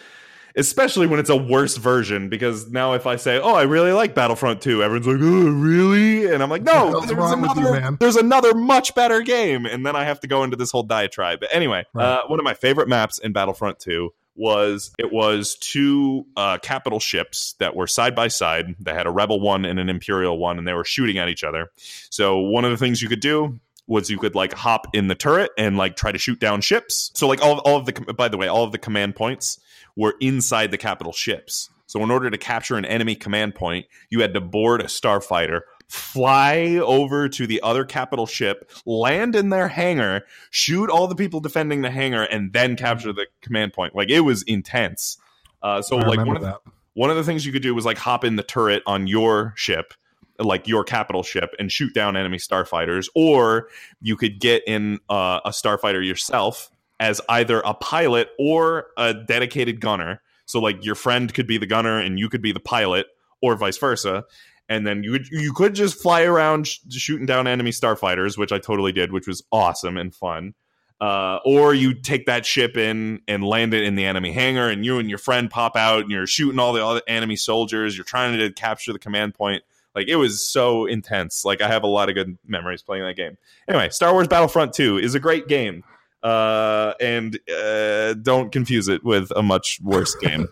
especially 0.56 1.06
when 1.06 1.18
it's 1.18 1.30
a 1.30 1.36
worse 1.36 1.76
version 1.76 2.28
because 2.28 2.70
now 2.70 2.92
if 2.92 3.06
I 3.06 3.16
say, 3.16 3.40
"Oh, 3.40 3.54
I 3.54 3.62
really 3.62 3.92
like 3.92 4.14
Battlefront 4.14 4.60
2," 4.60 4.82
everyone's 4.82 5.06
like, 5.06 5.16
"Oh, 5.20 5.50
really?" 5.50 6.32
And 6.32 6.42
I'm 6.42 6.50
like, 6.50 6.62
"No, 6.62 7.00
there's 7.00 7.10
you, 7.10 7.20
another 7.22 7.72
man?" 7.72 7.96
there's 7.98 8.16
another 8.16 8.54
much 8.54 8.94
better 8.94 9.20
game." 9.22 9.66
And 9.66 9.84
then 9.84 9.96
I 9.96 10.04
have 10.04 10.20
to 10.20 10.28
go 10.28 10.44
into 10.44 10.56
this 10.56 10.70
whole 10.70 10.82
diatribe. 10.84 11.40
But 11.40 11.48
anyway, 11.52 11.84
Right. 11.92 12.04
uh, 12.04 12.22
one 12.28 12.38
of 12.38 12.44
my 12.44 12.54
favorite 12.54 12.88
maps 12.88 13.18
in 13.18 13.32
Battlefront 13.32 13.80
2 13.80 14.10
was 14.36 14.92
it 14.98 15.12
was 15.12 15.56
two 15.60 16.26
uh, 16.36 16.58
capital 16.58 16.98
ships 16.98 17.54
that 17.60 17.76
were 17.76 17.86
side 17.86 18.14
by 18.16 18.28
side. 18.28 18.74
They 18.80 18.92
had 18.92 19.06
a 19.06 19.10
rebel 19.10 19.40
one 19.40 19.64
and 19.64 19.78
an 19.78 19.88
imperial 19.88 20.38
one, 20.38 20.58
and 20.58 20.66
they 20.66 20.74
were 20.74 20.84
shooting 20.84 21.18
at 21.18 21.28
each 21.28 21.44
other. 21.44 21.70
So 22.10 22.38
one 22.38 22.64
of 22.64 22.70
the 22.72 22.76
things 22.76 23.00
you 23.00 23.08
could 23.08 23.20
do 23.20 23.58
was 23.86 24.10
you 24.10 24.18
could 24.18 24.34
like 24.34 24.52
hop 24.52 24.86
in 24.94 25.08
the 25.08 25.14
turret 25.14 25.50
and 25.58 25.76
like 25.76 25.96
try 25.96 26.12
to 26.12 26.18
shoot 26.18 26.40
down 26.40 26.60
ships. 26.60 27.10
So 27.14 27.28
like 27.28 27.42
all 27.42 27.58
all 27.60 27.76
of 27.76 27.86
the 27.86 27.92
by 27.92 28.28
the 28.28 28.36
way, 28.36 28.48
all 28.48 28.64
of 28.64 28.72
the 28.72 28.78
command 28.78 29.16
points 29.16 29.60
were 29.96 30.14
inside 30.20 30.70
the 30.70 30.78
capital 30.78 31.12
ships. 31.12 31.70
So 31.86 32.02
in 32.02 32.10
order 32.10 32.30
to 32.30 32.38
capture 32.38 32.76
an 32.76 32.84
enemy 32.84 33.14
command 33.14 33.54
point, 33.54 33.86
you 34.10 34.20
had 34.20 34.34
to 34.34 34.40
board 34.40 34.80
a 34.80 34.84
starfighter, 34.84 35.60
fly 35.86 36.80
over 36.82 37.28
to 37.28 37.46
the 37.46 37.60
other 37.62 37.84
capital 37.84 38.26
ship, 38.26 38.70
land 38.86 39.36
in 39.36 39.50
their 39.50 39.68
hangar, 39.68 40.22
shoot 40.50 40.90
all 40.90 41.06
the 41.06 41.14
people 41.14 41.40
defending 41.40 41.82
the 41.82 41.90
hangar, 41.90 42.24
and 42.24 42.52
then 42.52 42.74
capture 42.76 43.12
the 43.12 43.26
command 43.42 43.74
point. 43.74 43.94
Like 43.94 44.10
it 44.10 44.20
was 44.20 44.42
intense. 44.44 45.18
Uh, 45.62 45.82
so 45.82 45.98
I 45.98 46.06
like 46.06 46.26
one 46.26 46.36
of 46.36 46.42
the, 46.42 46.58
one 46.94 47.10
of 47.10 47.16
the 47.16 47.24
things 47.24 47.44
you 47.44 47.52
could 47.52 47.62
do 47.62 47.74
was 47.74 47.84
like 47.84 47.98
hop 47.98 48.24
in 48.24 48.36
the 48.36 48.42
turret 48.42 48.82
on 48.86 49.06
your 49.06 49.52
ship 49.56 49.94
like 50.38 50.66
your 50.66 50.84
capital 50.84 51.22
ship 51.22 51.54
and 51.58 51.70
shoot 51.70 51.94
down 51.94 52.16
enemy 52.16 52.38
starfighters 52.38 53.08
or 53.14 53.68
you 54.00 54.16
could 54.16 54.40
get 54.40 54.62
in 54.66 54.98
uh, 55.08 55.40
a 55.44 55.50
starfighter 55.50 56.04
yourself 56.04 56.70
as 57.00 57.20
either 57.28 57.60
a 57.60 57.74
pilot 57.74 58.28
or 58.38 58.86
a 58.96 59.14
dedicated 59.14 59.80
gunner 59.80 60.20
so 60.46 60.60
like 60.60 60.84
your 60.84 60.94
friend 60.94 61.32
could 61.32 61.46
be 61.46 61.58
the 61.58 61.66
gunner 61.66 61.98
and 61.98 62.18
you 62.18 62.28
could 62.28 62.42
be 62.42 62.52
the 62.52 62.60
pilot 62.60 63.06
or 63.42 63.56
vice 63.56 63.78
versa 63.78 64.24
and 64.68 64.86
then 64.86 65.02
you 65.04 65.10
would, 65.12 65.28
you 65.28 65.52
could 65.52 65.74
just 65.74 66.00
fly 66.00 66.22
around 66.22 66.66
sh- 66.66 66.78
shooting 66.90 67.26
down 67.26 67.46
enemy 67.46 67.70
starfighters 67.70 68.36
which 68.36 68.52
i 68.52 68.58
totally 68.58 68.92
did 68.92 69.12
which 69.12 69.26
was 69.26 69.42
awesome 69.52 69.96
and 69.96 70.14
fun 70.14 70.54
uh, 71.00 71.38
or 71.44 71.74
you 71.74 71.92
take 71.92 72.26
that 72.26 72.46
ship 72.46 72.76
in 72.76 73.20
and 73.26 73.44
land 73.44 73.74
it 73.74 73.82
in 73.82 73.94
the 73.94 74.06
enemy 74.06 74.32
hangar, 74.32 74.70
and 74.70 74.84
you 74.84 74.98
and 74.98 75.08
your 75.08 75.18
friend 75.18 75.50
pop 75.50 75.76
out, 75.76 76.02
and 76.02 76.10
you're 76.10 76.26
shooting 76.26 76.58
all 76.58 76.72
the 76.72 76.84
other 76.84 77.02
enemy 77.06 77.36
soldiers. 77.36 77.96
You're 77.96 78.04
trying 78.04 78.38
to 78.38 78.50
capture 78.52 78.92
the 78.92 78.98
command 78.98 79.34
point. 79.34 79.64
Like 79.94 80.08
it 80.08 80.16
was 80.16 80.46
so 80.46 80.86
intense. 80.86 81.44
Like 81.44 81.60
I 81.62 81.68
have 81.68 81.82
a 81.82 81.86
lot 81.88 82.08
of 82.08 82.14
good 82.14 82.36
memories 82.46 82.82
playing 82.82 83.04
that 83.04 83.16
game. 83.16 83.36
Anyway, 83.68 83.88
Star 83.90 84.12
Wars 84.12 84.28
Battlefront 84.28 84.72
2 84.72 84.98
is 84.98 85.14
a 85.14 85.20
great 85.20 85.46
game. 85.48 85.84
Uh, 86.22 86.94
and 87.00 87.38
uh, 87.54 88.14
don't 88.14 88.50
confuse 88.50 88.88
it 88.88 89.04
with 89.04 89.30
a 89.36 89.42
much 89.42 89.78
worse 89.82 90.14
game. 90.22 90.48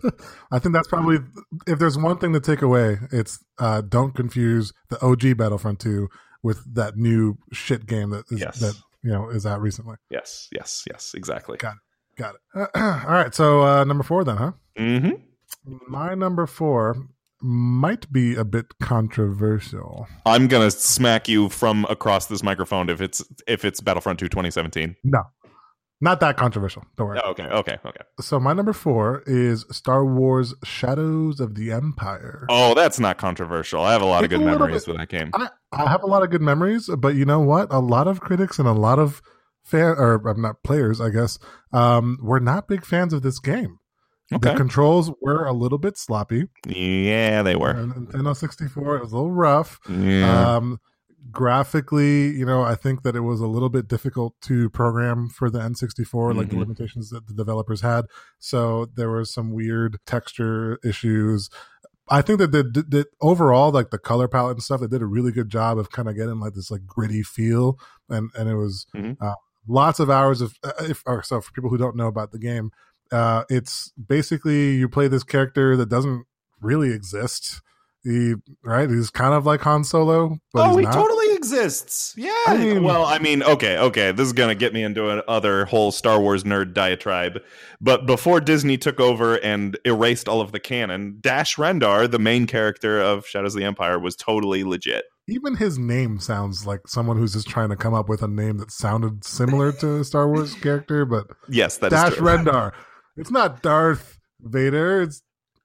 I 0.51 0.59
think 0.59 0.73
that's 0.75 0.87
probably 0.87 1.17
if 1.65 1.79
there's 1.79 1.97
one 1.97 2.19
thing 2.19 2.31
to 2.33 2.39
take 2.39 2.61
away, 2.61 2.99
it's 3.11 3.43
uh, 3.57 3.81
don't 3.81 4.13
confuse 4.13 4.71
the 4.89 5.03
OG 5.03 5.35
Battlefront 5.37 5.79
2 5.79 6.09
with 6.43 6.75
that 6.75 6.95
new 6.95 7.37
shit 7.51 7.87
game 7.87 8.11
that 8.11 8.25
is, 8.29 8.39
Yes. 8.39 8.59
that 8.59 8.75
you 9.01 9.09
know 9.11 9.29
is 9.29 9.47
out 9.47 9.61
recently. 9.61 9.95
yes, 10.11 10.47
yes, 10.51 10.85
yes, 10.87 11.13
exactly. 11.15 11.57
Got 11.57 11.75
it. 11.75 12.21
Got 12.21 12.35
it. 12.35 12.69
All 12.75 13.11
right, 13.11 13.33
so 13.33 13.63
uh, 13.63 13.83
number 13.83 14.03
four 14.03 14.23
then, 14.23 14.37
huh? 14.37 14.51
hmm 14.77 15.09
My 15.87 16.13
number 16.13 16.45
four 16.45 17.07
might 17.43 18.11
be 18.11 18.35
a 18.35 18.45
bit 18.45 18.77
controversial. 18.81 20.07
I'm 20.25 20.47
gonna 20.47 20.71
smack 20.71 21.27
you 21.27 21.49
from 21.49 21.85
across 21.89 22.27
this 22.27 22.41
microphone 22.41 22.89
if 22.89 23.01
it's 23.01 23.23
if 23.47 23.65
it's 23.65 23.81
Battlefront 23.81 24.19
2 24.19 24.29
2017. 24.29 24.95
No, 25.03 25.23
not 25.99 26.19
that 26.21 26.37
controversial. 26.37 26.83
Don't 26.97 27.07
worry. 27.07 27.21
Oh, 27.23 27.31
okay, 27.31 27.43
okay, 27.43 27.77
okay. 27.85 28.01
So 28.19 28.39
my 28.39 28.53
number 28.53 28.73
four 28.73 29.23
is 29.25 29.65
Star 29.71 30.05
Wars: 30.05 30.53
Shadows 30.63 31.39
of 31.39 31.55
the 31.55 31.71
Empire. 31.71 32.45
Oh, 32.49 32.73
that's 32.73 32.99
not 32.99 33.17
controversial. 33.17 33.83
I 33.83 33.91
have 33.91 34.01
a 34.01 34.05
lot 34.05 34.23
of 34.23 34.29
good 34.29 34.41
memories 34.41 34.85
bit- 34.85 34.93
with 34.93 34.97
that 34.97 35.09
game. 35.09 35.31
I, 35.33 35.49
I 35.71 35.89
have 35.89 36.03
a 36.03 36.07
lot 36.07 36.23
of 36.23 36.29
good 36.29 36.41
memories, 36.41 36.89
but 36.97 37.15
you 37.15 37.25
know 37.25 37.41
what? 37.41 37.71
A 37.71 37.79
lot 37.79 38.07
of 38.07 38.21
critics 38.21 38.59
and 38.59 38.67
a 38.67 38.73
lot 38.73 38.99
of 38.99 39.21
fan 39.63 39.95
or 39.97 40.15
I'm 40.27 40.41
not 40.41 40.63
players, 40.63 40.99
I 40.99 41.09
guess, 41.09 41.39
um, 41.71 42.17
were 42.21 42.39
not 42.39 42.67
big 42.67 42.85
fans 42.85 43.13
of 43.13 43.21
this 43.21 43.39
game. 43.39 43.79
The 44.31 44.53
controls 44.55 45.11
were 45.21 45.45
a 45.45 45.53
little 45.53 45.77
bit 45.77 45.97
sloppy. 45.97 46.47
Yeah, 46.67 47.43
they 47.43 47.55
were. 47.55 47.73
Nintendo 47.73 48.35
64 48.35 48.95
it 48.97 49.01
was 49.03 49.11
a 49.11 49.15
little 49.15 49.31
rough. 49.31 49.79
Yeah. 49.89 50.55
Um, 50.55 50.79
graphically, 51.31 52.29
you 52.31 52.45
know, 52.45 52.63
I 52.63 52.75
think 52.75 53.03
that 53.03 53.15
it 53.15 53.21
was 53.21 53.41
a 53.41 53.47
little 53.47 53.69
bit 53.69 53.87
difficult 53.87 54.33
to 54.43 54.69
program 54.69 55.29
for 55.29 55.49
the 55.49 55.59
N64, 55.59 56.33
like 56.35 56.49
the 56.49 56.55
Mhm. 56.55 56.59
limitations 56.59 57.09
that 57.09 57.27
the 57.27 57.33
developers 57.33 57.81
had. 57.81 58.05
So 58.39 58.85
there 58.95 59.09
was 59.11 59.31
some 59.33 59.51
weird 59.51 59.97
texture 60.05 60.79
issues. 60.83 61.49
I 62.09 62.21
think 62.21 62.39
that 62.39 62.51
the, 62.51 62.63
the, 62.63 62.83
the 62.83 63.05
overall, 63.21 63.71
like 63.71 63.89
the 63.91 63.97
color 63.99 64.27
palette 64.27 64.57
and 64.57 64.63
stuff, 64.63 64.81
they 64.81 64.87
did 64.87 65.01
a 65.01 65.05
really 65.05 65.31
good 65.31 65.49
job 65.49 65.77
of 65.77 65.91
kind 65.91 66.09
of 66.09 66.15
getting 66.15 66.39
like 66.39 66.53
this 66.53 66.69
like 66.71 66.85
gritty 66.85 67.23
feel, 67.23 67.77
and 68.09 68.29
and 68.37 68.49
it 68.49 68.55
was 68.55 68.85
Mhm. 68.95 69.15
uh, 69.21 69.35
lots 69.67 69.99
of 69.99 70.09
hours 70.09 70.41
of. 70.41 70.55
uh, 70.63 70.71
If 70.81 71.01
or 71.05 71.23
so 71.23 71.39
for 71.41 71.51
people 71.51 71.69
who 71.69 71.77
don't 71.77 71.95
know 71.95 72.07
about 72.07 72.31
the 72.31 72.39
game, 72.39 72.71
uh, 73.13 73.43
it's 73.49 73.91
basically 74.07 74.75
you 74.75 74.89
play 74.89 75.07
this 75.07 75.23
character 75.23 75.77
that 75.77 75.89
doesn't 75.89 76.25
really 76.61 76.91
exist. 76.91 77.61
He 78.03 78.33
right, 78.65 78.89
he's 78.89 79.09
kind 79.09 79.33
of 79.33 79.45
like 79.45 79.61
Han 79.61 79.85
Solo, 79.85 80.37
but 80.51 80.65
oh, 80.65 80.69
he's 80.71 80.79
he 80.79 80.83
not. 80.83 80.93
totally 80.93 81.35
exists. 81.35 82.13
Yeah. 82.17 82.33
I 82.47 82.57
mean- 82.57 82.83
well, 82.83 83.05
I 83.05 83.17
mean, 83.19 83.41
okay, 83.43 83.77
okay. 83.77 84.11
This 84.11 84.27
is 84.27 84.33
gonna 84.33 84.55
get 84.55 84.73
me 84.73 84.83
into 84.83 85.09
another 85.09 85.63
whole 85.63 85.89
Star 85.93 86.19
Wars 86.19 86.43
nerd 86.43 86.73
diatribe. 86.73 87.39
But 87.79 88.05
before 88.05 88.41
Disney 88.41 88.77
took 88.77 88.99
over 88.99 89.35
and 89.35 89.77
erased 89.85 90.27
all 90.27 90.41
of 90.41 90.51
the 90.51 90.59
canon, 90.59 91.19
Dash 91.21 91.55
Rendar, 91.55 92.11
the 92.11 92.19
main 92.19 92.45
character 92.45 92.99
of 92.99 93.25
Shadows 93.25 93.55
of 93.55 93.59
the 93.59 93.65
Empire, 93.65 93.97
was 93.97 94.17
totally 94.17 94.65
legit. 94.65 95.05
Even 95.29 95.55
his 95.55 95.79
name 95.79 96.19
sounds 96.19 96.67
like 96.67 96.81
someone 96.87 97.15
who's 97.15 97.31
just 97.31 97.47
trying 97.47 97.69
to 97.69 97.77
come 97.77 97.93
up 97.93 98.09
with 98.09 98.21
a 98.21 98.27
name 98.27 98.57
that 98.57 98.69
sounded 98.69 99.23
similar 99.23 99.71
to 99.71 100.01
a 100.01 100.03
Star 100.03 100.27
Wars 100.27 100.53
character, 100.55 101.05
but 101.05 101.27
Yes, 101.47 101.77
that 101.77 101.93
is 101.93 102.01
Dash 102.01 102.15
true. 102.15 102.27
Rendar. 102.27 102.73
It's 103.17 103.31
not 103.31 103.61
Darth 103.61 104.19
Vader. 104.41 105.01
It's 105.03 105.21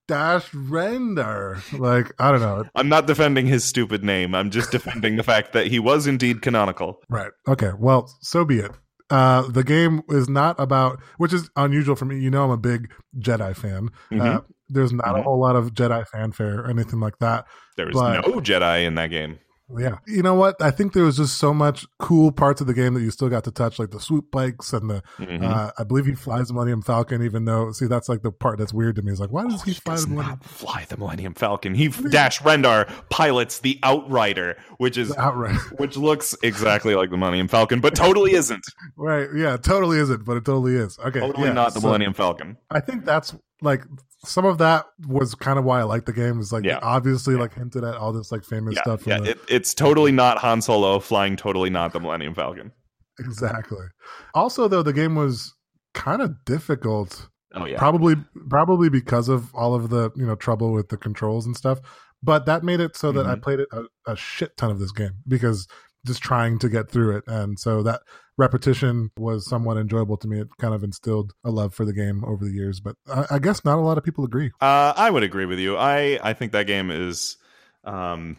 Dash 0.07 0.49
Rendar. 0.53 1.61
Like 1.79 2.13
I 2.19 2.31
don't 2.33 2.41
know. 2.41 2.65
I'm 2.75 2.89
not 2.89 3.07
defending 3.07 3.47
his 3.47 3.65
stupid 3.65 4.03
name. 4.05 4.35
I'm 4.35 4.51
just 4.51 4.71
defending 4.71 5.17
the 5.17 5.23
fact 5.23 5.53
that 5.53 5.67
he 5.67 5.79
was 5.79 6.07
indeed 6.07 6.43
canonical. 6.43 7.01
Right. 7.09 7.31
Okay. 7.47 7.71
Well, 7.79 8.11
so 8.21 8.45
be 8.45 8.61
it. 8.61 8.71
Uh, 9.11 9.43
the 9.49 9.65
game 9.65 10.03
is 10.11 10.29
not 10.29 10.61
about, 10.61 11.01
which 11.17 11.33
is 11.33 11.49
unusual 11.57 11.97
for 11.97 12.05
me. 12.05 12.19
You 12.21 12.31
know, 12.31 12.45
I'm 12.45 12.51
a 12.51 12.59
big 12.59 12.93
Jedi 13.19 13.57
fan. 13.57 13.89
Uh, 14.13 14.15
Mhm. 14.15 14.45
there's 14.69 14.93
not 14.93 15.09
a 15.09 15.21
Mhm. 15.21 15.23
whole 15.25 15.41
lot 15.41 15.57
of 15.57 15.73
Jedi 15.73 16.07
fanfare 16.09 16.61
or 16.61 16.69
anything 16.69 17.01
like 17.01 17.19
that. 17.21 17.47
There 17.79 17.89
is 17.89 17.97
no 17.97 18.21
Jedi 18.41 18.85
in 18.87 18.97
that 18.97 19.09
game. 19.09 19.39
Yeah. 19.77 19.99
You 20.07 20.23
know 20.23 20.35
what? 20.35 20.57
I 20.63 20.71
think 20.71 20.95
there 20.95 21.05
was 21.05 21.19
just 21.19 21.37
so 21.39 21.53
much 21.53 21.85
cool 21.99 22.33
parts 22.33 22.61
of 22.61 22.67
the 22.67 22.73
game 22.75 22.95
that 22.95 23.01
you 23.03 23.11
still 23.11 23.29
got 23.29 23.45
to 23.45 23.51
touch, 23.51 23.79
like 23.79 23.91
the 23.91 24.01
swoop 24.01 24.31
bikes 24.31 24.73
and 24.73 24.89
the, 24.89 25.03
Mhm. 25.19 25.43
uh, 25.45 25.71
I 25.79 25.85
believe 25.85 26.07
he 26.07 26.15
flies 26.15 26.49
the 26.49 26.55
Millennium 26.55 26.81
Falcon, 26.81 27.23
even 27.23 27.45
though, 27.45 27.71
see, 27.73 27.87
that's 27.87 28.09
like 28.09 28.23
the 28.23 28.33
part 28.33 28.59
that's 28.59 28.73
weird 28.73 28.97
to 28.97 29.03
me. 29.03 29.13
Is 29.13 29.21
like, 29.21 29.31
why 29.31 29.45
does 29.47 29.63
he 29.63 29.73
He 29.73 29.81
fly 29.81 29.95
does 29.95 30.05
the 30.07 30.11
Millennium 30.13 30.39
fly 30.41 30.87
the 30.89 30.97
Millennium 30.97 31.35
Falcon. 31.35 31.75
He 31.75 31.89
Dash 31.89 32.41
Rendar 32.41 32.91
pilots 33.11 33.59
the 33.59 33.79
Outrider, 33.83 34.57
which 34.79 34.97
is 34.97 35.15
outright? 35.17 35.59
which 35.79 35.97
looks 35.99 36.35
exactly 36.43 36.95
like 36.95 37.11
the 37.11 37.19
Millennium 37.19 37.49
Falcon, 37.49 37.81
but 37.81 37.95
totally 37.95 38.33
isn't. 38.33 38.65
right. 38.97 39.29
Yeah. 39.35 39.59
Totally 39.59 39.99
isn't, 39.99 40.25
but 40.25 40.37
it 40.39 40.45
totally 40.47 40.77
is. 40.77 40.99
Okay. 40.99 41.21
Totally 41.21 41.49
yeah, 41.49 41.53
not 41.53 41.75
the 41.75 41.81
so 41.81 41.89
Millennium 41.89 42.15
Falcon. 42.15 42.57
I 42.71 42.81
think 42.81 43.05
that's 43.05 43.35
like 43.61 43.85
some 44.25 44.45
of 44.45 44.59
that 44.59 44.87
was 45.07 45.35
kind 45.35 45.59
of 45.59 45.65
why 45.65 45.81
I 45.81 45.85
like 45.85 46.05
the 46.07 46.13
game. 46.13 46.41
Is 46.41 46.53
like 46.53 46.65
Yeah. 46.65 46.79
obviously 46.83 47.37
like 47.37 47.55
hinted 47.55 47.85
at 47.85 47.95
all 47.97 48.13
this 48.13 48.33
like 48.33 48.45
famous 48.45 48.75
Yeah, 48.77 48.83
stuff. 48.83 49.07
Yeah 49.07 49.21
the, 49.21 49.31
it, 49.31 49.41
it's 49.49 49.75
totally 49.75 50.13
not 50.13 50.39
Han 50.39 50.61
Solo 50.61 50.99
flying. 50.99 51.37
Totally 51.37 51.71
not 51.71 51.93
the 51.93 52.01
Millennium 52.01 52.35
Falcon. 52.35 52.73
exactly. 53.19 53.87
Also, 54.35 54.69
though, 54.69 54.83
the 54.83 54.93
game 54.93 55.15
was 55.15 55.55
kind 55.95 56.23
of 56.23 56.45
difficult. 56.45 57.29
Oh 57.55 57.65
yeah, 57.65 57.79
Probably, 57.79 58.15
probably 58.51 58.91
because 58.91 59.29
of 59.29 59.55
all 59.55 59.75
of 59.75 59.89
the 59.91 60.11
you 60.15 60.27
know 60.27 60.35
trouble 60.35 60.73
with 60.73 60.89
the 60.91 60.97
controls 60.97 61.47
and 61.47 61.57
stuff. 61.57 61.81
But 62.23 62.47
that 62.47 62.63
made 62.65 62.81
it 62.81 62.97
so 62.97 63.13
that 63.13 63.27
I 63.27 63.37
Mhm. 63.37 63.43
played 63.43 63.61
it 63.61 63.69
a, 63.73 63.85
a 64.07 64.17
shit 64.17 64.57
ton 64.57 64.71
of 64.71 64.81
this 64.81 64.93
game 64.93 65.13
because 65.27 65.67
just 66.07 66.21
trying 66.23 66.59
to 66.59 66.69
get 66.69 66.91
through 66.91 67.17
it, 67.17 67.25
and 67.27 67.59
so 67.59 67.83
that 67.85 68.03
repetition 68.39 69.11
was 69.19 69.47
somewhat 69.49 69.77
enjoyable 69.77 70.17
to 70.19 70.29
me. 70.29 70.41
It 70.41 70.49
kind 70.59 70.73
of 70.73 70.83
instilled 70.83 71.33
a 71.45 71.51
love 71.51 71.75
for 71.75 71.85
the 71.85 71.93
game 71.93 72.25
over 72.25 72.45
the 72.45 72.53
years. 72.53 72.81
But 72.81 72.95
I, 73.13 73.25
I 73.33 73.39
guess 73.39 73.65
not 73.65 73.79
a 73.79 73.83
lot 73.83 73.99
of 73.99 74.05
people 74.05 74.25
agree. 74.25 74.53
uh, 74.61 74.95
I 74.97 75.11
would 75.11 75.23
agree 75.23 75.45
with 75.47 75.59
you. 75.59 75.77
I 75.77 76.19
I 76.23 76.33
think 76.33 76.53
that 76.53 76.67
game 76.67 76.91
is, 76.91 77.37
um, 77.85 78.37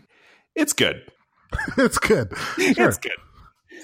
it's 0.56 0.74
good. 0.74 1.04
it's 1.78 1.98
good. 2.00 2.32
Sure. 2.76 2.88
It's 2.88 2.98
good. 2.98 3.12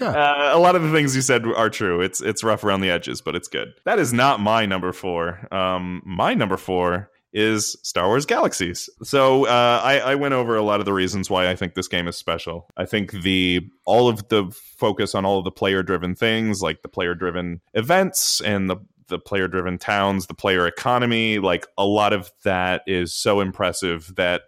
Yeah. 0.02 0.10
Uh, 0.10 0.52
a 0.54 0.60
lot 0.60 0.76
of 0.76 0.84
the 0.84 0.92
things 0.92 1.16
you 1.16 1.22
said 1.22 1.46
are 1.46 1.70
true. 1.70 2.02
It's 2.02 2.20
it's 2.22 2.44
rough 2.44 2.64
around 2.64 2.82
the 2.82 2.90
edges, 2.90 3.22
but 3.22 3.36
it's 3.36 3.48
good. 3.48 3.70
That 3.86 3.98
is 4.00 4.12
not 4.12 4.40
my 4.40 4.66
number 4.66 4.92
four. 4.92 5.48
Um, 5.54 6.02
my 6.06 6.34
number 6.34 6.58
four 6.58 7.10
is 7.36 7.76
Star 7.84 8.08
Wars 8.08 8.26
Galaxies. 8.26 8.90
So 9.04 9.46
uh, 9.46 9.82
I, 9.84 10.00
I 10.00 10.16
went 10.16 10.34
over 10.34 10.56
a 10.56 10.64
lot 10.64 10.80
of 10.80 10.86
the 10.86 10.94
reasons 10.94 11.30
why 11.30 11.50
I 11.50 11.56
think 11.56 11.76
this 11.76 11.90
game 11.90 12.08
is 12.08 12.16
special. 12.16 12.68
I 12.78 12.86
think 12.86 13.12
the 13.12 13.70
all 13.86 14.08
of 14.08 14.30
the 14.30 14.46
focus 14.78 15.14
on 15.14 15.26
all 15.26 15.38
of 15.38 15.44
the 15.44 15.52
player 15.52 15.84
driven 15.84 16.16
things, 16.16 16.62
like 16.62 16.82
the 16.82 16.88
player 16.88 17.14
driven 17.14 17.62
events 17.74 18.42
and 18.42 18.70
the 18.70 18.78
the 19.08 19.20
player 19.20 19.48
driven 19.48 19.78
towns, 19.78 20.26
the 20.26 20.34
player 20.34 20.66
economy, 20.66 21.38
like 21.38 21.68
a 21.78 21.86
lot 21.86 22.12
of 22.12 22.32
that 22.44 22.82
is 22.88 23.14
so 23.14 23.40
impressive 23.40 24.12
that 24.16 24.44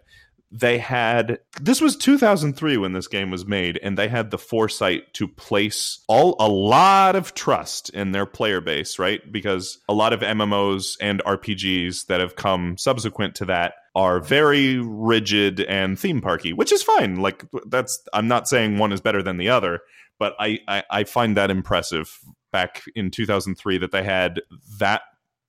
they 0.50 0.78
had 0.78 1.38
this 1.60 1.80
was 1.80 1.96
2003 1.96 2.78
when 2.78 2.92
this 2.92 3.06
game 3.06 3.30
was 3.30 3.46
made 3.46 3.78
and 3.82 3.98
they 3.98 4.08
had 4.08 4.30
the 4.30 4.38
foresight 4.38 5.12
to 5.12 5.28
place 5.28 6.02
all 6.08 6.36
a 6.40 6.48
lot 6.48 7.16
of 7.16 7.34
trust 7.34 7.90
in 7.90 8.12
their 8.12 8.26
player 8.26 8.60
base 8.60 8.98
right? 8.98 9.20
Because 9.30 9.78
a 9.88 9.92
lot 9.92 10.12
of 10.12 10.20
mmos 10.20 10.96
and 11.00 11.22
rpgs 11.24 12.06
that 12.06 12.20
have 12.20 12.36
come 12.36 12.78
subsequent 12.78 13.34
to 13.36 13.44
that 13.44 13.74
are 13.94 14.20
very 14.20 14.78
rigid 14.78 15.60
and 15.60 15.98
theme 15.98 16.20
parky 16.20 16.52
which 16.52 16.72
is 16.72 16.82
fine. 16.82 17.16
Like 17.16 17.44
that's 17.66 18.02
i'm 18.12 18.28
not 18.28 18.48
saying 18.48 18.78
one 18.78 18.92
is 18.92 19.00
better 19.00 19.22
than 19.22 19.36
the 19.36 19.50
other 19.50 19.80
but 20.18 20.34
i 20.38 20.58
i, 20.66 20.82
I 20.90 21.04
find 21.04 21.36
that 21.36 21.50
impressive 21.50 22.18
back 22.52 22.82
in 22.94 23.10
2003 23.10 23.78
that 23.78 23.92
they 23.92 24.02
had 24.02 24.40
that 24.78 25.02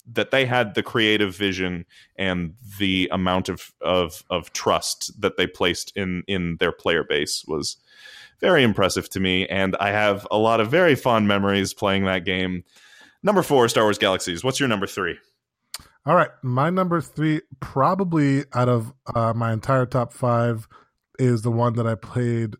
that 0.05 0.31
they 0.31 0.45
had 0.45 0.75
the 0.75 0.83
creative 0.83 1.35
vision 1.35 1.85
and 2.15 2.53
the 2.79 3.07
amount 3.11 3.49
of, 3.49 3.73
of 3.81 4.23
of 4.29 4.51
trust 4.53 5.19
that 5.21 5.37
they 5.37 5.47
placed 5.47 5.91
in 5.95 6.23
in 6.27 6.57
their 6.57 6.71
player 6.71 7.03
base 7.03 7.43
was 7.47 7.77
very 8.39 8.63
impressive 8.63 9.09
to 9.09 9.19
me. 9.19 9.47
And 9.47 9.75
i 9.79 9.89
have 9.91 10.25
a 10.31 10.37
lot 10.37 10.61
of 10.61 10.71
very 10.71 10.95
fond 10.95 11.27
memories 11.27 11.73
playing 11.73 12.05
that 12.05 12.25
game. 12.25 12.63
Number 13.21 13.43
four 13.43 13.67
star 13.69 13.83
wars 13.83 13.97
galaxies. 13.97 14.43
What's 14.43 14.59
your 14.59 14.69
number 14.69 14.87
three? 14.87 15.17
All 16.05 16.15
right, 16.15 16.29
my 16.41 16.69
number 16.69 17.01
three, 17.01 17.41
probably 17.59 18.45
out 18.53 18.69
of 18.69 18.93
uh, 19.13 19.33
my 19.33 19.51
entire 19.51 19.85
top 19.85 20.13
five, 20.13 20.67
is 21.19 21.41
the 21.41 21.51
one 21.51 21.73
that 21.73 21.85
I 21.85 21.95
played 21.95 22.55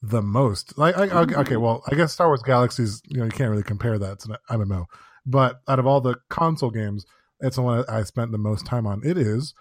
the 0.00 0.22
most. 0.22 0.78
Like, 0.78 0.96
I, 0.96 1.08
okay, 1.08 1.34
okay, 1.34 1.56
well, 1.56 1.82
I 1.90 1.96
guess 1.96 2.12
Star 2.12 2.28
Wars 2.28 2.42
Galaxies, 2.42 3.02
you 3.06 3.18
know, 3.18 3.24
you 3.24 3.30
can't 3.32 3.50
really 3.50 3.64
compare 3.64 3.98
that 3.98 4.20
to 4.20 4.38
an 4.48 4.60
MMO, 4.60 4.86
but 5.26 5.60
out 5.68 5.78
of 5.78 5.86
all 5.86 6.00
the 6.00 6.16
console 6.30 6.70
games, 6.70 7.04
it's 7.40 7.56
the 7.56 7.62
one 7.62 7.84
I 7.88 8.02
spent 8.04 8.32
the 8.32 8.38
most 8.38 8.64
time 8.64 8.86
on. 8.86 9.02
It 9.04 9.18
is 9.18 9.54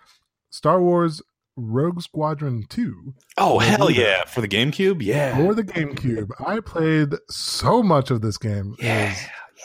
Star 0.50 0.82
Wars 0.82 1.22
Rogue 1.58 2.02
Squadron 2.02 2.66
2. 2.70 3.14
Oh, 3.38 3.60
hell 3.60 3.90
yeah. 3.90 4.02
yeah 4.02 4.26
for 4.26 4.42
the 4.42 4.48
gamecube 4.48 5.02
yeah 5.02 5.36
for 5.38 5.54
the 5.54 5.64
GameCube. 5.64 6.30
I 6.46 6.60
played 6.60 7.14
so 7.30 7.82
much 7.82 8.12
of 8.12 8.22
this 8.22 8.38
game. 8.38 8.76
It 8.80 8.86
yeah 8.86 9.16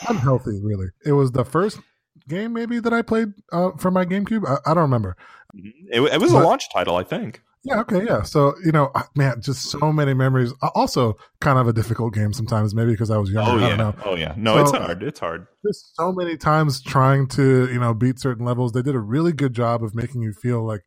unhealthy, 0.08 0.58
really. 0.62 0.86
It 1.04 1.12
was 1.12 1.32
the 1.32 1.44
first 1.44 1.78
game 2.28 2.52
maybe 2.52 2.80
that 2.80 2.92
I 2.92 3.02
played 3.02 3.28
uh, 3.52 3.72
for 3.78 3.90
my 3.90 4.04
GameCube. 4.04 4.48
I, 4.48 4.70
I 4.70 4.74
don't 4.74 4.82
remember. 4.82 5.16
it, 5.54 6.00
it 6.00 6.20
was 6.20 6.32
a 6.32 6.38
launch 6.38 6.72
title 6.72 6.96
i 6.96 7.02
think 7.02 7.42
Yeah, 7.62 7.80
okay, 7.80 8.04
yeah. 8.06 8.22
So, 8.22 8.54
you 8.64 8.72
know, 8.72 8.90
man, 9.14 9.42
just 9.42 9.70
so 9.70 9.92
many 9.92 10.14
memories. 10.14 10.52
Also, 10.74 11.16
kind 11.40 11.58
of 11.58 11.68
a 11.68 11.72
difficult 11.74 12.14
game 12.14 12.32
sometimes, 12.32 12.74
maybe 12.74 12.92
because 12.92 13.10
I 13.10 13.18
was 13.18 13.30
younger. 13.30 13.50
Oh 13.50 13.56
I 13.58 13.60
yeah. 13.60 13.76
don't 13.76 13.78
know. 13.78 14.02
Oh 14.04 14.14
yeah. 14.16 14.34
No, 14.36 14.54
So- 14.56 14.60
it's 14.62 14.70
hard. 14.72 15.02
It's 15.02 15.20
hard. 15.20 15.46
Just 15.66 15.94
so 15.94 16.10
many 16.12 16.38
times 16.38 16.80
trying 16.82 17.26
to, 17.28 17.70
you 17.70 17.78
know, 17.78 17.92
beat 17.92 18.18
certain 18.18 18.46
levels. 18.46 18.72
They 18.72 18.80
did 18.82 18.94
a 18.94 18.98
really 19.00 19.32
good 19.32 19.52
job 19.52 19.84
of 19.84 19.94
making 19.94 20.22
you 20.22 20.32
feel 20.32 20.64
like 20.64 20.80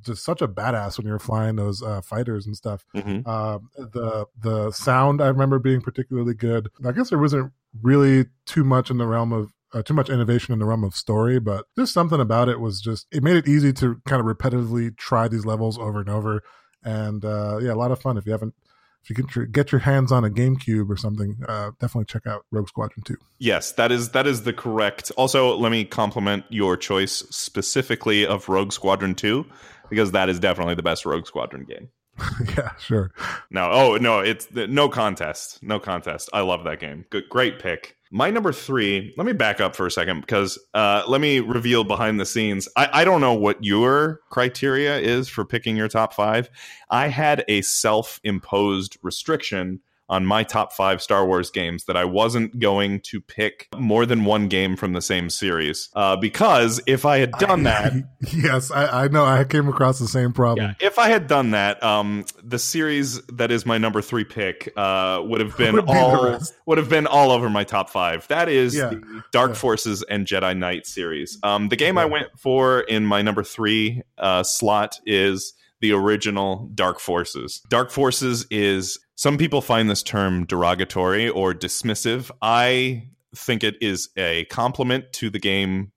just 0.00 0.24
such 0.24 0.40
a 0.42 0.48
badass 0.48 0.96
when 0.98 1.06
you're 1.08 1.18
flying 1.18 1.56
those 1.56 1.82
uh, 1.82 2.00
fighters 2.02 2.46
and 2.46 2.56
stuff. 2.56 2.84
hmm 2.94 3.20
Uh, 3.26 3.58
the 3.76 4.26
the 4.40 4.70
sound 4.70 5.20
I 5.20 5.26
remember 5.28 5.58
being 5.58 5.80
particularly 5.80 6.34
good. 6.34 6.68
I 6.84 6.92
guess 6.92 7.10
there 7.10 7.18
wasn't 7.18 7.52
really 7.82 8.26
too 8.46 8.62
much 8.62 8.90
in 8.90 8.98
the 8.98 9.06
realm 9.06 9.32
of 9.32 9.52
uh, 9.74 9.82
too 9.82 9.94
much 9.94 10.10
innovation 10.10 10.52
in 10.52 10.58
the 10.58 10.66
realm 10.66 10.84
of 10.84 10.94
story, 10.94 11.38
but 11.40 11.66
just 11.78 11.92
something 11.92 12.20
about 12.20 12.48
it 12.48 12.60
was 12.60 12.80
just 12.80 13.06
it 13.10 13.22
made 13.22 13.36
it 13.36 13.48
easy 13.48 13.72
to 13.74 14.00
kind 14.06 14.20
of 14.20 14.26
repetitively 14.26 14.96
try 14.96 15.28
these 15.28 15.46
levels 15.46 15.78
over 15.78 16.00
and 16.00 16.08
over, 16.08 16.42
and 16.84 17.24
uh, 17.24 17.58
yeah, 17.60 17.72
a 17.72 17.74
lot 17.74 17.90
of 17.90 18.00
fun. 18.00 18.16
If 18.16 18.26
you 18.26 18.32
haven't, 18.32 18.54
if 19.02 19.10
you 19.10 19.16
can 19.16 19.50
get 19.50 19.72
your 19.72 19.80
hands 19.80 20.12
on 20.12 20.24
a 20.24 20.30
GameCube 20.30 20.88
or 20.90 20.96
something, 20.96 21.38
uh, 21.48 21.70
definitely 21.80 22.06
check 22.06 22.26
out 22.26 22.44
Rogue 22.50 22.68
Squadron 22.68 23.02
Two. 23.04 23.16
Yes, 23.38 23.72
that 23.72 23.90
is 23.90 24.10
that 24.10 24.26
is 24.26 24.42
the 24.42 24.52
correct. 24.52 25.10
Also, 25.16 25.56
let 25.56 25.72
me 25.72 25.84
compliment 25.84 26.44
your 26.48 26.76
choice 26.76 27.24
specifically 27.30 28.26
of 28.26 28.48
Rogue 28.48 28.72
Squadron 28.72 29.14
2 29.14 29.46
because 29.88 30.12
that 30.12 30.28
is 30.28 30.40
definitely 30.40 30.74
the 30.74 30.82
best 30.82 31.04
Rogue 31.04 31.26
Squadron 31.26 31.64
game. 31.64 31.88
yeah, 32.56 32.76
sure. 32.78 33.10
No, 33.50 33.70
oh 33.70 33.96
no, 33.96 34.20
it's 34.20 34.48
no 34.52 34.88
contest, 34.88 35.62
no 35.62 35.78
contest. 35.78 36.28
I 36.32 36.40
love 36.40 36.64
that 36.64 36.80
game. 36.80 37.04
Good, 37.10 37.28
great 37.28 37.58
pick. 37.58 37.96
My 38.10 38.30
number 38.30 38.52
three. 38.52 39.14
Let 39.16 39.26
me 39.26 39.32
back 39.32 39.60
up 39.60 39.74
for 39.74 39.86
a 39.86 39.90
second 39.90 40.20
because 40.20 40.58
uh, 40.74 41.02
let 41.08 41.20
me 41.20 41.40
reveal 41.40 41.84
behind 41.84 42.20
the 42.20 42.26
scenes. 42.26 42.68
I, 42.76 42.88
I 42.92 43.04
don't 43.04 43.20
know 43.22 43.32
what 43.32 43.64
your 43.64 44.20
criteria 44.30 44.98
is 44.98 45.28
for 45.28 45.44
picking 45.44 45.76
your 45.76 45.88
top 45.88 46.12
five. 46.12 46.50
I 46.90 47.08
had 47.08 47.44
a 47.48 47.62
self-imposed 47.62 48.98
restriction 49.02 49.80
on 50.08 50.26
my 50.26 50.42
top 50.42 50.72
five 50.72 51.00
Star 51.00 51.24
Wars 51.26 51.50
games 51.50 51.84
that 51.86 51.96
I 51.96 52.04
wasn't 52.04 52.58
going 52.58 53.00
to 53.04 53.20
pick 53.20 53.68
more 53.76 54.04
than 54.04 54.24
one 54.24 54.48
game 54.48 54.76
from 54.76 54.92
the 54.92 55.00
same 55.00 55.30
series 55.30 55.88
uh, 55.94 56.16
because 56.16 56.80
if 56.86 57.06
I 57.06 57.18
had 57.18 57.32
done 57.32 57.62
that, 57.62 57.92
yes, 58.32 58.70
I, 58.70 59.04
I 59.04 59.08
know. 59.08 59.24
I 59.24 59.44
came 59.44 59.68
across 59.68 59.98
the 59.98 60.08
same 60.08 60.32
problem. 60.32 60.74
yeah, 60.80 60.86
if 60.86 60.98
I 60.98 61.08
had 61.08 61.28
done 61.28 61.52
that, 61.52 61.82
um, 61.82 62.24
the 62.42 62.58
series 62.58 63.22
that 63.26 63.50
is 63.50 63.64
my 63.64 63.78
number 63.78 64.02
three 64.02 64.24
pick 64.24 64.72
uh, 64.76 65.22
would 65.24 65.40
have 65.40 65.56
been 65.56 65.74
Would 65.76 65.86
be 65.86 65.92
all 65.92 66.24
rest. 66.30 66.54
would 66.66 66.78
have 66.78 66.88
been 66.90 67.06
all 67.06 67.30
over 67.30 67.48
my 67.48 67.64
top 67.64 67.88
five. 67.88 68.26
That 68.28 68.48
is 68.48 68.74
Yeah. 68.74 68.90
the 68.90 69.22
Dark 69.32 69.50
Yeah. 69.52 69.56
Forces 69.56 70.02
and 70.10 70.26
Jedi 70.26 70.56
Knight 70.56 70.86
series. 70.86 71.38
Um, 71.42 71.68
the 71.68 71.76
game 71.76 71.96
I 71.96 72.04
went 72.04 72.28
for 72.38 72.80
in 72.80 73.06
my 73.06 73.22
number 73.22 73.42
three 73.42 74.02
uh, 74.18 74.42
slot 74.42 74.98
is 75.06 75.54
the 75.80 75.92
original 75.92 76.70
Dark 76.74 77.00
Forces. 77.00 77.60
Dark 77.68 77.90
Forces 77.90 78.46
is 78.50 78.98
some 79.22 79.38
people 79.38 79.60
find 79.60 79.88
this 79.88 80.02
term 80.02 80.44
derogatory 80.46 81.28
or 81.28 81.54
dismissive. 81.54 82.28
I 82.42 83.04
think 83.36 83.62
it 83.62 83.76
is 83.80 84.08
a 84.16 84.46
compliment 84.46 85.12
to 85.12 85.30
the 85.30 85.38
game 85.38 85.92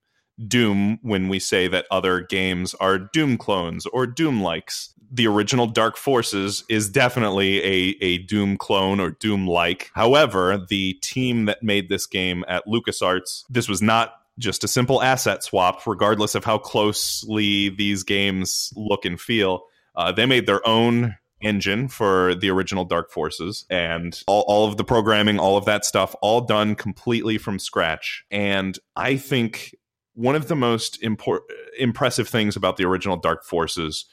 Doom 0.48 1.00
when 1.02 1.28
we 1.28 1.40
say 1.40 1.68
that 1.70 1.88
other 1.90 2.22
games 2.22 2.76
are 2.76 3.00
Doom 3.00 3.40
clones 3.40 3.88
or 3.88 4.06
Doom 4.06 4.44
likes. 4.44 4.94
The 5.12 5.26
original 5.26 5.66
Dark 5.66 5.98
Forces 5.98 6.64
is 6.70 6.88
definitely 6.88 7.64
a, 7.64 7.98
a 8.00 8.18
Doom 8.20 8.58
clone 8.58 9.00
or 9.00 9.10
Doom 9.10 9.48
like. 9.48 9.90
However, 9.96 10.64
the 10.70 10.94
team 11.02 11.46
that 11.46 11.64
made 11.64 11.90
this 11.90 12.06
game 12.06 12.46
at 12.48 12.68
LucasArts, 12.68 13.46
this 13.50 13.68
was 13.68 13.82
not 13.82 14.14
just 14.38 14.64
a 14.64 14.68
simple 14.68 15.02
asset 15.02 15.44
swap, 15.44 15.88
regardless 15.88 16.36
of 16.36 16.46
how 16.46 16.60
closely 16.60 17.70
these 17.70 18.04
games 18.04 18.72
look 18.76 19.04
and 19.04 19.20
feel. 19.20 19.64
Uh, 19.96 20.12
they 20.12 20.28
made 20.28 20.46
their 20.46 20.68
own 20.68 21.16
engine 21.46 21.88
for 21.88 22.36
the 22.36 22.50
original 22.50 22.84
Dark 22.84 23.12
Forces 23.12 23.66
and 23.70 24.22
all, 24.28 24.44
all 24.48 24.68
of 24.68 24.78
the 24.78 24.84
programming, 24.84 25.40
all 25.40 25.56
of 25.56 25.66
that 25.66 25.86
stuff, 25.86 26.16
all 26.22 26.42
done 26.42 26.76
completely 26.76 27.38
from 27.38 27.60
scratch. 27.60 28.26
And 28.32 28.78
I 28.96 29.16
think 29.16 29.76
one 30.16 30.36
of 30.36 30.48
the 30.48 30.56
most 30.56 31.02
impor- 31.02 31.42
impressive 31.78 32.28
things 32.28 32.56
about 32.56 32.78
the 32.78 32.86
original 32.86 33.16
Dark 33.16 33.46
Forces 33.46 34.06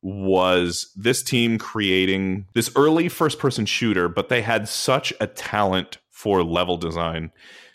was 0.00 0.90
this 0.96 1.22
team 1.22 1.58
creating 1.58 2.46
this 2.54 2.70
early 2.74 3.08
first 3.08 3.38
person 3.38 3.66
shooter, 3.66 4.08
but 4.08 4.28
they 4.28 4.40
had 4.42 4.68
such 4.68 5.12
a 5.20 5.26
talent 5.26 5.98
for 6.10 6.42
level 6.42 6.76
design. 6.76 7.30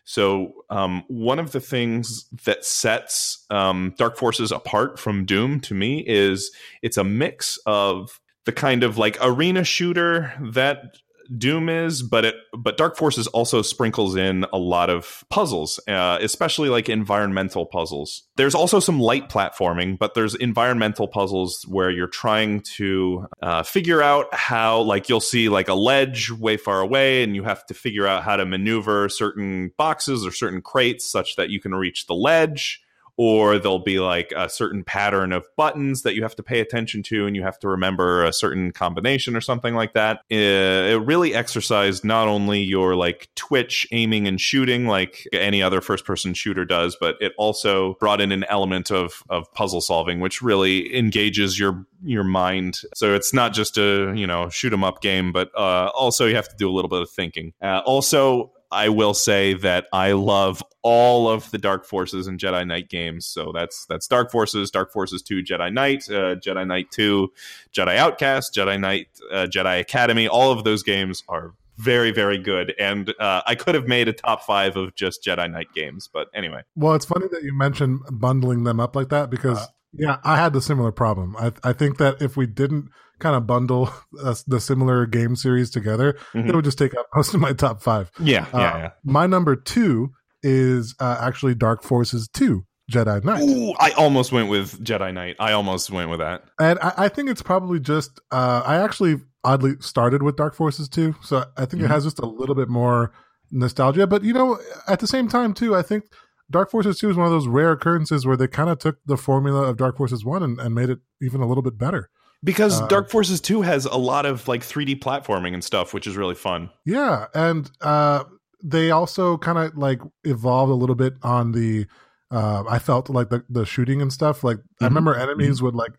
So, 0.06 0.54
um, 0.70 1.04
one 1.08 1.40
of 1.40 1.54
the 1.54 1.62
things 1.62 2.26
that 2.46 2.66
sets 2.66 3.46
um, 3.50 3.94
Dark 3.98 4.18
Forces 4.18 4.52
apart 4.52 5.00
from 5.00 5.26
Doom 5.26 5.62
to 5.62 5.74
me 5.74 6.04
is 6.06 6.52
it's 6.82 6.98
a 6.98 7.06
mix 7.06 7.58
of 7.66 8.20
the 8.46 8.52
kind 8.52 8.84
of 8.84 8.98
like 8.98 9.18
arena 9.22 9.64
shooter 9.64 10.34
that 10.54 10.98
Doom 11.38 11.70
is, 11.70 12.04
but 12.04 12.26
it 12.26 12.36
but 12.58 12.76
Dark 12.76 12.98
Forces 12.98 13.28
also 13.28 13.62
sprinkles 13.62 14.16
in 14.16 14.46
a 14.52 14.58
lot 14.58 14.90
of 14.90 15.24
puzzles, 15.30 15.80
uh, 15.88 16.18
especially 16.22 16.68
like 16.68 16.90
environmental 16.90 17.66
puzzles. 17.66 18.24
There's 18.36 18.54
also 18.54 18.82
some 18.82 19.00
light 19.00 19.30
platforming, 19.30 19.98
but 19.98 20.16
there's 20.16 20.36
environmental 20.36 21.08
puzzles 21.08 21.66
where 21.68 21.90
you're 21.90 22.08
trying 22.08 22.62
to 22.76 23.28
uh, 23.42 23.64
figure 23.64 24.02
out 24.02 24.34
how, 24.34 24.82
like, 24.82 25.08
you'll 25.08 25.22
see 25.22 25.48
like 25.48 25.70
a 25.70 25.74
ledge 25.74 26.30
way 26.30 26.58
far 26.58 26.82
away, 26.82 27.24
and 27.24 27.36
you 27.36 27.44
have 27.44 27.66
to 27.68 27.74
figure 27.74 28.06
out 28.06 28.24
how 28.24 28.36
to 28.36 28.46
maneuver 28.46 29.08
certain 29.08 29.72
boxes 29.78 30.26
or 30.26 30.32
certain 30.32 30.62
crates 30.62 31.10
such 31.10 31.38
that 31.38 31.50
you 31.50 31.62
can 31.62 31.74
reach 31.74 32.06
the 32.06 32.16
ledge 32.16 32.83
or 33.18 33.60
there'll 33.60 33.80
be 33.80 34.00
like 34.00 34.34
a 34.36 34.50
certain 34.50 34.84
pattern 34.84 35.32
of 35.32 35.46
buttons 35.56 36.02
that 36.02 36.16
you 36.16 36.24
have 36.24 36.36
to 36.36 36.44
pay 36.44 36.60
attention 36.60 37.04
to 37.04 37.28
and 37.28 37.36
you 37.36 37.44
have 37.44 37.60
to 37.60 37.68
remember 37.68 38.24
a 38.24 38.34
certain 38.34 38.72
combination 38.72 39.36
or 39.36 39.42
something 39.42 39.76
like 39.76 39.94
that. 39.94 40.18
Uh, 40.32 40.96
it 40.96 41.06
really 41.06 41.34
exercised 41.34 42.04
not 42.04 42.28
only 42.28 42.62
your 42.62 42.96
like 42.96 43.30
twitch 43.36 43.88
aiming 43.92 44.28
and 44.28 44.42
shooting 44.42 44.88
like 44.88 45.28
any 45.32 45.62
other 45.62 45.82
first 45.82 46.06
person 46.06 46.34
shooter 46.34 46.66
does 46.66 46.98
but 47.00 47.16
it 47.22 47.34
also 47.38 47.96
brought 48.00 48.22
in 48.22 48.32
an 48.32 48.44
element 48.46 48.92
of 48.92 49.24
of 49.30 49.52
puzzle 49.54 49.82
solving 49.82 50.20
which 50.20 50.42
really 50.42 50.96
engages 50.96 51.60
your 51.60 51.86
your 52.04 52.24
mind. 52.24 52.82
So 52.96 53.14
it's 53.16 53.34
not 53.34 53.54
just 53.54 53.78
a 53.78 54.14
you 54.16 54.28
know 54.28 54.50
shoot 54.50 54.74
'em 54.74 54.84
up 54.84 55.02
game 55.02 55.32
but 55.32 55.52
uh, 55.56 55.92
also 55.96 56.26
you 56.26 56.36
have 56.36 56.50
to 56.50 56.56
do 56.56 56.70
a 56.70 56.74
little 56.74 56.90
bit 56.90 57.02
of 57.02 57.10
thinking. 57.10 57.54
Uh, 57.62 57.82
also 57.86 58.52
I 58.74 58.90
will 58.90 59.14
say 59.14 59.54
that 59.54 59.86
I 59.94 60.14
love 60.14 60.64
all 60.82 61.30
of 61.30 61.50
the 61.52 61.58
Dark 61.58 61.86
Forces 61.86 62.28
and 62.28 62.40
Jedi 62.40 62.68
Knight 62.68 62.90
games. 62.90 63.26
So 63.26 63.52
that's 63.54 63.86
that's 63.86 64.08
Dark 64.08 64.32
Forces, 64.32 64.72
Dark 64.72 64.92
Forces 64.92 65.22
Two, 65.22 65.42
Jedi 65.44 65.72
Knight, 65.72 66.10
uh, 66.10 66.36
Jedi 66.36 66.68
Knight 66.68 66.92
Two, 66.92 67.32
Jedi 67.72 67.96
Outcast, 67.96 68.54
Jedi 68.54 68.80
Knight, 68.80 69.08
uh, 69.32 69.48
Jedi 69.50 69.80
Academy. 69.80 70.28
All 70.28 70.52
of 70.52 70.64
those 70.64 70.84
games 70.84 71.24
are 71.30 71.54
very 71.78 72.12
very 72.12 72.38
good, 72.38 72.74
and 72.80 73.14
uh, 73.20 73.42
I 73.46 73.56
could 73.56 73.76
have 73.76 73.88
made 73.88 74.08
a 74.08 74.14
top 74.14 74.44
five 74.44 74.76
of 74.76 74.96
just 74.96 75.24
Jedi 75.24 75.50
Knight 75.50 75.74
games. 75.74 76.10
But 76.12 76.28
anyway, 76.34 76.64
Well, 76.76 76.96
it's 76.96 77.06
funny 77.06 77.28
that 77.32 77.44
you 77.44 77.56
mentioned 77.58 78.02
bundling 78.12 78.64
them 78.64 78.80
up 78.80 78.96
like 78.96 79.10
that 79.10 79.30
because 79.30 79.60
Uh, 79.60 79.68
yeah, 79.94 80.18
I 80.24 80.38
had 80.38 80.54
the 80.54 80.62
similar 80.62 80.92
problem. 80.92 81.36
I 81.38 81.52
I 81.64 81.74
think 81.74 81.98
that 82.00 82.22
if 82.22 82.36
we 82.36 82.48
didn't 82.48 82.90
kind 83.24 83.36
of 83.36 83.48
bundle 83.48 83.90
uh, 84.24 84.36
the 84.46 84.60
similar 84.60 85.06
game 85.08 85.36
series 85.36 85.70
together, 85.72 86.16
Mhm. 86.36 86.50
it 86.50 86.56
would 86.56 86.66
just 86.66 86.78
take 86.78 86.94
up 86.96 87.08
most 87.16 87.34
of 87.34 87.40
my 87.40 87.54
top 87.54 87.82
five. 87.82 88.12
yeah, 88.20 88.46
Uh, 88.54 88.60
yeah, 88.60 88.78
yeah. 88.78 88.90
My 89.04 89.26
number 89.26 89.56
two 89.56 90.12
is 90.44 90.94
uh, 91.00 91.18
actually 91.22 91.56
Dark 91.56 91.84
Forces 91.84 92.28
Two 92.28 92.66
Jedi 92.92 93.24
Knight. 93.24 93.42
Ooh, 93.42 93.74
I 93.80 93.92
almost 93.92 94.32
went 94.34 94.50
with 94.50 94.84
Jedi 94.84 95.14
Knight. 95.14 95.38
I 95.40 95.54
almost 95.54 95.90
went 95.90 96.10
with 96.10 96.20
that. 96.20 96.44
And 96.60 96.78
I, 96.80 96.94
I 97.06 97.08
think 97.08 97.30
it's 97.30 97.42
probably 97.42 97.80
just 97.80 98.20
uh, 98.32 98.62
I 98.66 98.76
actually 98.84 99.22
oddly 99.46 99.74
started 99.80 100.22
with 100.24 100.36
Dark 100.36 100.54
Forces 100.56 100.88
2, 100.90 101.16
so 101.22 101.46
I 101.58 101.66
think 101.66 101.82
Mhm. 101.82 101.86
it 101.86 101.92
has 101.92 102.04
just 102.04 102.20
a 102.20 102.26
little 102.26 102.56
bit 102.56 102.70
more 102.70 103.12
nostalgia. 103.52 104.06
But 104.08 104.24
you 104.24 104.34
know, 104.34 104.60
at 104.88 105.00
the 105.00 105.08
same 105.08 105.28
time 105.28 105.54
too, 105.54 105.76
I 105.76 105.82
think 105.82 106.04
Dark 106.52 106.70
Forces 106.72 107.00
2 107.00 107.10
is 107.10 107.16
one 107.18 107.26
of 107.26 107.32
those 107.32 107.48
rare 107.48 107.72
occurrences 107.72 108.26
where 108.26 108.36
they 108.38 108.48
kind 108.48 108.70
of 108.70 108.78
took 108.80 108.98
the 109.06 109.18
formula 109.18 109.62
of 109.70 109.78
Dark 109.78 109.98
Forces 109.98 110.26
1 110.26 110.44
and, 110.44 110.60
and 110.60 110.76
made 110.76 110.90
it 110.90 111.00
even 111.22 111.42
a 111.42 111.48
little 111.48 111.64
bit 111.64 111.78
better. 111.78 112.10
Because 112.44 112.82
Uh, 112.82 112.88
Dark 112.88 113.10
Forces 113.10 113.40
2 113.40 113.62
has 113.62 113.86
a 113.86 113.96
lot 113.98 114.26
of 114.26 114.48
like 114.48 114.62
3D 114.62 115.00
platforming 115.00 115.54
and 115.54 115.64
stuff, 115.64 115.94
which 115.94 116.06
is 116.08 116.18
really 116.18 116.36
fun. 116.36 116.70
Yeah, 116.86 117.28
and 117.34 117.70
uh, 117.82 118.26
they 118.64 118.92
also 118.92 119.38
kind 119.38 119.58
of 119.58 119.78
like 119.78 120.02
evolved 120.24 120.72
a 120.72 120.76
little 120.76 120.96
bit 120.96 121.14
on 121.24 121.52
the. 121.54 121.86
Uh, 122.32 122.64
I 122.68 122.80
felt 122.80 123.10
like 123.10 123.30
the 123.30 123.44
the 123.50 123.66
shooting 123.66 124.02
and 124.02 124.12
stuff. 124.12 124.44
Like 124.44 124.58
I 124.82 124.86
Mhm. 124.86 124.88
remember 124.90 125.16
enemies 125.16 125.62
would 125.62 125.76
like 125.76 125.94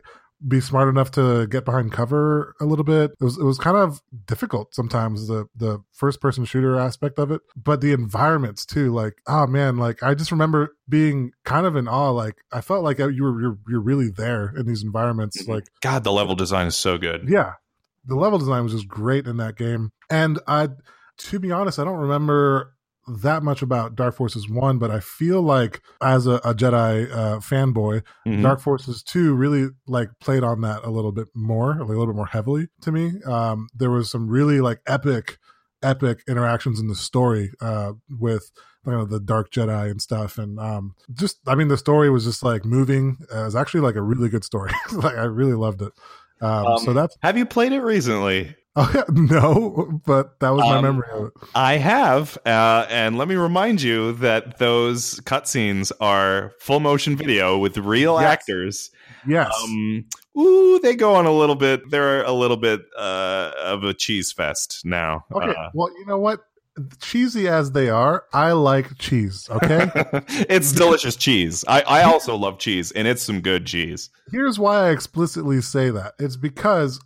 be 0.46 0.60
smart 0.60 0.88
enough 0.88 1.10
to 1.12 1.46
get 1.46 1.64
behind 1.64 1.92
cover 1.92 2.54
a 2.60 2.64
little 2.64 2.84
bit. 2.84 3.12
It 3.20 3.24
was 3.24 3.38
it 3.38 3.44
was 3.44 3.58
kind 3.58 3.76
of 3.76 4.00
difficult 4.26 4.74
sometimes 4.74 5.28
the 5.28 5.46
the 5.56 5.78
first 5.92 6.20
person 6.20 6.44
shooter 6.44 6.78
aspect 6.78 7.18
of 7.18 7.30
it, 7.30 7.40
but 7.56 7.80
the 7.80 7.92
environments 7.92 8.66
too. 8.66 8.92
Like 8.92 9.14
oh 9.26 9.46
man, 9.46 9.76
like 9.76 10.02
I 10.02 10.14
just 10.14 10.32
remember 10.32 10.70
being 10.88 11.30
kind 11.44 11.66
of 11.66 11.76
in 11.76 11.88
awe. 11.88 12.10
Like 12.10 12.36
I 12.52 12.60
felt 12.60 12.84
like 12.84 12.98
you 12.98 13.22
were 13.22 13.40
you're, 13.40 13.58
you're 13.68 13.80
really 13.80 14.10
there 14.10 14.52
in 14.56 14.66
these 14.66 14.82
environments. 14.82 15.42
Mhm. 15.42 15.48
Like 15.48 15.64
God, 15.82 16.04
the 16.04 16.12
level 16.12 16.34
design 16.34 16.66
is 16.66 16.76
so 16.76 16.98
good. 16.98 17.26
yeah, 17.28 17.52
the 18.04 18.16
level 18.16 18.38
design 18.38 18.64
was 18.64 18.72
just 18.72 18.88
great 18.88 19.26
in 19.26 19.38
that 19.38 19.56
game. 19.56 19.90
And 20.10 20.38
I, 20.46 20.68
to 21.18 21.38
be 21.38 21.50
honest, 21.52 21.78
I 21.78 21.84
don't 21.84 21.98
remember 21.98 22.73
that 23.06 23.42
much 23.42 23.62
about 23.62 23.94
Dark 23.94 24.14
Forces 24.16 24.48
1, 24.48 24.78
but 24.78 24.90
I 24.90 25.00
feel 25.00 25.42
like 25.42 25.80
as 26.02 26.26
a, 26.26 26.34
a 26.36 26.54
Jedi 26.54 27.10
uh, 27.10 27.38
fanboy, 27.38 28.02
Mhm. 28.26 28.42
Dark 28.42 28.60
Forces 28.60 29.02
2 29.02 29.34
really 29.34 29.68
like 29.86 30.10
played 30.20 30.42
on 30.42 30.60
that 30.62 30.84
a 30.84 30.90
little 30.90 31.12
bit 31.12 31.28
more, 31.34 31.72
a 31.78 31.84
little 31.84 32.06
bit 32.06 32.16
more 32.16 32.26
heavily 32.26 32.68
to 32.82 32.92
me. 32.92 33.20
Um, 33.26 33.68
there 33.74 33.90
was 33.90 34.10
some 34.10 34.28
really 34.28 34.60
like 34.60 34.80
epic, 34.86 35.38
epic 35.82 36.22
interactions 36.28 36.80
in 36.80 36.88
the 36.88 36.94
story 36.94 37.52
uh, 37.60 37.92
with 38.08 38.50
you 38.86 38.92
know, 38.92 39.04
the 39.06 39.20
Dark 39.20 39.50
Jedi 39.50 39.90
and 39.90 40.00
stuff. 40.02 40.36
And 40.36 40.58
um, 40.60 40.94
just, 41.14 41.38
I 41.46 41.54
mean, 41.54 41.68
the 41.68 41.78
story 41.78 42.10
was 42.10 42.24
just 42.24 42.42
like 42.42 42.64
moving. 42.66 43.16
Uh, 43.34 43.40
it 43.40 43.44
was 43.44 43.56
actually 43.56 43.80
like 43.80 43.94
a 43.96 44.02
really 44.02 44.28
good 44.28 44.44
story. 44.44 44.72
like, 44.92 45.16
I 45.16 45.24
really 45.24 45.54
loved 45.54 45.80
it. 45.80 45.92
Um, 46.42 46.66
Um, 46.66 46.78
so 46.80 46.92
that's, 46.92 47.16
Have 47.22 47.38
you 47.38 47.46
played 47.46 47.72
it 47.72 47.80
recently? 47.80 48.54
Oh, 48.76 48.90
yeah, 48.94 49.02
no, 49.08 50.00
but 50.06 50.38
that 50.40 50.50
was 50.50 50.62
my 50.64 50.76
Um, 50.78 50.82
memory 50.84 51.06
of 51.12 51.26
it. 51.26 51.32
I 51.54 51.76
have, 51.76 52.36
uh, 52.46 52.86
and 52.88 53.16
let 53.18 53.28
me 53.28 53.34
remind 53.36 53.82
you 53.82 54.12
that 54.14 54.58
those 54.58 55.20
cutscenes 55.20 55.92
are 56.00 56.52
full 56.60 56.80
motion 56.80 57.16
video 57.16 57.58
with 57.58 57.76
real 57.78 58.20
Yes. 58.20 58.30
actors. 58.32 58.90
Yes. 59.26 59.52
Um, 59.64 60.04
ooh, 60.38 60.78
they 60.82 60.94
go 60.96 61.14
on 61.14 61.26
a 61.26 61.32
little 61.32 61.54
bit. 61.56 61.90
They're 61.90 62.22
a 62.24 62.32
little 62.32 62.56
bit 62.56 62.80
uh, 62.98 63.52
of 63.62 63.84
a 63.84 63.94
cheese 63.94 64.32
fest 64.32 64.80
now. 64.84 65.24
Okay. 65.32 65.50
Uh, 65.50 65.70
well, 65.74 65.88
you 65.98 66.04
know 66.06 66.18
what? 66.18 66.40
Cheesy 67.00 67.46
as 67.46 67.70
they 67.70 67.88
are, 67.88 68.24
I 68.32 68.50
like 68.50 68.98
cheese. 68.98 69.48
Okay. 69.48 69.88
it's 70.50 70.72
delicious 70.72 71.14
cheese. 71.14 71.64
I, 71.68 71.82
I 71.82 72.02
also 72.02 72.34
love 72.34 72.58
cheese, 72.58 72.90
and 72.90 73.06
it's 73.06 73.22
some 73.22 73.40
good 73.42 73.64
cheese. 73.64 74.10
Here's 74.32 74.58
why 74.58 74.88
I 74.88 74.90
explicitly 74.90 75.60
say 75.60 75.90
that. 75.90 76.14
It's 76.18 76.36
because 76.36 76.98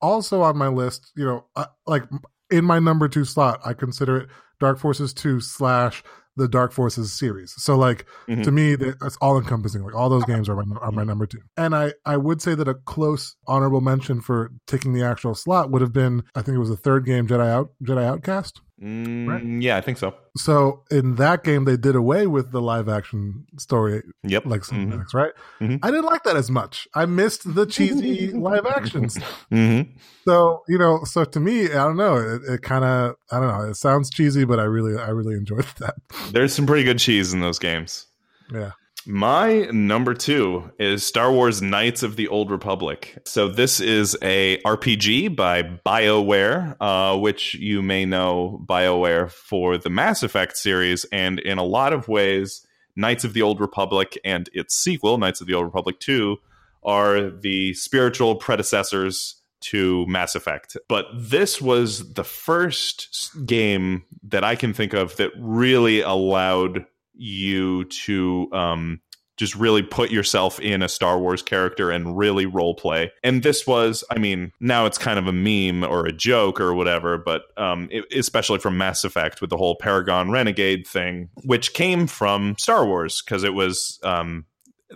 also 0.00 0.42
on 0.42 0.56
my 0.56 0.68
list, 0.68 1.12
you 1.16 1.24
know, 1.24 1.46
uh, 1.56 1.66
like 1.86 2.04
in 2.50 2.64
my 2.64 2.78
number 2.78 3.08
two 3.08 3.24
slot, 3.24 3.60
I 3.64 3.74
consider 3.74 4.16
it 4.18 4.28
Dark 4.58 4.78
Forces 4.78 5.12
2 5.14 5.40
slash 5.40 6.02
the 6.36 6.48
Dark 6.48 6.72
Forces 6.72 7.12
series. 7.12 7.52
So 7.58 7.76
like 7.76 8.06
Mhm. 8.28 8.44
to 8.44 8.52
me, 8.52 8.74
that's 8.76 9.16
all 9.20 9.36
encompassing. 9.38 9.82
Like 9.82 9.94
all 9.94 10.08
those 10.08 10.24
games 10.24 10.48
are 10.48 10.56
my, 10.56 10.76
are 10.80 10.92
my 10.92 11.04
number 11.04 11.26
two. 11.26 11.40
And 11.56 11.74
I, 11.74 11.92
I 12.06 12.16
would 12.16 12.40
say 12.40 12.54
that 12.54 12.68
a 12.68 12.74
close 12.74 13.36
honorable 13.46 13.80
mention 13.80 14.20
for 14.20 14.50
taking 14.66 14.92
the 14.92 15.02
actual 15.02 15.34
slot 15.34 15.70
would 15.70 15.82
have 15.82 15.92
been, 15.92 16.22
I 16.34 16.42
think 16.42 16.54
it 16.54 16.60
was 16.60 16.68
the 16.70 16.76
third 16.76 17.04
game, 17.04 17.26
Jedi 17.26 17.46
Out, 17.48 17.70
Jedi 17.84 18.04
Outcast. 18.04 18.60
Mm, 18.82 19.28
Right. 19.28 19.62
Yeah, 19.62 19.76
I 19.76 19.82
think 19.82 19.98
so. 19.98 20.14
So 20.38 20.84
in 20.90 21.16
that 21.16 21.44
game, 21.44 21.64
they 21.66 21.76
did 21.76 21.94
away 21.96 22.26
with 22.26 22.50
the 22.50 22.62
live 22.62 22.88
action 22.88 23.44
story 23.58 24.02
Yep. 24.22 24.46
like 24.46 24.62
Mhm. 24.62 24.86
cinematics, 24.92 25.12
right? 25.12 25.32
Mhm. 25.60 25.80
I 25.82 25.90
didn't 25.90 26.06
like 26.06 26.22
that 26.24 26.36
as 26.36 26.50
much. 26.50 26.88
I 26.94 27.04
missed 27.04 27.54
the 27.54 27.66
cheesy 27.66 28.32
live 28.32 28.64
actions. 28.64 29.18
hmm 29.50 29.82
So 30.24 30.62
you 30.68 30.78
know, 30.78 31.00
so 31.04 31.24
to 31.24 31.40
me, 31.40 31.66
I 31.66 31.84
don't 31.84 31.96
know. 31.98 32.16
It, 32.16 32.42
it 32.54 32.62
kind 32.62 32.84
of, 32.84 33.16
I 33.30 33.38
don't 33.40 33.48
know. 33.48 33.68
It 33.70 33.76
sounds 33.76 34.08
cheesy, 34.08 34.44
but 34.44 34.58
I 34.58 34.64
really, 34.64 34.96
I 34.98 35.10
really 35.10 35.34
enjoyed 35.34 35.64
that. 35.80 35.96
There's 36.32 36.54
some 36.54 36.66
pretty 36.66 36.84
good 36.84 36.98
cheese 36.98 37.32
in 37.34 37.40
those 37.40 37.58
games. 37.58 38.06
Yeah. 38.52 38.72
My 39.06 39.62
number 39.72 40.12
two 40.12 40.70
is 40.78 41.06
Star 41.06 41.32
Wars 41.32 41.62
Knights 41.62 42.02
of 42.02 42.16
the 42.16 42.28
Old 42.28 42.50
Republic. 42.50 43.18
So 43.24 43.48
this 43.48 43.80
is 43.80 44.16
a 44.20 44.60
RPG 44.62 45.34
by 45.34 45.62
BioWare, 45.62 46.76
uh, 46.80 47.18
which 47.18 47.54
you 47.54 47.80
may 47.80 48.04
know 48.04 48.62
BioWare 48.66 49.30
for 49.30 49.78
the 49.78 49.88
Mass 49.88 50.22
Effect 50.22 50.56
series, 50.56 51.04
and 51.06 51.38
in 51.38 51.56
a 51.56 51.64
lot 51.64 51.94
of 51.94 52.08
ways, 52.08 52.66
Knights 52.94 53.24
of 53.24 53.32
the 53.32 53.42
Old 53.42 53.58
Republic 53.58 54.18
and 54.22 54.50
its 54.52 54.76
sequel, 54.76 55.16
Knights 55.16 55.40
of 55.40 55.46
the 55.46 55.54
Old 55.54 55.64
Republic 55.64 55.98
2, 56.00 56.36
are 56.82 57.30
the 57.30 57.72
spiritual 57.74 58.36
predecessors 58.36 59.36
to 59.60 60.06
Mass 60.06 60.34
Effect. 60.34 60.76
But 60.88 61.06
this 61.14 61.60
was 61.60 62.12
the 62.14 62.24
first 62.24 63.30
game 63.46 64.04
that 64.24 64.44
I 64.44 64.56
can 64.56 64.74
think 64.74 64.92
of 64.92 65.16
that 65.16 65.30
really 65.38 66.00
allowed 66.00 66.84
you 67.20 67.84
to 67.84 68.48
um, 68.52 69.00
just 69.40 69.54
really 69.54 69.82
put 69.82 70.10
yourself 70.10 70.60
in 70.60 70.82
a 70.82 70.88
Star 70.88 71.18
Wars 71.18 71.42
character 71.42 71.90
and 71.90 72.16
really 72.16 72.44
role 72.44 72.74
play. 72.74 73.10
And 73.22 73.42
this 73.42 73.66
was, 73.66 74.04
I 74.10 74.18
mean, 74.18 74.52
now 74.60 74.84
it's 74.84 74.98
kind 74.98 75.18
of 75.18 75.26
a 75.26 75.32
meme 75.32 75.82
or 75.82 76.04
a 76.04 76.12
joke 76.12 76.60
or 76.60 76.74
whatever, 76.74 77.16
but 77.16 77.42
um, 77.56 77.88
it, 77.90 78.04
especially 78.14 78.58
from 78.58 78.76
Mass 78.76 79.02
Effect 79.02 79.40
with 79.40 79.48
the 79.48 79.56
whole 79.56 79.76
Paragon 79.76 80.30
Renegade 80.30 80.86
thing, 80.86 81.30
which 81.44 81.72
came 81.72 82.06
from 82.06 82.54
Star 82.58 82.84
Wars 82.84 83.22
because 83.22 83.42
it 83.42 83.54
was. 83.54 83.98
Um, 84.02 84.46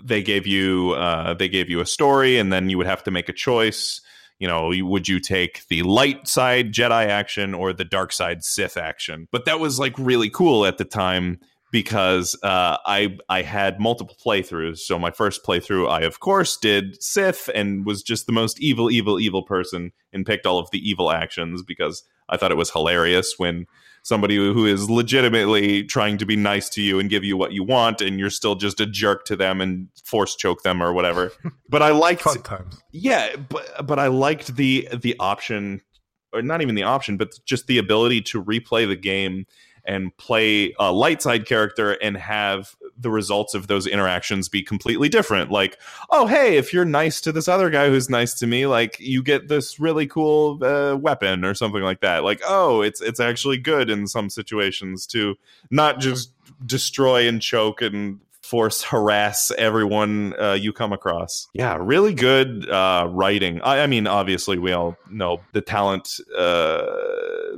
they 0.02 0.24
gave 0.24 0.44
you 0.44 0.92
uh, 0.94 1.34
they 1.34 1.48
gave 1.48 1.70
you 1.70 1.78
a 1.78 1.86
story 1.86 2.36
and 2.36 2.52
then 2.52 2.68
you 2.68 2.76
would 2.76 2.86
have 2.88 3.04
to 3.04 3.12
make 3.12 3.28
a 3.28 3.32
choice 3.32 4.00
you 4.40 4.48
know 4.48 4.72
would 4.80 5.06
you 5.06 5.20
take 5.20 5.64
the 5.68 5.84
light 5.84 6.26
side 6.26 6.72
jedi 6.72 7.06
action 7.06 7.54
or 7.54 7.72
the 7.72 7.84
dark 7.84 8.12
side 8.12 8.42
sith 8.42 8.76
action 8.76 9.28
but 9.30 9.44
that 9.44 9.60
was 9.60 9.78
like 9.78 9.96
really 9.96 10.28
cool 10.28 10.66
at 10.66 10.78
the 10.78 10.84
time 10.84 11.38
because 11.74 12.38
uh, 12.44 12.76
I 12.86 13.18
I 13.28 13.42
had 13.42 13.80
multiple 13.80 14.14
playthroughs. 14.24 14.78
So 14.78 14.96
my 14.96 15.10
first 15.10 15.44
playthrough, 15.44 15.90
I 15.90 16.02
of 16.02 16.20
course 16.20 16.56
did 16.56 17.02
Sith 17.02 17.50
and 17.52 17.84
was 17.84 18.00
just 18.00 18.26
the 18.26 18.32
most 18.32 18.60
evil, 18.60 18.92
evil, 18.92 19.18
evil 19.18 19.42
person 19.42 19.90
and 20.12 20.24
picked 20.24 20.46
all 20.46 20.60
of 20.60 20.70
the 20.70 20.78
evil 20.78 21.10
actions 21.10 21.64
because 21.64 22.04
I 22.28 22.36
thought 22.36 22.52
it 22.52 22.56
was 22.56 22.70
hilarious 22.70 23.34
when 23.38 23.66
somebody 24.04 24.36
who 24.36 24.66
is 24.66 24.88
legitimately 24.88 25.82
trying 25.82 26.16
to 26.18 26.24
be 26.24 26.36
nice 26.36 26.68
to 26.68 26.80
you 26.80 27.00
and 27.00 27.10
give 27.10 27.24
you 27.24 27.36
what 27.36 27.50
you 27.50 27.64
want 27.64 28.00
and 28.00 28.20
you're 28.20 28.30
still 28.30 28.54
just 28.54 28.78
a 28.78 28.86
jerk 28.86 29.24
to 29.24 29.34
them 29.34 29.60
and 29.60 29.88
force 30.04 30.36
choke 30.36 30.62
them 30.62 30.80
or 30.80 30.92
whatever. 30.92 31.32
But 31.68 31.82
I 31.82 31.90
liked 31.90 32.22
Fun 32.22 32.40
times. 32.42 32.80
yeah, 32.92 33.34
but 33.34 33.84
but 33.84 33.98
I 33.98 34.06
liked 34.06 34.54
the 34.54 34.88
the 34.96 35.16
option, 35.18 35.80
or 36.32 36.40
not 36.40 36.62
even 36.62 36.76
the 36.76 36.84
option, 36.84 37.16
but 37.16 37.30
just 37.44 37.66
the 37.66 37.78
ability 37.78 38.20
to 38.30 38.44
replay 38.44 38.86
the 38.86 38.94
game 38.94 39.46
and 39.84 40.16
play 40.16 40.74
a 40.78 40.92
light 40.92 41.22
side 41.22 41.46
character 41.46 41.92
and 41.92 42.16
have 42.16 42.74
the 42.96 43.10
results 43.10 43.54
of 43.54 43.66
those 43.66 43.86
interactions 43.86 44.48
be 44.48 44.62
completely 44.62 45.08
different. 45.08 45.50
Like, 45.50 45.78
oh 46.10 46.26
hey, 46.26 46.56
if 46.56 46.72
you're 46.72 46.84
nice 46.84 47.20
to 47.22 47.32
this 47.32 47.48
other 47.48 47.70
guy 47.70 47.88
who's 47.88 48.08
nice 48.08 48.34
to 48.34 48.46
me, 48.46 48.66
like 48.66 48.98
you 49.00 49.22
get 49.22 49.48
this 49.48 49.80
really 49.80 50.06
cool 50.06 50.62
uh, 50.64 50.96
weapon 50.96 51.44
or 51.44 51.54
something 51.54 51.82
like 51.82 52.00
that. 52.00 52.24
Like, 52.24 52.40
oh, 52.46 52.82
it's 52.82 53.00
it's 53.00 53.20
actually 53.20 53.58
good 53.58 53.90
in 53.90 54.06
some 54.06 54.30
situations 54.30 55.06
to 55.08 55.36
not 55.70 56.00
just 56.00 56.32
destroy 56.64 57.26
and 57.28 57.42
choke 57.42 57.82
and 57.82 58.20
force 58.54 58.84
harass 58.84 59.50
everyone 59.58 60.32
uh, 60.40 60.52
you 60.52 60.72
come 60.72 60.92
across. 60.92 61.48
Yeah, 61.54 61.76
really 61.80 62.14
good 62.14 62.70
uh, 62.70 63.08
writing. 63.10 63.60
I, 63.62 63.80
I 63.80 63.88
mean, 63.88 64.06
obviously, 64.06 64.58
we 64.58 64.70
all 64.70 64.96
know 65.10 65.40
the 65.52 65.60
talent 65.60 66.20
uh, 66.38 66.86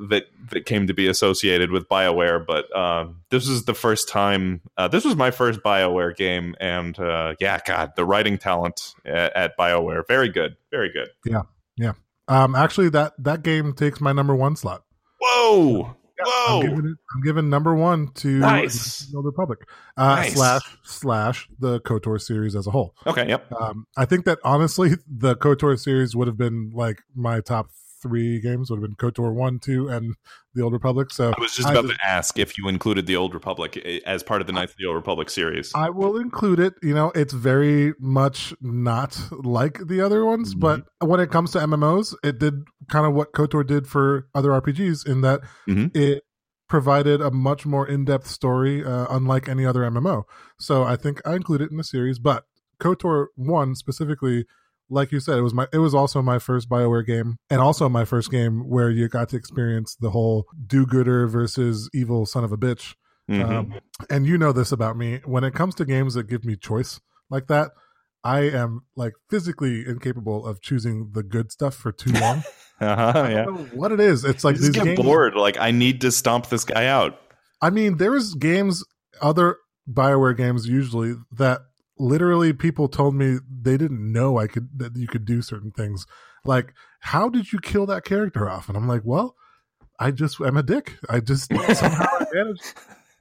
that 0.09 0.25
that 0.53 0.65
came 0.65 0.87
to 0.87 0.95
be 0.95 1.07
associated 1.07 1.71
with 1.71 1.87
Bioware, 1.87 2.47
but 2.47 2.75
um, 2.75 3.21
this 3.31 3.47
is 3.47 3.67
the 3.67 3.75
first 3.75 4.09
time. 4.09 4.63
Uh, 4.79 4.89
this 4.89 5.05
was 5.05 5.17
my 5.17 5.31
first 5.31 5.61
Bioware 5.61 6.17
game, 6.17 6.57
and 6.61 6.99
uh, 6.99 7.35
yeah, 7.41 7.61
God, 7.67 7.93
the 7.95 8.07
writing 8.07 8.39
talent 8.39 8.95
at, 9.05 9.37
at 9.37 9.59
Bioware, 9.59 10.01
very 10.09 10.31
good, 10.31 10.57
very 10.71 10.91
good. 10.91 11.11
Yeah, 11.27 11.43
yeah. 11.77 11.93
Um, 12.27 12.55
actually, 12.55 12.89
that 12.89 13.13
that 13.19 13.43
game 13.43 13.75
takes 13.75 14.01
my 14.01 14.13
number 14.13 14.35
one 14.35 14.57
slot. 14.57 14.83
Whoa, 15.21 15.95
I'm 16.19 16.27
whoa, 16.27 16.63
giving, 16.63 16.79
it, 16.87 16.97
I'm 17.15 17.23
giving 17.23 17.51
number 17.51 17.75
one 17.75 18.09
to 18.15 18.29
Nice. 18.39 19.07
the 19.07 19.17
Old 19.17 19.27
Republic 19.27 19.61
uh, 19.97 20.17
Nice. 20.17 20.35
slash 20.35 20.79
slash 20.83 21.49
the 21.59 21.81
Kotor 21.81 22.21
series 22.21 22.57
as 22.57 22.67
a 22.67 22.71
whole. 22.71 22.95
okay, 23.07 23.29
yep. 23.29 23.51
Um, 23.53 23.87
I 23.97 24.05
think 24.05 24.25
that 24.25 24.39
honestly, 24.45 24.93
the 25.07 25.37
Kotor 25.37 25.79
series 25.79 26.17
would 26.17 26.27
have 26.27 26.39
been 26.39 26.71
like 26.75 27.03
my 27.15 27.41
top 27.41 27.71
three 28.03 28.41
games. 28.41 28.71
Would 28.71 28.81
have 28.81 28.89
been 28.89 28.97
Kotor 28.97 29.33
one, 29.35 29.59
two, 29.59 29.89
and 29.89 30.15
the 30.55 30.63
Old 30.63 30.73
Republic. 30.73 31.11
So 31.13 31.33
I 31.37 31.41
was 31.41 31.55
just 31.55 31.69
about 31.69 31.85
just- 31.87 31.99
to 31.99 32.07
ask 32.07 32.39
if 32.39 32.57
you 32.59 32.69
included 32.69 33.07
the 33.07 33.17
Old 33.17 33.35
Republic 33.35 33.81
eh, 33.85 34.01
as 34.07 34.23
part 34.23 34.41
of 34.41 34.47
the 34.47 34.53
Knights 34.53 34.73
of 34.73 34.79
the 34.79 34.87
Old 34.87 34.97
Republic 34.97 35.31
series. 35.31 35.73
I 35.75 35.91
will 35.91 36.17
include 36.17 36.61
it. 36.61 36.75
You 36.83 36.95
know, 36.95 37.13
it's 37.15 37.33
very 37.33 37.95
much 38.01 38.55
not 38.61 39.21
like 39.33 39.87
the 39.87 40.01
other 40.01 40.25
ones, 40.25 40.55
Mhm. 40.55 40.61
but 40.61 40.85
when 41.01 41.21
it 41.21 41.31
comes 41.31 41.53
to 41.53 41.59
MMOs, 41.61 42.15
it 42.23 42.39
did 42.39 42.65
kind 42.91 43.07
of 43.07 43.15
what 43.15 43.33
KOTOR 43.33 43.67
did 43.67 43.87
for 43.87 44.29
other 44.35 44.51
RPGs 44.53 45.05
in 45.07 45.21
that 45.23 45.41
Mhm. 45.69 45.95
it 45.97 46.23
provided 46.69 47.21
a 47.21 47.31
much 47.31 47.65
more 47.65 47.87
in-depth 47.87 48.27
story, 48.27 48.85
uh, 48.85 49.07
unlike 49.11 49.49
any 49.49 49.65
other 49.65 49.85
MMO. 49.85 50.25
So 50.59 50.83
I 50.83 50.97
think 50.97 51.21
I 51.25 51.35
include 51.37 51.61
it 51.61 51.71
in 51.71 51.77
the 51.77 51.85
series. 51.85 52.19
But 52.19 52.45
KOTOR 52.81 53.27
one 53.37 53.75
specifically, 53.77 54.47
like 54.89 55.13
you 55.13 55.21
said, 55.21 55.39
it 55.39 55.43
was 55.43 55.55
my 55.55 55.67
it 55.73 55.79
was 55.79 55.95
also 55.95 56.23
my 56.23 56.39
first 56.39 56.69
Bioware 56.69 57.05
game, 57.07 57.37
and 57.51 57.61
also 57.61 57.89
my 57.89 58.05
first 58.05 58.31
game 58.31 58.69
where 58.69 58.91
you 58.91 59.09
got 59.09 59.29
to 59.31 59.37
experience 59.37 59.97
the 60.01 60.11
whole 60.11 60.47
do-gooder 60.67 61.27
versus 61.27 61.91
evil 61.95 62.27
son 62.27 62.45
of 62.45 62.53
a 62.53 62.57
bitch 62.57 62.95
Mhm. 63.29 63.45
um, 63.51 63.75
and 64.09 64.25
you 64.27 64.39
know 64.39 64.53
this 64.53 64.71
about 64.71 64.97
me. 64.97 65.21
When 65.25 65.43
it 65.43 65.53
comes 65.53 65.75
to 65.77 65.85
games 65.85 66.15
that 66.15 66.29
give 66.29 66.45
me 66.45 66.55
choice 66.57 67.01
like 67.29 67.49
that, 67.49 67.73
I 68.23 68.43
am 68.43 68.83
like 68.95 69.15
physically 69.29 69.85
incapable 69.87 70.47
of 70.47 70.61
choosing 70.61 71.11
the 71.13 71.25
good 71.25 71.51
stuff 71.51 71.75
for 71.75 71.91
too 71.91 72.13
long. 72.13 72.45
uh-huh, 72.81 73.13
I 73.17 73.31
yeah. 73.33 73.45
don't 73.45 73.55
know 73.59 73.65
what 73.79 73.91
it 73.91 73.99
is. 73.99 74.25
It's 74.25 74.45
like 74.45 74.55
I 74.55 74.59
just 74.59 74.73
these 74.75 74.83
get 74.83 74.85
games. 74.85 75.01
bored. 75.03 75.35
Like 75.35 75.59
I 75.59 75.73
need 75.73 76.01
to 76.03 76.13
stomp 76.13 76.49
this 76.51 76.65
guy 76.65 76.87
out. 76.87 77.21
I 77.61 77.71
mean, 77.71 77.97
there's 77.97 78.35
games, 78.35 78.85
other 79.21 79.57
Bioware 79.91 80.37
games 80.37 80.69
usually 80.69 81.15
that 81.33 81.63
literally 81.99 82.53
people 82.53 82.89
told 82.89 83.15
me 83.15 83.39
they 83.63 83.77
didn't 83.77 84.13
know 84.13 84.39
I 84.39 84.47
could 84.47 84.69
that 84.79 84.97
you 84.97 85.07
could 85.07 85.25
do 85.25 85.43
certain 85.43 85.71
things. 85.71 86.07
Like, 86.45 86.73
how 87.01 87.29
did 87.29 87.53
you 87.53 87.59
kill 87.59 87.87
that 87.87 88.05
character 88.05 88.49
off? 88.49 88.69
And 88.69 88.77
I'm 88.77 88.89
like, 88.89 89.03
well, 89.05 89.35
I 89.99 90.11
just 90.11 90.41
I'm 90.41 90.57
a 90.57 90.63
dick. 90.63 90.95
I 91.09 91.21
just 91.21 91.51
somehow 91.75 92.07
managed 92.33 92.75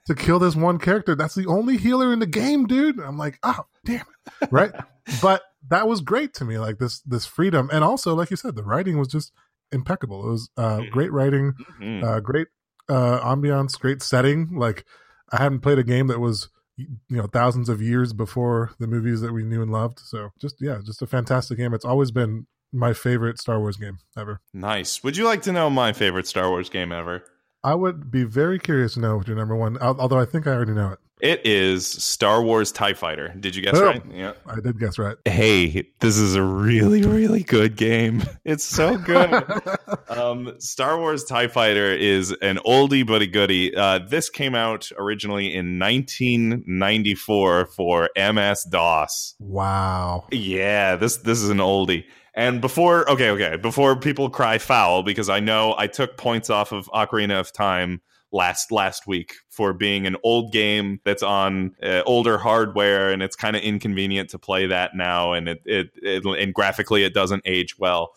to 0.08 0.16
kill 0.16 0.40
this 0.40 0.56
one 0.56 0.78
character. 0.78 1.16
That's 1.16 1.36
the 1.36 1.48
only 1.48 1.78
healer 1.78 2.12
in 2.14 2.20
the 2.20 2.28
game, 2.28 2.68
dude. 2.68 3.00
I'm 3.00 3.18
like, 3.18 3.40
oh 3.44 3.66
damn 3.86 4.06
it, 4.42 4.52
right? 4.52 4.72
but 5.22 5.42
that 5.70 5.88
was 5.88 6.02
great 6.02 6.34
to 6.36 6.46
me, 6.46 6.60
like 6.60 6.78
this 6.78 7.00
this 7.02 7.26
freedom, 7.26 7.70
and 7.74 7.84
also 7.84 8.14
like 8.14 8.30
you 8.30 8.38
said, 8.38 8.56
the 8.56 8.64
writing 8.64 9.00
was 9.00 9.08
just 9.08 9.32
impeccable. 9.72 10.28
It 10.28 10.32
was 10.32 10.50
uh, 10.58 10.82
great 10.92 11.12
writing, 11.12 11.54
Mhm. 11.82 12.04
uh, 12.04 12.20
great 12.20 12.48
uh, 12.88 13.20
ambiance, 13.22 13.80
great 13.80 14.04
setting. 14.04 14.50
Like 14.58 14.86
I 15.32 15.42
hadn't 15.42 15.62
played 15.62 15.80
a 15.80 15.84
game 15.84 16.06
that 16.08 16.20
was 16.20 16.50
you 16.78 16.88
know 17.10 17.28
thousands 17.28 17.70
of 17.70 17.82
years 17.82 18.14
before 18.14 18.72
the 18.80 18.88
movies 18.88 19.22
that 19.22 19.34
we 19.34 19.44
knew 19.44 19.62
and 19.62 19.72
loved. 19.72 20.00
So 20.00 20.30
just 20.40 20.56
yeah, 20.60 20.80
just 20.84 21.02
a 21.02 21.08
fantastic 21.08 21.58
game. 21.58 21.74
It's 21.74 21.86
always 21.86 22.12
been 22.12 22.48
my 22.72 22.94
favorite 22.94 23.40
Star 23.40 23.60
Wars 23.60 23.78
game 23.78 24.00
ever. 24.18 24.42
nice. 24.54 25.04
Would 25.04 25.18
you 25.18 25.26
like 25.26 25.42
to 25.44 25.52
know 25.52 25.70
my 25.70 25.94
favorite 25.94 26.28
Star 26.28 26.50
Wars 26.50 26.70
game 26.70 26.92
ever? 26.92 27.24
I 27.64 27.74
would 27.74 28.12
be 28.12 28.24
very 28.24 28.60
curious 28.60 28.94
to 28.94 29.00
know 29.00 29.18
what 29.18 29.28
your 29.28 29.38
number 29.38 29.56
one. 29.56 29.78
Although 29.80 30.20
I 30.20 30.26
think 30.26 30.46
I 30.46 30.52
already 30.52 30.74
know 30.74 30.92
it. 30.92 31.00
It 31.22 31.46
is 31.46 31.88
Star 31.88 32.44
Wars 32.44 32.74
TIE 32.74 32.94
Fighter. 32.94 33.34
Did 33.40 33.56
you 33.56 33.62
guess 33.62 33.76
Oh. 33.78 33.86
right? 33.86 34.02
Yeah. 34.14 34.34
I 34.46 34.60
did 34.60 34.78
guess 34.80 35.00
right. 35.00 35.16
Hey, 35.24 35.88
this 36.02 36.18
is 36.18 36.36
a 36.36 36.44
really, 36.44 37.04
really 37.04 37.42
good 37.44 37.76
game. 37.78 38.24
It's 38.46 38.64
so 38.66 38.98
good. 38.98 39.44
um, 40.10 40.54
Star 40.60 41.00
Wars 41.00 41.24
TIE 41.24 41.48
Fighter 41.48 41.92
is 41.92 42.32
an 42.42 42.58
oldie 42.66 43.08
but 43.08 43.22
a 43.24 43.28
goodie. 43.28 43.74
Uh, 43.76 44.00
this 44.00 44.30
came 44.30 44.54
out 44.54 44.92
originally 45.00 45.54
in 45.54 45.80
1994 45.80 47.66
for 47.68 48.10
MS 48.16 48.64
DOS. 48.66 49.36
wow. 49.40 50.28
Yeah, 50.32 50.96
this 50.96 51.18
this 51.18 51.42
is 51.42 51.50
an 51.50 51.58
oldie. 51.58 52.04
And 52.36 52.60
before, 52.60 53.10
okay, 53.10 53.30
okay, 53.32 53.56
before 53.56 53.96
people 53.96 54.30
cry 54.30 54.58
foul, 54.58 55.04
because 55.04 55.30
I 55.30 55.40
know 55.40 55.74
I 55.78 55.88
took 55.88 56.18
points 56.18 56.50
off 56.50 56.72
of 56.74 56.86
Ocarina 56.88 57.40
of 57.40 57.54
Time 57.54 58.02
last 58.36 58.70
last 58.70 59.08
week 59.08 59.36
for 59.50 59.74
being 59.74 60.06
an 60.06 60.18
old 60.22 60.52
game 60.52 61.00
that's 61.06 61.24
on 61.24 61.74
uh, 61.82 62.04
older 62.06 62.38
hardware 62.38 63.10
and 63.12 63.24
it's 63.24 63.36
kind 63.36 63.56
of 63.56 63.62
inconvenient 63.64 64.30
to 64.30 64.38
play 64.38 64.68
that 64.68 64.94
now 64.94 65.32
and 65.32 65.48
it, 65.48 65.62
it 65.66 65.90
it 66.04 66.26
and 66.26 66.54
graphically 66.54 67.04
it 67.04 67.14
doesn't 67.14 67.42
age 67.46 67.80
well. 67.80 68.12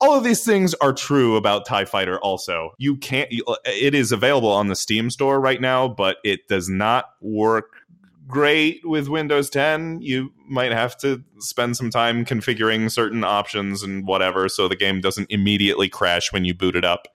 All 0.00 0.18
of 0.18 0.24
these 0.24 0.44
things 0.44 0.74
are 0.74 0.92
true 0.92 1.36
about 1.36 1.64
tie 1.64 1.84
fighter 1.84 2.18
also. 2.18 2.72
You 2.76 2.96
can't 2.96 3.30
it 3.64 3.94
is 3.94 4.12
available 4.12 4.50
on 4.50 4.68
the 4.68 4.76
steam 4.76 5.08
store 5.08 5.40
right 5.40 5.60
now 5.60 5.88
but 5.88 6.18
it 6.22 6.46
does 6.48 6.68
not 6.68 7.06
work 7.22 7.72
great 8.28 8.80
with 8.84 9.08
windows 9.08 9.50
10 9.50 10.00
you 10.00 10.32
might 10.48 10.70
have 10.70 10.96
to 10.96 11.22
spend 11.38 11.76
some 11.76 11.90
time 11.90 12.24
configuring 12.24 12.90
certain 12.90 13.24
options 13.24 13.82
and 13.82 14.06
whatever 14.06 14.48
so 14.48 14.68
the 14.68 14.76
game 14.76 15.00
doesn't 15.00 15.28
immediately 15.28 15.88
crash 15.88 16.32
when 16.32 16.44
you 16.44 16.54
boot 16.54 16.76
it 16.76 16.84
up 16.84 17.08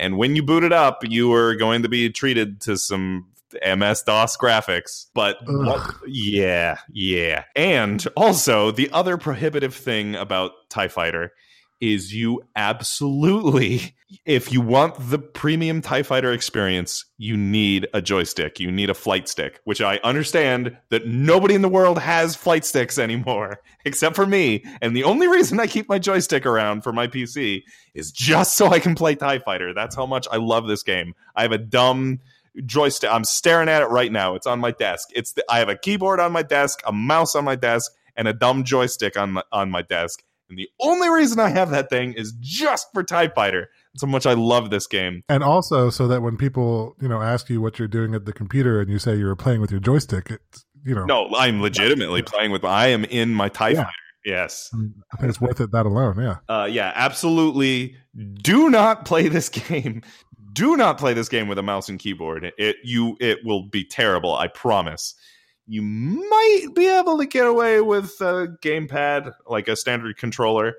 and 0.00 0.16
when 0.16 0.34
you 0.34 0.42
boot 0.42 0.64
it 0.64 0.72
up, 0.72 1.04
you 1.06 1.32
are 1.32 1.54
going 1.54 1.82
to 1.82 1.88
be 1.88 2.10
treated 2.10 2.60
to 2.62 2.76
some 2.76 3.26
MS 3.54 4.02
DOS 4.02 4.36
graphics. 4.36 5.06
But 5.14 5.38
what, 5.46 5.94
yeah, 6.06 6.78
yeah. 6.92 7.44
And 7.54 8.06
also, 8.16 8.70
the 8.70 8.90
other 8.92 9.16
prohibitive 9.16 9.74
thing 9.74 10.14
about 10.14 10.52
TIE 10.68 10.88
Fighter 10.88 11.32
is 11.80 12.14
you 12.14 12.42
absolutely, 12.56 13.94
if 14.24 14.52
you 14.52 14.60
want 14.60 14.94
the 14.98 15.18
premium 15.18 15.80
TIE 15.80 16.02
Fighter 16.02 16.32
experience, 16.32 17.04
you 17.16 17.36
need 17.36 17.86
a 17.94 18.02
joystick. 18.02 18.60
You 18.60 18.70
need 18.70 18.90
a 18.90 18.94
flight 18.94 19.28
stick, 19.28 19.60
which 19.64 19.80
I 19.80 19.98
understand 20.04 20.76
that 20.90 21.06
nobody 21.06 21.54
in 21.54 21.62
the 21.62 21.68
world 21.68 21.98
has 21.98 22.36
flight 22.36 22.64
sticks 22.64 22.98
anymore, 22.98 23.60
except 23.84 24.16
for 24.16 24.26
me. 24.26 24.64
And 24.82 24.94
the 24.94 25.04
only 25.04 25.28
reason 25.28 25.58
I 25.58 25.66
keep 25.66 25.88
my 25.88 25.98
joystick 25.98 26.44
around 26.44 26.82
for 26.82 26.92
my 26.92 27.06
PC 27.06 27.62
is 27.94 28.12
just 28.12 28.56
so 28.56 28.68
I 28.68 28.80
can 28.80 28.94
play 28.94 29.14
TIE 29.14 29.38
Fighter. 29.38 29.72
That's 29.72 29.96
how 29.96 30.06
much 30.06 30.26
I 30.30 30.36
love 30.36 30.66
this 30.66 30.82
game. 30.82 31.14
I 31.34 31.42
have 31.42 31.52
a 31.52 31.58
dumb 31.58 32.20
joystick. 32.66 33.10
I'm 33.10 33.24
staring 33.24 33.68
at 33.68 33.82
it 33.82 33.86
right 33.86 34.12
now. 34.12 34.34
It's 34.34 34.46
on 34.46 34.60
my 34.60 34.72
desk. 34.72 35.08
It's 35.14 35.32
the, 35.32 35.44
I 35.48 35.60
have 35.60 35.68
a 35.68 35.76
keyboard 35.76 36.20
on 36.20 36.32
my 36.32 36.42
desk, 36.42 36.80
a 36.84 36.92
mouse 36.92 37.34
on 37.34 37.44
my 37.44 37.56
desk, 37.56 37.92
and 38.16 38.28
a 38.28 38.32
dumb 38.32 38.64
joystick 38.64 39.16
on 39.16 39.32
my, 39.32 39.42
on 39.52 39.70
my 39.70 39.82
desk. 39.82 40.22
And 40.50 40.58
the 40.58 40.68
only 40.80 41.08
reason 41.08 41.38
I 41.40 41.48
have 41.48 41.70
that 41.70 41.88
thing 41.88 42.12
is 42.12 42.34
just 42.40 42.88
for 42.92 43.02
TIE 43.02 43.28
Fighter. 43.28 43.70
That's 43.94 44.02
how 44.02 44.08
much 44.08 44.26
I 44.26 44.34
love 44.34 44.70
this 44.70 44.86
game. 44.86 45.22
And 45.28 45.42
also, 45.42 45.88
so 45.90 46.06
that 46.08 46.20
when 46.22 46.36
people 46.36 46.96
you 47.00 47.08
know 47.08 47.22
ask 47.22 47.48
you 47.48 47.60
what 47.60 47.78
you're 47.78 47.88
doing 47.88 48.14
at 48.14 48.24
the 48.26 48.32
computer 48.32 48.80
and 48.80 48.90
you 48.90 48.98
say 48.98 49.16
you're 49.16 49.34
playing 49.36 49.60
with 49.60 49.70
your 49.70 49.80
joystick, 49.80 50.30
it's 50.30 50.64
you 50.84 50.94
know, 50.94 51.04
No, 51.04 51.30
I'm 51.36 51.60
legitimately 51.62 52.22
playing 52.22 52.50
with. 52.50 52.64
I 52.64 52.88
am 52.88 53.04
in 53.04 53.32
my 53.34 53.48
TIE 53.48 53.70
Yeah. 53.70 53.76
Fighter. 53.84 53.92
Yes. 54.24 54.70
I 54.74 55.16
think 55.16 55.30
it's 55.30 55.40
worth 55.40 55.60
it 55.60 55.72
that 55.72 55.86
alone. 55.86 56.18
Yeah. 56.18 56.36
Uh, 56.48 56.66
yeah, 56.66 56.92
absolutely. 56.94 57.96
Do 58.42 58.68
not 58.68 59.04
play 59.06 59.28
this 59.28 59.48
game. 59.68 60.02
Do 60.52 60.76
not 60.76 60.98
play 60.98 61.14
this 61.14 61.28
game 61.28 61.48
with 61.48 61.58
a 61.58 61.62
mouse 61.62 61.88
and 61.88 61.98
keyboard. 61.98 62.52
It 62.58 62.76
you 62.82 63.16
it 63.20 63.38
will 63.44 63.68
be 63.68 63.84
terrible. 63.84 64.34
I 64.34 64.48
promise. 64.48 65.14
You 65.72 65.82
might 65.82 66.66
be 66.74 66.88
able 66.88 67.18
to 67.18 67.26
get 67.26 67.46
away 67.46 67.80
with 67.80 68.20
a 68.20 68.48
gamepad, 68.60 69.32
like 69.46 69.68
a 69.68 69.76
standard 69.76 70.16
controller, 70.16 70.74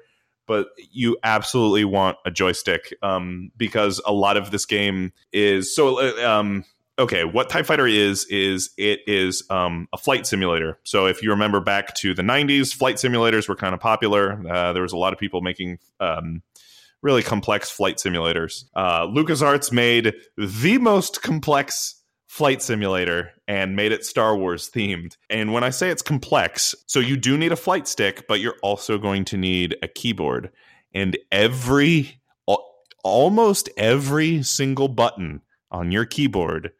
but 0.47 0.67
you 0.91 1.17
absolutely 1.23 1.85
want 1.85 2.17
a 2.25 2.31
joystick 2.31 2.93
um, 3.01 3.51
because 3.55 4.01
a 4.05 4.11
lot 4.11 4.35
of 4.35 4.51
this 4.51 4.65
game 4.65 5.13
is 5.31 5.73
so. 5.73 5.97
uh, 5.97 6.27
Um, 6.29 6.65
okay, 6.99 7.23
what 7.23 7.47
Tie 7.47 7.63
Fighter 7.63 7.87
is 7.87 8.25
is 8.25 8.71
it 8.77 8.99
is 9.07 9.45
um, 9.49 9.87
a 9.93 9.97
flight 9.97 10.27
simulator. 10.27 10.77
So 10.83 11.05
if 11.05 11.23
you 11.23 11.29
remember 11.29 11.61
back 11.61 11.95
to 12.01 12.13
the 12.13 12.21
'90s, 12.21 12.73
flight 12.73 12.97
simulators 12.97 13.47
were 13.47 13.55
kind 13.55 13.73
of 13.73 13.79
popular. 13.79 14.45
Uh, 14.45 14.73
there 14.73 14.83
was 14.83 14.91
a 14.91 14.97
lot 14.97 15.13
of 15.13 15.19
people 15.19 15.39
making 15.39 15.79
um, 16.01 16.43
really 17.01 17.23
complex 17.23 17.71
flight 17.71 17.95
simulators. 17.95 18.65
Uh, 18.75 19.07
LucasArts 19.07 19.71
made 19.71 20.15
the 20.37 20.77
most 20.79 21.21
complex 21.21 22.00
flight 22.31 22.61
simulator 22.61 23.29
and 23.45 23.75
made 23.75 23.91
it 23.91 24.05
Star 24.05 24.37
Wars 24.37 24.69
themed. 24.69 25.17
And 25.29 25.51
when 25.51 25.65
I 25.65 25.69
say 25.69 25.89
it's 25.89 26.01
complex, 26.01 26.73
so 26.87 27.01
you 27.01 27.17
do 27.17 27.37
need 27.37 27.51
a 27.51 27.57
flight 27.57 27.89
stick, 27.89 28.25
but 28.25 28.39
you're 28.39 28.55
also 28.63 28.97
going 28.97 29.25
to 29.25 29.37
need 29.37 29.75
a 29.83 29.89
keyboard. 29.89 30.49
And 30.93 31.17
every 31.29 32.21
almost 33.03 33.67
every 33.75 34.43
single 34.43 34.87
button 34.87 35.41
on 35.71 35.91
your 35.91 36.05
keyboard 36.05 36.71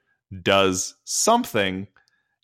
does 0.42 0.96
something 1.04 1.88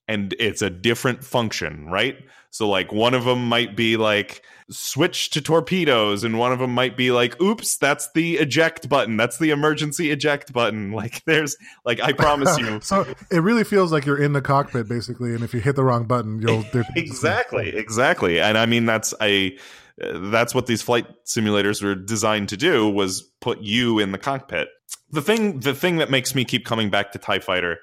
and 0.08 0.34
it's 0.40 0.62
a 0.62 0.70
different 0.70 1.24
function, 1.24 1.88
right? 1.88 2.18
So 2.50 2.68
like 2.68 2.92
one 2.92 3.14
of 3.14 3.26
them 3.26 3.48
might 3.48 3.76
be 3.76 3.98
like 3.98 4.42
switch 4.70 5.30
to 5.30 5.42
torpedoes 5.42 6.24
and 6.24 6.38
one 6.38 6.52
of 6.52 6.60
them 6.60 6.74
might 6.74 6.98
be 6.98 7.12
like 7.12 7.40
oops, 7.42 7.78
that's 7.78 8.12
the 8.14 8.38
eject 8.38 8.90
button. 8.90 9.18
That's 9.18 9.38
the 9.38 9.52
emergency 9.52 10.12
eject 10.12 10.54
button. 10.54 10.92
Like 10.98 11.24
there's 11.26 11.56
like 11.86 12.02
I 12.02 12.14
promise 12.14 12.58
you 12.58 12.80
so 12.84 13.06
it 13.30 13.40
really 13.40 13.64
feels 13.64 13.92
like 13.92 14.06
you're 14.06 14.22
in 14.22 14.34
the 14.34 14.42
cockpit 14.42 14.88
basically, 14.90 15.36
and 15.36 15.44
if 15.44 15.54
you 15.54 15.60
hit 15.60 15.76
the 15.76 15.84
wrong 15.84 16.06
button, 16.06 16.42
you'll 16.42 16.66
exactly 16.96 17.70
exactly 17.70 18.40
and 18.40 18.58
i 18.58 18.66
mean 18.66 18.86
that's 18.86 19.14
a 19.22 19.56
uh, 20.02 20.30
that's 20.30 20.56
what 20.56 20.66
these 20.66 20.82
flight 20.82 21.06
simulators 21.26 21.84
were 21.84 21.96
designed 21.96 22.50
to 22.50 22.58
do 22.58 22.90
was 22.90 23.22
put 23.42 23.60
you 23.62 24.00
in 24.00 24.12
the 24.12 24.18
cockpit 24.18 24.70
the 25.12 25.22
thing 25.22 25.60
the 25.60 25.74
thing 25.74 25.98
that 25.98 26.10
makes 26.10 26.34
me 26.34 26.44
keep 26.44 26.66
coming 26.66 26.90
back 26.90 27.12
to 27.12 27.20
tie 27.20 27.40
fighter 27.40 27.80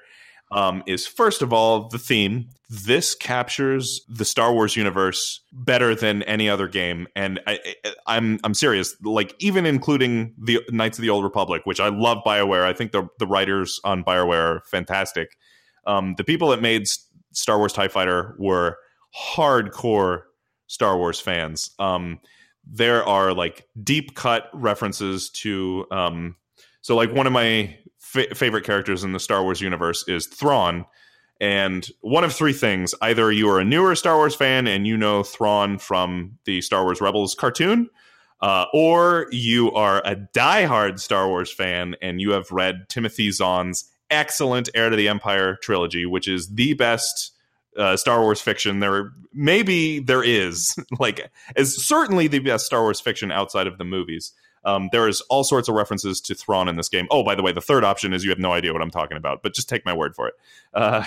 um, 0.51 0.83
is 0.85 1.07
first 1.07 1.41
of 1.41 1.51
all 1.51 1.89
the 1.89 1.99
theme 1.99 2.49
this 2.69 3.13
captures 3.13 4.01
the 4.09 4.25
star 4.25 4.53
wars 4.53 4.75
universe 4.75 5.41
better 5.51 5.93
than 5.93 6.23
any 6.23 6.49
other 6.49 6.67
game. 6.67 7.07
And 7.15 7.39
I, 7.45 7.59
I, 7.85 7.93
i'm 8.07 8.39
i'm 8.43 8.53
serious 8.53 8.95
like 9.03 9.35
even 9.39 9.65
including 9.65 10.33
the 10.37 10.61
knights 10.71 10.97
of 10.97 11.03
the 11.03 11.09
old 11.09 11.23
republic 11.23 11.61
which 11.65 11.79
i 11.79 11.89
love 11.89 12.19
bioware. 12.25 12.63
I 12.63 12.73
think 12.73 12.91
the 12.91 13.07
the 13.19 13.27
writers 13.27 13.79
on 13.83 14.03
bioware 14.03 14.57
are 14.57 14.61
fantastic. 14.65 15.37
Um, 15.85 16.15
the 16.17 16.23
people 16.23 16.49
that 16.49 16.61
made 16.61 16.87
Star 17.31 17.57
Wars 17.57 17.73
TIE 17.73 17.87
Fighter 17.87 18.35
were 18.39 18.77
hardcore 19.35 20.23
Star 20.67 20.97
Wars 20.97 21.19
fans. 21.19 21.71
Um, 21.79 22.19
there 22.65 23.03
are 23.03 23.33
like 23.33 23.67
deep 23.81 24.15
cut 24.15 24.49
references 24.53 25.29
to, 25.29 25.85
um, 25.91 26.35
so 26.81 26.95
like 26.95 27.13
one 27.13 27.27
of 27.27 27.33
my 27.33 27.77
fa- 28.15 28.33
favorite 28.33 28.63
characters 28.63 29.03
in 29.03 29.11
the 29.11 29.19
Star 29.19 29.43
Wars 29.43 29.61
universe 29.61 30.03
is 30.07 30.25
Thrawn. 30.25 30.85
And 31.39 31.85
one 32.01 32.23
of 32.23 32.33
three 32.33 32.53
things 32.53 32.95
either 33.01 33.31
you 33.31 33.49
are 33.49 33.59
a 33.59 33.65
newer 33.65 33.95
Star 33.95 34.15
Wars 34.15 34.33
fan 34.33 34.67
and 34.67 34.87
you 34.87 34.97
know 34.97 35.21
Thrawn 35.21 35.77
from 35.77 36.39
the 36.45 36.61
Star 36.61 36.83
Wars 36.83 37.01
Rebels 37.01 37.35
cartoon, 37.35 37.89
uh, 38.41 38.65
or 38.73 39.27
you 39.31 39.71
are 39.73 40.01
a 40.05 40.15
diehard 40.15 40.99
Star 40.99 41.27
Wars 41.27 41.51
fan 41.51 41.95
and 42.01 42.21
you 42.21 42.31
have 42.31 42.49
read 42.51 42.87
Timothy 42.87 43.31
Zahn's 43.31 43.91
excellent 44.09 44.69
Heir 44.73 44.89
to 44.89 44.95
the 44.95 45.09
Empire 45.09 45.57
trilogy, 45.61 46.05
which 46.05 46.27
is 46.27 46.47
the 46.55 46.73
best 46.73 47.33
uh, 47.77 47.97
Star 47.97 48.21
Wars 48.21 48.39
fiction 48.39 48.79
there. 48.79 49.11
Maybe 49.33 49.99
there 49.99 50.23
is 50.23 50.75
like 50.99 51.29
is 51.57 51.85
certainly 51.85 52.27
the 52.27 52.39
best 52.39 52.65
Star 52.65 52.81
Wars 52.81 53.01
fiction 53.01 53.31
outside 53.31 53.67
of 53.67 53.77
the 53.77 53.83
movies. 53.83 54.31
Um, 54.65 54.89
there 54.91 55.07
is 55.07 55.21
all 55.29 55.43
sorts 55.43 55.69
of 55.69 55.75
references 55.75 56.19
to 56.21 56.35
Thrawn 56.35 56.67
in 56.67 56.75
this 56.75 56.89
game. 56.89 57.07
Oh, 57.11 57.23
by 57.23 57.35
the 57.35 57.43
way, 57.43 57.51
the 57.51 57.61
third 57.61 57.83
option 57.83 58.13
is 58.13 58.23
you 58.23 58.31
have 58.31 58.39
no 58.39 58.51
idea 58.51 58.73
what 58.73 58.81
I'm 58.81 58.91
talking 58.91 59.17
about, 59.17 59.43
but 59.43 59.53
just 59.53 59.69
take 59.69 59.85
my 59.85 59.93
word 59.93 60.15
for 60.15 60.27
it. 60.27 60.33
Uh, 60.73 61.03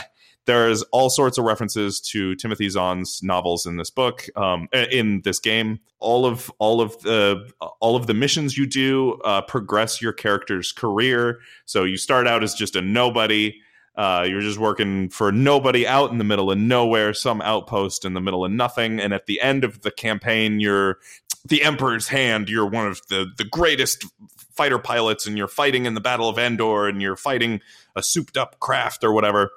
there's 0.48 0.82
all 0.84 1.10
sorts 1.10 1.36
of 1.36 1.44
references 1.44 2.00
to 2.00 2.34
Timothy 2.36 2.70
Zahn's 2.70 3.22
novels 3.22 3.66
in 3.66 3.76
this 3.76 3.90
book, 3.90 4.26
um, 4.34 4.66
in 4.72 5.20
this 5.20 5.38
game. 5.38 5.78
All 6.00 6.24
of 6.24 6.50
all 6.58 6.80
of 6.80 6.98
the 7.02 7.50
all 7.80 7.96
of 7.96 8.06
the 8.06 8.14
missions 8.14 8.56
you 8.56 8.66
do 8.66 9.20
uh, 9.24 9.42
progress 9.42 10.00
your 10.00 10.14
character's 10.14 10.72
career. 10.72 11.40
So 11.66 11.84
you 11.84 11.98
start 11.98 12.26
out 12.26 12.42
as 12.42 12.54
just 12.54 12.76
a 12.76 12.80
nobody. 12.80 13.60
Uh, 13.98 14.22
you're 14.22 14.40
just 14.40 14.58
working 14.58 15.08
for 15.08 15.32
nobody 15.32 15.84
out 15.84 16.12
in 16.12 16.18
the 16.18 16.24
middle 16.24 16.52
of 16.52 16.56
nowhere, 16.56 17.12
some 17.12 17.40
outpost 17.40 18.04
in 18.04 18.14
the 18.14 18.20
middle 18.20 18.44
of 18.44 18.52
nothing. 18.52 19.00
And 19.00 19.12
at 19.12 19.26
the 19.26 19.40
end 19.40 19.64
of 19.64 19.80
the 19.80 19.90
campaign, 19.90 20.60
you're 20.60 20.98
the 21.44 21.64
Emperor's 21.64 22.06
Hand. 22.06 22.48
You're 22.48 22.68
one 22.68 22.86
of 22.86 23.00
the 23.08 23.26
the 23.36 23.44
greatest 23.44 24.06
fighter 24.54 24.78
pilots, 24.78 25.26
and 25.26 25.36
you're 25.36 25.48
fighting 25.48 25.84
in 25.84 25.94
the 25.94 26.00
Battle 26.00 26.28
of 26.28 26.38
Endor, 26.38 26.86
and 26.86 27.02
you're 27.02 27.16
fighting 27.16 27.60
a 27.96 28.02
souped 28.02 28.36
up 28.36 28.60
craft 28.60 29.02
or 29.02 29.12
whatever. 29.12 29.50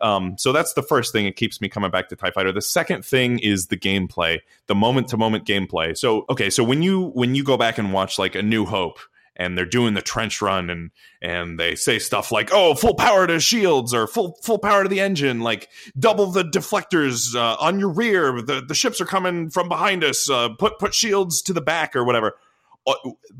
Um, 0.00 0.38
so 0.38 0.52
that's 0.52 0.74
the 0.74 0.82
first 0.82 1.12
thing. 1.12 1.26
It 1.26 1.34
keeps 1.34 1.60
me 1.60 1.68
coming 1.68 1.90
back 1.90 2.08
to 2.10 2.16
Tie 2.16 2.30
Fighter. 2.30 2.52
The 2.52 2.62
second 2.62 3.04
thing 3.04 3.40
is 3.40 3.66
the 3.66 3.76
gameplay, 3.76 4.38
the 4.68 4.76
moment 4.76 5.08
to 5.08 5.16
moment 5.16 5.44
gameplay. 5.44 5.98
So 5.98 6.24
okay, 6.30 6.50
so 6.50 6.62
when 6.62 6.82
you 6.82 7.08
when 7.14 7.34
you 7.34 7.42
go 7.42 7.56
back 7.56 7.78
and 7.78 7.92
watch 7.92 8.16
like 8.16 8.36
A 8.36 8.42
New 8.42 8.64
Hope 8.64 9.00
and 9.38 9.56
they're 9.56 9.64
doing 9.64 9.94
the 9.94 10.02
trench 10.02 10.42
run 10.42 10.68
and 10.68 10.90
and 11.22 11.58
they 11.58 11.74
say 11.74 11.98
stuff 11.98 12.32
like 12.32 12.50
oh 12.52 12.74
full 12.74 12.94
power 12.94 13.26
to 13.26 13.38
shields 13.40 13.94
or 13.94 14.06
full 14.06 14.38
full 14.42 14.58
power 14.58 14.82
to 14.82 14.88
the 14.88 15.00
engine 15.00 15.40
like 15.40 15.68
double 15.98 16.26
the 16.26 16.42
deflectors 16.42 17.34
uh, 17.34 17.56
on 17.60 17.78
your 17.78 17.90
rear. 17.90 18.42
The 18.42 18.60
the 18.60 18.74
ships 18.74 19.00
are 19.00 19.06
coming 19.06 19.50
from 19.50 19.68
behind 19.68 20.04
us 20.04 20.28
uh, 20.28 20.50
put 20.50 20.78
put 20.78 20.94
shields 20.94 21.40
to 21.42 21.52
the 21.52 21.60
back 21.60 21.94
or 21.94 22.04
whatever. 22.04 22.36
Uh, 22.86 22.94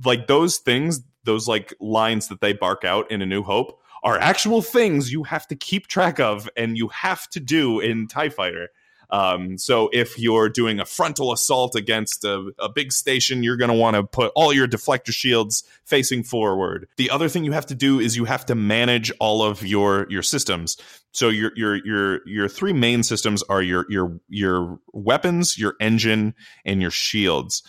like 0.05 0.27
those 0.27 0.59
things 0.59 1.01
those 1.25 1.49
like 1.49 1.75
lines 1.81 2.29
that 2.29 2.41
they 2.41 2.53
bark 2.53 2.85
out 2.85 3.11
in 3.11 3.21
a 3.21 3.27
new 3.27 3.43
hope 3.43 3.81
are 4.03 4.19
actual 4.19 4.63
things 4.63 5.13
you 5.13 5.25
have 5.25 5.47
to 5.49 5.57
keep 5.57 5.89
track 5.89 6.21
of 6.21 6.49
and 6.57 6.79
you 6.79 6.89
have 6.89 7.29
to 7.29 7.41
do 7.41 7.81
in 7.81 8.07
tie 8.07 8.29
fighter 8.29 8.69
um, 9.11 9.57
so 9.57 9.89
if 9.93 10.19
you're 10.19 10.49
doing 10.49 10.81
a 10.81 10.85
frontal 10.85 11.33
assault 11.33 11.75
against 11.75 12.25
a, 12.25 12.53
a 12.59 12.69
big 12.69 12.93
station, 12.93 13.43
you're 13.43 13.57
going 13.57 13.71
to 13.71 13.77
want 13.77 13.97
to 13.97 14.03
put 14.03 14.33
all 14.35 14.53
your 14.53 14.69
deflector 14.69 15.13
shields 15.13 15.65
facing 15.85 16.23
forward. 16.23 16.89
The 16.97 17.11
other 17.11 17.29
thing 17.29 17.45
you 17.45 17.53
have 17.53 17.67
to 17.67 17.75
do 17.75 18.01
is 18.01 18.17
you 18.17 18.27
have 18.27 18.45
to 18.47 18.55
manage 18.55 19.11
all 19.19 19.43
of 19.43 19.67
your 19.67 20.07
your 20.11 20.23
systems. 20.23 20.77
So 21.13 21.31
your 21.31 21.53
your 21.57 21.77
your 21.87 22.29
your 22.29 22.49
three 22.49 22.75
main 22.75 23.03
systems 23.03 23.43
are 23.45 23.63
your 23.63 23.87
your 23.89 24.21
your 24.29 24.79
weapons, 24.93 25.57
your 25.57 25.75
engine, 25.81 26.35
and 26.67 26.83
your 26.83 26.91
shields. 26.91 27.63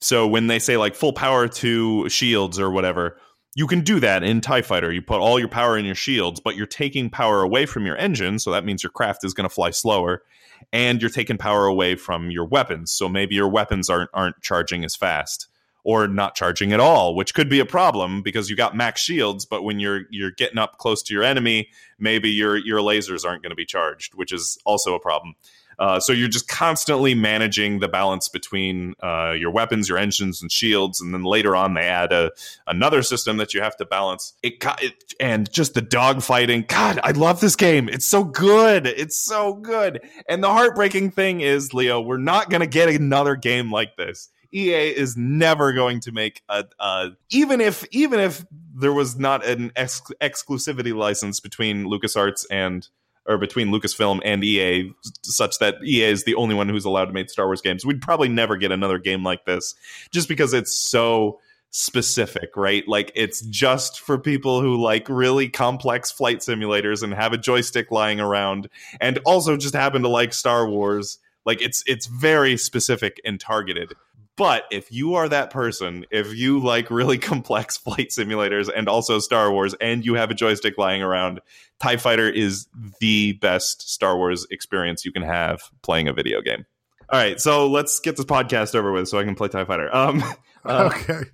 So 0.00 0.26
when 0.26 0.46
they 0.46 0.60
say 0.60 0.76
like 0.76 0.94
full 0.94 1.12
power 1.12 1.48
to 1.48 2.08
shields 2.08 2.60
or 2.60 2.70
whatever, 2.70 3.18
you 3.56 3.66
can 3.66 3.80
do 3.80 3.98
that 4.00 4.22
in 4.22 4.40
TIE 4.40 4.62
Fighter. 4.62 4.92
You 4.92 5.02
put 5.02 5.20
all 5.20 5.38
your 5.38 5.48
power 5.48 5.76
in 5.76 5.84
your 5.84 5.96
shields, 5.96 6.40
but 6.40 6.54
you're 6.54 6.66
taking 6.66 7.10
power 7.10 7.42
away 7.42 7.66
from 7.66 7.84
your 7.84 7.96
engine. 7.96 8.38
So 8.38 8.52
that 8.52 8.64
means 8.64 8.84
your 8.84 8.92
craft 8.92 9.24
is 9.24 9.34
going 9.34 9.48
to 9.48 9.54
fly 9.54 9.70
slower 9.70 10.22
and 10.72 11.00
you're 11.00 11.10
taking 11.10 11.38
power 11.38 11.66
away 11.66 11.94
from 11.94 12.30
your 12.30 12.44
weapons. 12.44 12.92
So 12.92 13.08
maybe 13.08 13.34
your 13.34 13.48
weapons 13.48 13.88
aren't 13.88 14.10
aren't 14.12 14.40
charging 14.40 14.84
as 14.84 14.96
fast 14.96 15.48
or 15.82 16.06
not 16.06 16.34
charging 16.34 16.72
at 16.72 16.80
all, 16.80 17.14
which 17.14 17.34
could 17.34 17.48
be 17.48 17.60
a 17.60 17.66
problem 17.66 18.22
because 18.22 18.50
you 18.50 18.56
got 18.56 18.76
max 18.76 19.00
shields, 19.00 19.46
but 19.46 19.62
when 19.62 19.80
you're 19.80 20.02
you're 20.10 20.30
getting 20.30 20.58
up 20.58 20.78
close 20.78 21.02
to 21.02 21.14
your 21.14 21.22
enemy, 21.22 21.68
maybe 21.98 22.30
your 22.30 22.56
your 22.56 22.80
lasers 22.80 23.24
aren't 23.24 23.42
going 23.42 23.50
to 23.50 23.56
be 23.56 23.66
charged, 23.66 24.14
which 24.14 24.32
is 24.32 24.58
also 24.64 24.94
a 24.94 25.00
problem. 25.00 25.34
Uh, 25.80 25.98
so 25.98 26.12
you're 26.12 26.28
just 26.28 26.46
constantly 26.46 27.14
managing 27.14 27.78
the 27.78 27.88
balance 27.88 28.28
between 28.28 28.94
uh, 29.02 29.32
your 29.32 29.50
weapons, 29.50 29.88
your 29.88 29.96
engines, 29.96 30.42
and 30.42 30.52
shields, 30.52 31.00
and 31.00 31.14
then 31.14 31.24
later 31.24 31.56
on 31.56 31.72
they 31.72 31.80
add 31.80 32.12
a, 32.12 32.30
another 32.66 33.02
system 33.02 33.38
that 33.38 33.54
you 33.54 33.62
have 33.62 33.74
to 33.78 33.86
balance. 33.86 34.34
It, 34.42 34.62
it 34.82 35.14
and 35.18 35.50
just 35.50 35.72
the 35.72 35.80
dogfighting. 35.80 36.68
God, 36.68 37.00
I 37.02 37.12
love 37.12 37.40
this 37.40 37.56
game. 37.56 37.88
It's 37.88 38.04
so 38.04 38.24
good. 38.24 38.86
It's 38.86 39.16
so 39.16 39.54
good. 39.54 40.02
And 40.28 40.44
the 40.44 40.50
heartbreaking 40.50 41.12
thing 41.12 41.40
is, 41.40 41.72
Leo, 41.72 41.98
we're 41.98 42.18
not 42.18 42.50
going 42.50 42.60
to 42.60 42.66
get 42.66 42.90
another 42.90 43.34
game 43.34 43.72
like 43.72 43.96
this. 43.96 44.28
EA 44.52 44.88
is 44.88 45.16
never 45.16 45.72
going 45.72 46.00
to 46.00 46.12
make 46.12 46.42
a, 46.48 46.64
a 46.78 47.10
even 47.30 47.60
if 47.60 47.86
even 47.92 48.18
if 48.20 48.44
there 48.74 48.92
was 48.92 49.18
not 49.18 49.46
an 49.46 49.72
ex- 49.76 50.02
exclusivity 50.20 50.94
license 50.94 51.40
between 51.40 51.84
LucasArts 51.84 52.44
and 52.50 52.88
or 53.30 53.38
between 53.38 53.68
Lucasfilm 53.68 54.20
and 54.24 54.42
EA, 54.42 54.92
such 55.22 55.58
that 55.60 55.76
EA 55.84 56.06
is 56.06 56.24
the 56.24 56.34
only 56.34 56.54
one 56.54 56.68
who's 56.68 56.84
allowed 56.84 57.04
to 57.04 57.12
make 57.12 57.30
Star 57.30 57.46
Wars 57.46 57.62
games. 57.62 57.86
We'd 57.86 58.02
probably 58.02 58.28
never 58.28 58.56
get 58.56 58.72
another 58.72 58.98
game 58.98 59.22
like 59.22 59.44
this, 59.44 59.76
just 60.10 60.28
because 60.28 60.52
it's 60.52 60.74
so 60.74 61.38
specific, 61.70 62.56
right? 62.56 62.86
Like 62.88 63.12
it's 63.14 63.40
just 63.42 64.00
for 64.00 64.18
people 64.18 64.60
who 64.60 64.82
like 64.82 65.08
really 65.08 65.48
complex 65.48 66.10
flight 66.10 66.38
simulators 66.40 67.04
and 67.04 67.14
have 67.14 67.32
a 67.32 67.38
joystick 67.38 67.92
lying 67.92 68.18
around, 68.18 68.68
and 69.00 69.20
also 69.24 69.56
just 69.56 69.74
happen 69.74 70.02
to 70.02 70.08
like 70.08 70.34
Star 70.34 70.68
Wars. 70.68 71.18
Like 71.46 71.62
it's 71.62 71.84
it's 71.86 72.06
very 72.06 72.56
specific 72.56 73.20
and 73.24 73.38
targeted. 73.38 73.94
But 74.36 74.64
if 74.70 74.90
you 74.90 75.16
are 75.16 75.28
that 75.28 75.50
person, 75.50 76.06
if 76.10 76.34
you 76.34 76.60
like 76.60 76.90
really 76.90 77.18
complex 77.30 77.76
flight 77.76 78.08
simulators 78.08 78.70
and 78.74 78.88
also 78.88 79.18
Star 79.18 79.52
Wars, 79.52 79.74
and 79.80 80.04
you 80.04 80.14
have 80.14 80.30
a 80.30 80.34
joystick 80.34 80.78
lying 80.78 81.02
around, 81.02 81.40
TIE 81.80 81.96
Fighter 81.96 82.28
is 82.28 82.66
the 83.00 83.32
best 83.34 83.90
Star 83.90 84.16
Wars 84.16 84.46
experience 84.50 85.04
you 85.04 85.12
can 85.12 85.22
have 85.22 85.62
playing 85.82 86.08
a 86.08 86.12
video 86.12 86.40
game. 86.40 86.64
All 87.10 87.18
right, 87.18 87.40
so 87.40 87.66
let's 87.66 87.98
get 87.98 88.16
this 88.16 88.24
podcast 88.24 88.74
over 88.74 88.92
with 88.92 89.08
so 89.08 89.18
I 89.18 89.24
can 89.24 89.34
play 89.34 89.48
TIE 89.48 89.64
Fighter. 89.64 89.94
Um, 89.94 90.22
uh, 90.64 90.90
okay. 90.94 91.28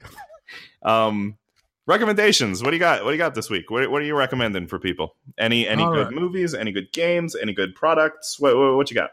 Um, 0.82 1.36
recommendations. 1.86 2.62
What 2.62 2.70
do 2.70 2.76
you 2.76 2.80
got? 2.80 3.04
What 3.04 3.10
do 3.10 3.14
you 3.14 3.18
got 3.18 3.34
this 3.34 3.50
week? 3.50 3.70
What, 3.70 3.90
what 3.90 4.02
are 4.02 4.04
you 4.04 4.16
recommending 4.16 4.66
for 4.68 4.78
people? 4.78 5.16
Any 5.38 5.68
any 5.68 5.82
All 5.82 5.92
good 5.92 6.06
right. 6.06 6.14
movies? 6.14 6.54
Any 6.54 6.72
good 6.72 6.92
games? 6.92 7.36
Any 7.36 7.52
good 7.52 7.74
products? 7.74 8.40
What, 8.40 8.56
what, 8.56 8.76
what 8.76 8.90
you 8.90 8.94
got? 8.94 9.10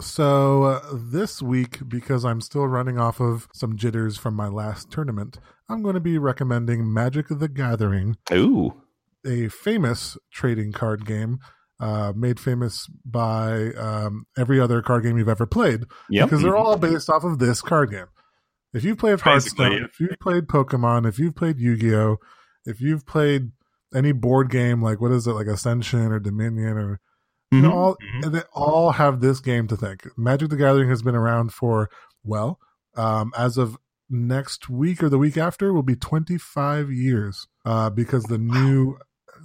So 0.00 0.62
uh, 0.62 0.80
this 0.92 1.42
week, 1.42 1.88
because 1.88 2.24
I'm 2.24 2.40
still 2.40 2.68
running 2.68 2.98
off 2.98 3.20
of 3.20 3.48
some 3.52 3.76
jitters 3.76 4.16
from 4.16 4.34
my 4.34 4.48
last 4.48 4.90
tournament, 4.90 5.38
I'm 5.68 5.82
going 5.82 5.94
to 5.94 6.00
be 6.00 6.18
recommending 6.18 6.92
Magic 6.92 7.26
the 7.28 7.48
Gathering. 7.48 8.16
Ooh, 8.32 8.82
a 9.26 9.48
famous 9.48 10.16
trading 10.32 10.72
card 10.72 11.04
game. 11.04 11.38
Uh, 11.80 12.12
made 12.16 12.40
famous 12.40 12.88
by 13.04 13.68
um, 13.74 14.26
every 14.36 14.58
other 14.58 14.82
card 14.82 15.04
game 15.04 15.16
you've 15.16 15.28
ever 15.28 15.46
played 15.46 15.84
yep. 16.10 16.26
because 16.26 16.42
they're 16.42 16.56
all 16.56 16.76
based 16.76 17.08
off 17.08 17.22
of 17.22 17.38
this 17.38 17.62
card 17.62 17.92
game. 17.92 18.06
If 18.74 18.82
you've 18.82 18.98
played 18.98 19.20
Hearthstone, 19.20 19.72
yeah. 19.72 19.84
if 19.84 20.00
you've 20.00 20.18
played 20.20 20.48
Pokemon, 20.48 21.06
if 21.06 21.20
you've 21.20 21.36
played 21.36 21.60
Yu 21.60 21.76
Gi 21.76 21.94
Oh, 21.94 22.16
if 22.64 22.80
you've 22.80 23.06
played 23.06 23.52
any 23.94 24.12
board 24.12 24.50
game 24.50 24.82
like 24.82 25.00
what 25.00 25.12
is 25.12 25.26
it 25.26 25.32
like 25.32 25.46
Ascension 25.46 26.12
or 26.12 26.18
Dominion 26.18 26.76
or 26.76 27.00
Mm-hmm. 27.52 27.64
You 27.64 27.72
all 27.72 27.96
mm-hmm. 27.96 28.30
they 28.30 28.42
all 28.52 28.92
have 28.92 29.20
this 29.20 29.40
game 29.40 29.68
to 29.68 29.76
thank. 29.76 30.06
Magic 30.18 30.50
the 30.50 30.56
Gathering 30.56 30.90
has 30.90 31.02
been 31.02 31.14
around 31.14 31.52
for 31.52 31.88
well, 32.22 32.58
um, 32.96 33.32
as 33.36 33.56
of 33.56 33.78
next 34.10 34.68
week 34.68 35.02
or 35.02 35.08
the 35.08 35.18
week 35.18 35.36
after 35.36 35.72
will 35.72 35.82
be 35.82 35.96
25 35.96 36.90
years 36.90 37.46
uh, 37.64 37.90
because 37.90 38.24
the 38.24 38.38
wow. 38.38 38.60
new 38.60 38.98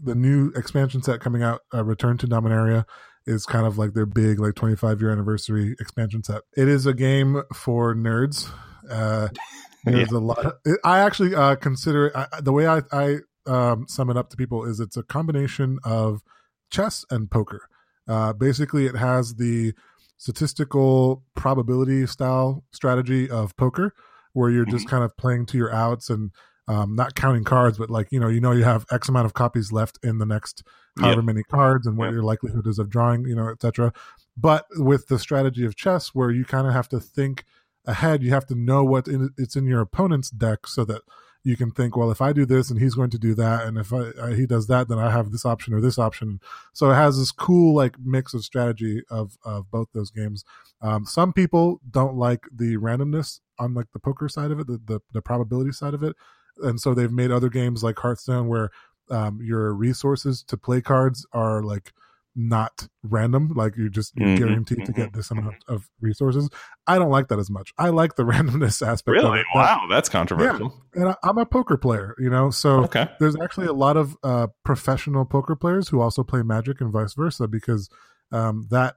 the 0.03 0.15
new 0.15 0.49
expansion 0.55 1.01
set 1.01 1.19
coming 1.19 1.43
out, 1.43 1.61
uh, 1.73 1.83
Return 1.83 2.17
to 2.17 2.27
Dominaria, 2.27 2.85
is 3.25 3.45
kind 3.45 3.65
of 3.65 3.77
like 3.77 3.93
their 3.93 4.05
big 4.05 4.39
like 4.39 4.55
25 4.55 5.01
year 5.01 5.11
anniversary 5.11 5.75
expansion 5.79 6.23
set. 6.23 6.41
It 6.57 6.67
is 6.67 6.85
a 6.85 6.93
game 6.93 7.41
for 7.53 7.95
nerds. 7.95 8.49
Uh, 8.89 9.29
there's 9.85 10.11
yeah. 10.11 10.17
a 10.17 10.19
lot. 10.19 10.55
I 10.83 10.99
actually 10.99 11.35
uh, 11.35 11.55
consider 11.55 12.07
it, 12.07 12.15
I, 12.15 12.27
the 12.41 12.51
way 12.51 12.67
I, 12.67 12.81
I 12.91 13.17
um, 13.45 13.85
sum 13.87 14.09
it 14.09 14.17
up 14.17 14.29
to 14.31 14.37
people 14.37 14.65
is 14.65 14.79
it's 14.79 14.97
a 14.97 15.03
combination 15.03 15.79
of 15.83 16.21
chess 16.69 17.05
and 17.09 17.29
poker. 17.29 17.67
Uh, 18.07 18.33
basically, 18.33 18.85
it 18.85 18.95
has 18.95 19.35
the 19.35 19.73
statistical 20.17 21.23
probability 21.35 22.05
style 22.07 22.63
strategy 22.71 23.29
of 23.29 23.55
poker, 23.57 23.93
where 24.33 24.49
you're 24.49 24.65
just 24.65 24.85
mm-hmm. 24.85 24.95
kind 24.95 25.03
of 25.03 25.15
playing 25.17 25.45
to 25.47 25.57
your 25.57 25.73
outs 25.73 26.09
and 26.09 26.31
um, 26.67 26.95
not 26.95 27.15
counting 27.15 27.43
cards, 27.43 27.77
but 27.77 27.89
like 27.89 28.07
you 28.11 28.19
know, 28.19 28.29
you 28.29 28.39
know, 28.39 28.51
you 28.51 28.63
have 28.63 28.85
X 28.91 29.09
amount 29.09 29.25
of 29.25 29.33
copies 29.33 29.71
left 29.71 29.99
in 30.03 30.17
the 30.17 30.25
next 30.25 30.63
however 30.97 31.21
yep. 31.21 31.25
many 31.25 31.43
cards, 31.43 31.85
and 31.85 31.97
what 31.97 32.05
yep. 32.05 32.13
your 32.13 32.23
likelihood 32.23 32.67
is 32.67 32.79
of 32.79 32.89
drawing, 32.89 33.25
you 33.25 33.35
know, 33.35 33.49
etc. 33.49 33.91
But 34.37 34.65
with 34.77 35.07
the 35.07 35.19
strategy 35.19 35.65
of 35.65 35.75
chess, 35.75 36.09
where 36.13 36.31
you 36.31 36.45
kind 36.45 36.67
of 36.67 36.73
have 36.73 36.89
to 36.89 36.99
think 36.99 37.43
ahead, 37.85 38.23
you 38.23 38.31
have 38.31 38.45
to 38.47 38.55
know 38.55 38.83
what 38.83 39.07
in, 39.07 39.31
it's 39.37 39.55
in 39.55 39.67
your 39.67 39.81
opponent's 39.81 40.29
deck, 40.29 40.67
so 40.67 40.85
that 40.85 41.01
you 41.43 41.57
can 41.57 41.71
think, 41.71 41.97
well, 41.97 42.09
if 42.09 42.21
I 42.21 42.31
do 42.31 42.45
this 42.45 42.69
and 42.69 42.79
he's 42.79 42.95
going 42.95 43.09
to 43.09 43.19
do 43.19 43.35
that, 43.35 43.65
and 43.65 43.77
if 43.77 43.91
I, 43.91 44.11
I, 44.21 44.33
he 44.33 44.45
does 44.45 44.67
that, 44.67 44.87
then 44.87 44.97
I 44.97 45.11
have 45.11 45.31
this 45.31 45.45
option 45.45 45.73
or 45.73 45.81
this 45.81 45.99
option. 45.99 46.39
So 46.71 46.89
it 46.89 46.95
has 46.95 47.17
this 47.17 47.31
cool 47.31 47.75
like 47.75 47.97
mix 47.99 48.33
of 48.33 48.43
strategy 48.43 49.03
of 49.09 49.37
of 49.43 49.69
both 49.69 49.89
those 49.93 50.09
games. 50.09 50.45
Um, 50.81 51.05
some 51.05 51.33
people 51.33 51.81
don't 51.89 52.15
like 52.15 52.45
the 52.53 52.77
randomness 52.77 53.41
on 53.59 53.73
like 53.73 53.87
the 53.93 53.99
poker 53.99 54.29
side 54.29 54.51
of 54.51 54.59
it, 54.59 54.67
the, 54.67 54.81
the, 54.85 54.99
the 55.11 55.21
probability 55.21 55.71
side 55.71 55.93
of 55.93 56.03
it, 56.03 56.15
and 56.61 56.79
so 56.79 56.93
they've 56.93 57.11
made 57.11 57.31
other 57.31 57.49
games 57.49 57.83
like 57.83 57.99
Hearthstone 57.99 58.47
where 58.47 58.69
um, 59.09 59.39
your 59.41 59.73
resources 59.73 60.43
to 60.43 60.57
play 60.57 60.81
cards 60.81 61.25
are 61.33 61.61
like 61.61 61.91
not 62.35 62.87
random. 63.03 63.49
Like 63.55 63.77
you 63.77 63.89
just 63.89 64.13
you're 64.15 64.29
Mhm, 64.29 64.37
guaranteed 64.37 64.85
to 64.85 64.91
get 64.93 65.09
mhm, 65.11 65.15
this 65.15 65.29
amount 65.31 65.57
of 65.67 65.89
resources. 66.01 66.49
I 66.87 66.97
don't 66.97 67.11
like 67.11 67.27
that 67.27 67.39
as 67.39 67.49
much. 67.49 67.71
I 67.77 67.89
like 67.89 68.15
the 68.15 68.23
randomness 68.31 68.85
aspect. 68.85 69.17
Of 69.17 69.23
Really? 69.23 69.39
it. 69.41 69.45
That- 69.53 69.59
Wow, 69.59 69.87
that's 69.89 70.09
controversial. 70.09 70.73
Yeah, 70.95 71.01
and 71.01 71.09
I, 71.11 71.15
I'm 71.23 71.37
a 71.37 71.45
poker 71.45 71.77
player, 71.77 72.15
you 72.17 72.29
know, 72.29 72.49
so 72.49 72.83
Okay. 72.85 73.07
there's 73.19 73.35
actually 73.35 73.67
a 73.67 73.73
lot 73.73 73.97
of 73.97 74.15
uh, 74.23 74.47
professional 74.65 75.25
poker 75.25 75.55
players 75.55 75.89
who 75.89 76.01
also 76.01 76.23
play 76.23 76.41
Magic 76.41 76.81
and 76.81 76.91
vice 76.91 77.13
versa 77.13 77.47
because 77.47 77.89
um, 78.31 78.67
that 78.71 78.95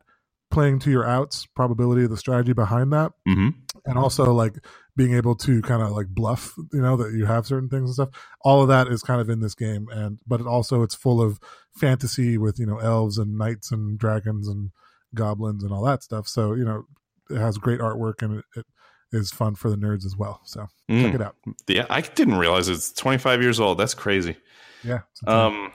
playing 0.51 0.79
to 0.81 0.91
your 0.91 1.05
outs 1.05 1.45
probability, 1.47 2.05
of 2.05 2.11
the 2.11 2.17
strategy 2.17 2.53
behind 2.53 2.93
that, 2.93 3.13
hmm 3.27 3.49
and 3.87 3.99
also 3.99 4.33
like 4.33 4.55
being 4.97 5.15
able 5.15 5.35
to 5.37 5.63
kind 5.63 5.83
of 5.83 5.91
like 5.93 6.09
bluff, 6.09 6.55
you 6.73 6.81
know, 6.81 6.97
that 6.97 7.13
you 7.13 7.27
have 7.27 7.47
certain 7.47 7.69
things 7.69 7.89
and 7.89 7.95
stuff. 7.95 8.09
All 8.43 8.63
of 8.63 8.69
that 8.69 8.89
is 8.89 9.03
kind 9.03 9.21
of 9.21 9.31
in 9.31 9.41
this 9.41 9.55
game, 9.55 9.89
and 9.91 10.19
but 10.27 10.41
it 10.41 10.47
also 10.47 10.83
it's 10.83 10.95
full 10.95 11.23
of 11.23 11.39
fantasy 11.75 12.37
with 12.39 12.59
you 12.59 12.67
know 12.67 12.79
elves 12.79 13.19
and 13.19 13.39
knights 13.39 13.71
and 13.71 13.99
dragons 13.99 14.49
and 14.49 14.71
goblins 15.15 15.63
and 15.63 15.73
all 15.73 15.85
that 15.85 16.03
stuff. 16.03 16.27
So 16.29 16.55
you 16.55 16.65
know, 16.65 16.85
it 17.31 17.39
has 17.39 17.59
great 17.59 17.81
artwork 17.81 18.23
and 18.23 18.39
it, 18.39 18.45
it 18.57 18.67
is 19.13 19.31
fun 19.31 19.55
for 19.55 19.71
the 19.71 19.77
nerds 19.77 20.05
as 20.05 20.17
well. 20.17 20.41
So 20.45 20.67
check 20.91 21.15
it 21.15 21.23
out. 21.23 21.37
Yeah, 21.69 21.87
I 21.89 22.01
didn't 22.01 22.37
realize 22.37 22.69
it's 22.69 22.93
25 22.93 23.43
years 23.43 23.61
old. 23.61 23.79
That's 23.79 23.95
crazy. 23.95 24.37
Yeah. 24.83 25.01
Um, 25.27 25.73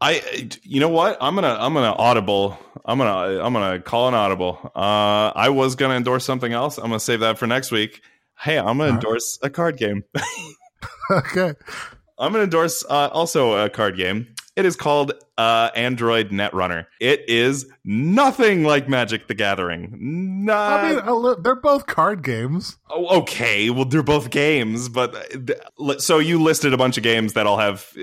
I, 0.00 0.48
you 0.62 0.80
know 0.80 0.88
what? 0.90 1.16
I'm 1.20 1.34
gonna, 1.34 1.56
I'm 1.58 1.72
gonna 1.74 1.92
audible. 1.92 2.58
I'm 2.84 2.98
gonna, 2.98 3.42
I'm 3.42 3.52
gonna 3.52 3.80
call 3.80 4.08
an 4.08 4.14
audible. 4.14 4.58
Uh, 4.74 5.32
I 5.34 5.48
was 5.48 5.74
gonna 5.74 5.94
endorse 5.94 6.24
something 6.24 6.52
else. 6.52 6.76
I'm 6.78 6.84
gonna 6.84 7.00
save 7.00 7.20
that 7.20 7.38
for 7.38 7.46
next 7.46 7.70
week. 7.72 8.02
Hey, 8.38 8.58
I'm 8.58 8.64
gonna 8.78 8.84
Uh-huh. 8.84 8.94
endorse 8.96 9.38
a 9.42 9.48
card 9.50 9.78
game. 9.78 10.04
okay. 11.10 11.54
I'm 12.18 12.32
gonna 12.32 12.44
endorse 12.44 12.84
uh, 12.88 13.08
also 13.12 13.64
a 13.64 13.70
card 13.70 13.96
game. 13.96 14.28
It 14.56 14.64
is 14.64 14.74
called 14.74 15.12
uh, 15.36 15.70
Android 15.76 16.30
Netrunner. 16.30 16.86
It 16.98 17.28
is 17.28 17.70
nothing 17.84 18.64
like 18.64 18.88
Magic 18.88 19.28
the 19.28 19.34
Gathering. 19.34 20.44
Not, 20.46 20.84
I 20.84 20.92
mean, 20.94 21.22
li- 21.22 21.36
they're 21.40 21.54
both 21.54 21.86
card 21.86 22.24
games. 22.24 22.78
Oh, 22.88 23.20
okay, 23.20 23.68
well, 23.68 23.84
they're 23.84 24.02
both 24.02 24.30
games, 24.30 24.88
but 24.88 25.14
uh, 25.78 25.98
so 25.98 26.18
you 26.18 26.42
listed 26.42 26.72
a 26.72 26.78
bunch 26.78 26.96
of 26.96 27.02
games 27.02 27.34
that 27.34 27.46
all 27.46 27.58
have 27.58 27.94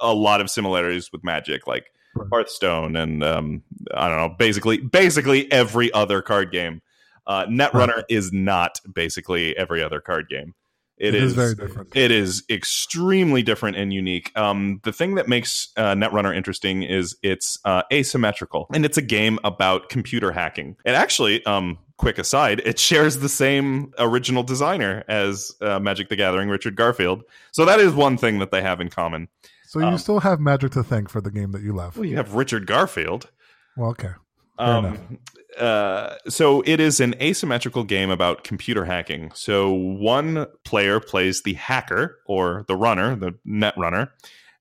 a 0.00 0.14
lot 0.14 0.40
of 0.40 0.50
similarities 0.50 1.12
with 1.12 1.22
Magic, 1.22 1.66
like. 1.66 1.92
Hearthstone, 2.32 2.96
and 2.96 3.22
um, 3.22 3.62
I 3.94 4.08
don't 4.08 4.16
know, 4.18 4.34
basically, 4.36 4.78
basically 4.78 5.50
every 5.52 5.92
other 5.92 6.22
card 6.22 6.50
game. 6.50 6.82
Uh, 7.24 7.46
Netrunner 7.46 8.02
is 8.08 8.32
not 8.32 8.80
basically 8.92 9.56
every 9.56 9.80
other 9.80 10.00
card 10.00 10.28
game. 10.28 10.54
It 11.00 11.14
is 11.14 11.32
very 11.32 11.54
different. 11.54 11.96
It 11.96 12.10
is 12.10 12.44
extremely 12.50 13.42
different 13.42 13.78
and 13.78 13.90
unique. 13.90 14.36
Um, 14.36 14.80
the 14.84 14.92
thing 14.92 15.14
that 15.14 15.28
makes 15.28 15.72
uh, 15.78 15.94
Netrunner 15.94 16.36
interesting 16.36 16.82
is 16.82 17.16
it's 17.22 17.58
uh, 17.64 17.82
asymmetrical, 17.90 18.66
and 18.74 18.84
it's 18.84 18.98
a 18.98 19.02
game 19.02 19.38
about 19.42 19.88
computer 19.88 20.30
hacking. 20.30 20.76
And 20.84 20.94
actually, 20.94 21.42
um, 21.46 21.78
quick 21.96 22.18
aside, 22.18 22.60
it 22.66 22.78
shares 22.78 23.18
the 23.18 23.30
same 23.30 23.94
original 23.98 24.42
designer 24.42 25.02
as 25.08 25.52
uh, 25.62 25.80
Magic 25.80 26.10
the 26.10 26.16
Gathering, 26.16 26.50
Richard 26.50 26.76
Garfield. 26.76 27.22
So 27.52 27.64
that 27.64 27.80
is 27.80 27.94
one 27.94 28.18
thing 28.18 28.38
that 28.40 28.50
they 28.50 28.60
have 28.60 28.78
in 28.78 28.90
common. 28.90 29.28
So 29.66 29.78
you 29.78 29.86
um, 29.86 29.98
still 29.98 30.20
have 30.20 30.38
Magic 30.38 30.72
to 30.72 30.82
thank 30.82 31.08
for 31.08 31.22
the 31.22 31.30
game 31.30 31.52
that 31.52 31.62
you 31.62 31.72
love. 31.72 31.96
Well, 31.96 32.04
you 32.04 32.16
have 32.16 32.34
Richard 32.34 32.66
Garfield. 32.66 33.30
Well, 33.74 33.90
okay. 33.90 34.10
Fair 34.58 34.66
Um, 34.66 35.18
uh, 35.58 36.16
so 36.28 36.62
it 36.66 36.80
is 36.80 37.00
an 37.00 37.14
asymmetrical 37.20 37.84
game 37.84 38.10
about 38.10 38.44
computer 38.44 38.84
hacking. 38.84 39.30
So 39.34 39.72
one 39.72 40.46
player 40.64 41.00
plays 41.00 41.42
the 41.42 41.54
hacker 41.54 42.18
or 42.26 42.64
the 42.68 42.76
runner, 42.76 43.16
the 43.16 43.32
net 43.44 43.74
runner, 43.76 44.12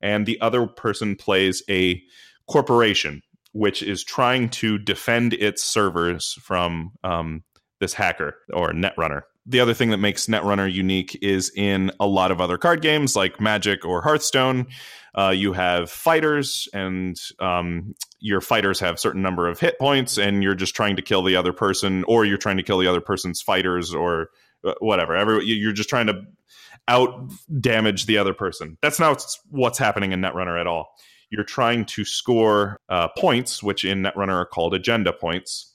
and 0.02 0.26
the 0.26 0.40
other 0.42 0.68
person 0.68 1.16
plays 1.16 1.64
a 1.70 2.02
corporation, 2.50 3.22
which 3.52 3.84
is 3.84 4.04
trying 4.04 4.50
to 4.50 4.78
defend 4.78 5.34
its 5.34 5.64
servers 5.64 6.38
from 6.42 6.92
um, 7.04 7.44
this 7.80 7.94
hacker 7.94 8.36
or 8.54 8.74
net 8.74 8.94
runner. 8.98 9.26
The 9.50 9.60
other 9.60 9.74
thing 9.74 9.89
that 9.89 9.97
makes 9.97 10.28
Netrunner 10.28 10.72
unique 10.72 11.18
is 11.24 11.52
in 11.56 11.91
a 12.00 12.06
lot 12.06 12.30
of 12.30 12.39
other 12.39 12.58
card 12.58 12.82
games 12.82 13.16
like 13.16 13.41
Magic 13.41 13.84
or 13.84 14.02
Hearthstone, 14.02 14.68
uh, 15.18 15.30
you 15.30 15.54
have 15.54 15.89
fighters, 15.89 16.70
and 16.72 17.20
um, 17.39 17.95
your 18.20 18.41
fighters 18.41 18.80
have 18.80 19.00
certain 19.00 19.24
number 19.24 19.47
of 19.47 19.60
hit 19.60 19.80
points, 19.80 20.20
and 20.20 20.43
you're 20.43 20.54
just 20.56 20.76
trying 20.76 20.95
to 20.97 21.02
kill 21.02 21.24
the 21.24 21.36
other 21.36 21.52
person, 21.52 22.04
or 22.08 22.26
you're 22.26 22.38
trying 22.38 22.58
to 22.58 22.64
kill 22.64 22.78
the 22.78 22.88
other 22.88 23.02
person's 23.02 23.41
fighters, 23.41 23.93
or 23.93 24.30
uh, 24.64 24.76
whatever. 24.80 25.16
Every 25.16 25.43
you're 25.45 25.74
just 25.74 25.89
trying 25.89 26.08
to 26.08 26.22
out 26.88 27.32
damage 27.60 28.06
the 28.06 28.18
other 28.20 28.34
person. 28.34 28.78
That's 28.82 29.00
not 29.00 29.26
what's 29.50 29.78
happening 29.80 30.12
in 30.12 30.22
Netrunner 30.22 30.60
at 30.60 30.68
all. 30.68 30.95
You're 31.32 31.43
trying 31.43 31.86
to 31.86 32.06
score 32.06 32.80
uh, 32.88 33.08
points, 33.18 33.64
which 33.64 33.84
in 33.84 34.04
Netrunner 34.04 34.36
are 34.36 34.45
called 34.45 34.74
agenda 34.74 35.14
points. 35.14 35.68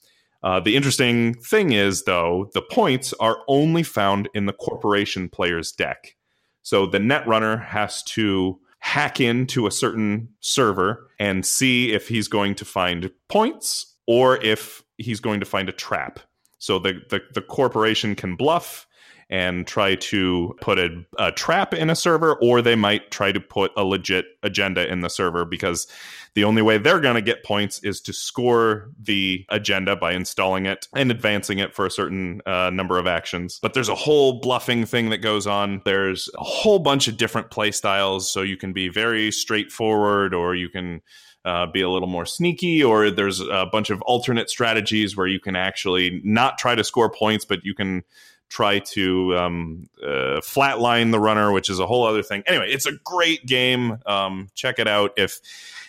Uh, 0.45 0.61
the 0.61 0.76
interesting 0.76 1.32
thing 1.34 1.72
is, 1.72 2.05
though, 2.05 2.51
the 2.53 2.61
points 2.61 3.14
are 3.14 3.38
only 3.49 3.82
found 3.82 4.28
in 4.34 4.45
the 4.45 4.53
corporation 4.53 5.26
player's 5.30 5.72
deck. 5.72 6.16
So 6.62 6.84
the 6.84 6.99
Netrunner 6.99 7.64
has 7.64 8.03
to 8.03 8.61
hack 8.78 9.20
into 9.20 9.66
a 9.66 9.70
certain 9.70 10.28
server 10.40 11.09
and 11.18 11.47
see 11.47 11.92
if 11.92 12.09
he's 12.09 12.28
going 12.28 12.55
to 12.57 12.64
find 12.66 13.11
points 13.30 13.97
or 14.07 14.36
if 14.45 14.82
he's 14.99 15.18
going 15.18 15.40
to 15.40 15.47
find 15.47 15.70
a 15.70 15.72
trap. 15.72 16.20
So 16.59 16.78
the, 16.78 17.01
the, 17.09 17.22
the 17.32 17.40
corporation 17.40 18.14
can 18.14 18.36
bluff 18.36 18.86
and 19.31 19.66
try 19.66 19.95
to 19.95 20.55
put 20.61 20.79
a, 20.79 21.05
a 21.18 21.33
trap 21.33 21.75
in 21.75 21.91
a 21.91 21.97
server, 21.97 22.35
or 22.37 22.62
they 22.62 22.77
might 22.77 23.11
try 23.11 23.33
to 23.33 23.41
put 23.41 23.72
a 23.77 23.85
legit 23.85 24.27
agenda 24.43 24.91
in 24.91 25.01
the 25.01 25.09
server 25.09 25.45
because 25.45 25.87
the 26.35 26.45
only 26.45 26.62
way 26.62 26.79
they're 26.79 27.01
going 27.01 27.14
to 27.14 27.22
get 27.22 27.45
points 27.45 27.79
is 27.85 28.01
to 28.03 28.12
score 28.12 28.91
the 29.01 29.47
agenda 29.51 29.95
by 29.95 30.12
installing 30.12 30.66
it 30.66 30.89
and 30.95 31.11
advancing 31.11 31.59
it 31.59 31.75
for 31.75 31.87
a 31.87 31.91
certain 31.91 32.43
uh, 32.45 32.70
number 32.70 32.99
of 32.99 33.07
actions. 33.07 33.61
But 33.62 33.75
there's 33.75 33.89
a 33.89 33.95
whole 33.95 34.41
bluffing 34.41 34.85
thing 34.85 35.11
that 35.11 35.18
goes 35.18 35.47
on. 35.47 35.81
There's 35.85 36.29
a 36.37 36.45
whole 36.45 36.81
bunch 36.81 37.07
of 37.09 37.16
different 37.16 37.51
play 37.51 37.70
styles, 37.70 38.31
so 38.31 38.43
you 38.43 38.57
can 38.57 38.72
be 38.72 38.89
very 38.89 39.31
straightforward, 39.31 40.35
or 40.35 40.55
you 40.57 40.68
can 40.68 41.03
uh, 41.45 41.66
be 41.66 41.83
a 41.83 41.91
little 41.91 42.09
more 42.09 42.27
sneaky, 42.27 42.83
or 42.83 43.11
there's 43.11 43.41
a 43.41 43.66
bunch 43.70 43.91
of 43.91 44.03
alternate 44.03 44.51
strategies 44.51 45.16
where 45.16 45.27
you 45.27 45.39
can 45.39 45.55
actually 45.55 46.20
not 46.25 46.59
try 46.59 46.75
to 46.75 46.83
score 46.83 47.11
points, 47.11 47.45
but 47.45 47.64
you 47.64 47.75
can 47.75 48.03
try 48.55 48.79
to 48.79 49.37
um, 49.37 49.89
uh, 50.01 50.39
flatline 50.41 51.11
the 51.11 51.19
runner, 51.19 51.51
which 51.51 51.69
is 51.69 51.81
a 51.81 51.87
whole 51.87 52.07
other 52.07 52.23
thing. 52.23 52.45
Anyway, 52.47 52.71
it's 52.71 52.87
a 52.87 52.93
great 53.05 53.45
game. 53.47 53.99
Um, 54.07 54.49
check 54.55 54.79
it 54.79 54.87
out. 54.87 55.11
If 55.17 55.41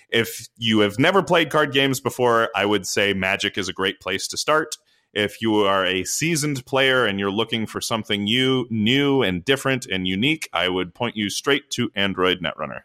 if 0.09 0.47
you 0.57 0.80
have 0.80 0.97
never 0.97 1.22
played 1.22 1.51
card 1.51 1.72
games 1.74 1.99
before, 1.99 2.49
I 2.55 2.66
would 2.66 2.88
say 2.88 3.13
Magic 3.13 3.57
is 3.57 3.70
a 3.70 3.74
great 3.74 3.99
place 3.99 4.28
to 4.30 4.38
start. 4.38 4.78
If 5.13 5.41
you 5.41 5.55
are 5.57 5.86
a 5.86 6.03
seasoned 6.03 6.66
player 6.66 7.05
and 7.05 7.20
you're 7.20 7.32
looking 7.32 7.68
for 7.68 7.80
something 7.82 8.24
new, 8.24 8.66
new 8.70 9.22
and 9.22 9.45
different 9.45 9.86
and 9.86 10.07
unique, 10.07 10.49
I 10.51 10.68
would 10.68 10.93
point 10.93 11.16
you 11.16 11.30
straight 11.30 11.70
to 11.72 11.89
Android 11.95 12.39
Netrunner. 12.41 12.82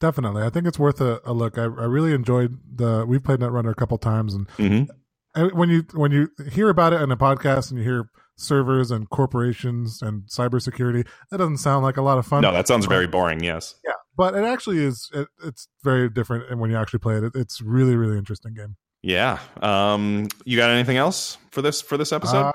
Definitely. 0.00 0.42
I 0.42 0.48
think 0.50 0.66
it's 0.66 0.78
worth 0.78 1.00
a, 1.00 1.20
a 1.24 1.32
look. 1.34 1.58
I, 1.58 1.62
I 1.64 1.66
really 1.86 2.12
enjoyed 2.14 2.58
the 2.74 3.04
we've 3.06 3.22
played 3.22 3.40
Netrunner 3.40 3.70
a 3.70 3.74
couple 3.74 3.98
times 3.98 4.32
and 4.34 4.48
Mhm. 4.56 4.88
and 5.34 5.52
when 5.52 5.68
you 5.68 5.84
when 5.92 6.10
you 6.10 6.30
hear 6.50 6.70
about 6.70 6.92
it 6.94 7.02
in 7.02 7.10
a 7.12 7.16
podcast 7.16 7.70
and 7.70 7.78
you 7.78 7.84
hear 7.84 8.08
servers 8.40 8.90
and 8.90 9.08
corporations 9.10 10.02
and 10.02 10.22
cybersecurity, 10.22 11.06
that 11.30 11.38
doesn't 11.38 11.58
sound 11.58 11.84
like 11.84 11.96
a 11.96 12.02
lot 12.02 12.18
of 12.18 12.26
fun. 12.26 12.42
No, 12.42 12.52
that 12.52 12.66
sounds 12.66 12.86
very 12.86 13.06
boring. 13.06 13.42
Yes. 13.42 13.74
Yeah, 13.84 13.92
but 14.16 14.34
it 14.34 14.44
actually 14.44 14.78
is. 14.78 15.10
It, 15.12 15.28
it's 15.44 15.68
very 15.82 16.08
different, 16.08 16.50
and 16.50 16.60
when 16.60 16.70
you 16.70 16.76
actually 16.76 17.00
play 17.00 17.16
it, 17.16 17.24
it 17.24 17.32
it's 17.34 17.60
really 17.60 17.96
really 17.96 18.18
interesting 18.18 18.54
game. 18.54 18.76
Yeah. 19.02 19.38
Um, 19.62 20.28
you 20.44 20.56
got 20.56 20.70
anything 20.70 20.96
else 20.96 21.38
for 21.50 21.62
this 21.62 21.80
for 21.80 21.96
this 21.96 22.12
episode? 22.12 22.46
Uh, 22.46 22.52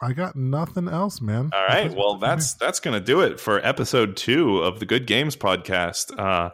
I 0.00 0.12
got 0.12 0.36
nothing 0.36 0.88
else, 0.88 1.20
man. 1.20 1.50
All 1.52 1.66
right. 1.66 1.94
Well, 1.94 2.16
that's 2.16 2.54
that's 2.54 2.80
going 2.80 2.98
to 2.98 3.04
do 3.04 3.20
it 3.20 3.38
for 3.38 3.64
episode 3.64 4.16
two 4.16 4.58
of 4.58 4.80
the 4.80 4.86
Good 4.86 5.06
Games 5.06 5.36
podcast. 5.36 6.18
Uh, 6.18 6.50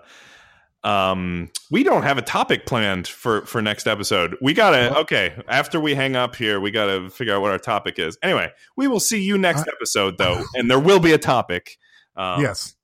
um, 0.85 1.51
we 1.71 1.83
don't 1.83 2.03
have 2.05 2.19
a 2.19 2.23
topic 2.23 2.67
planned 2.67 3.07
for 3.09 3.45
for 3.47 3.61
next 3.61 3.87
episode. 3.87 4.37
We 4.41 4.55
gotta 4.55 4.97
okay. 5.01 5.35
After 5.49 5.81
we 5.81 5.95
hang 5.95 6.15
up 6.17 6.37
here, 6.37 6.61
we 6.61 6.71
gotta 6.71 7.11
figure 7.11 7.35
out 7.35 7.43
what 7.43 7.51
our 7.51 7.59
topic 7.59 7.99
is. 7.99 8.17
Anyway, 8.23 8.51
we 8.77 8.87
will 8.89 9.01
see 9.01 9.21
you 9.23 9.37
next 9.39 9.67
episode 9.69 10.19
though, 10.19 10.45
and 10.55 10.71
there 10.71 10.79
will 10.79 11.01
be 11.01 11.13
a 11.13 11.19
topic. 11.19 11.79
Um, 12.17 12.41
yes, 12.43 12.75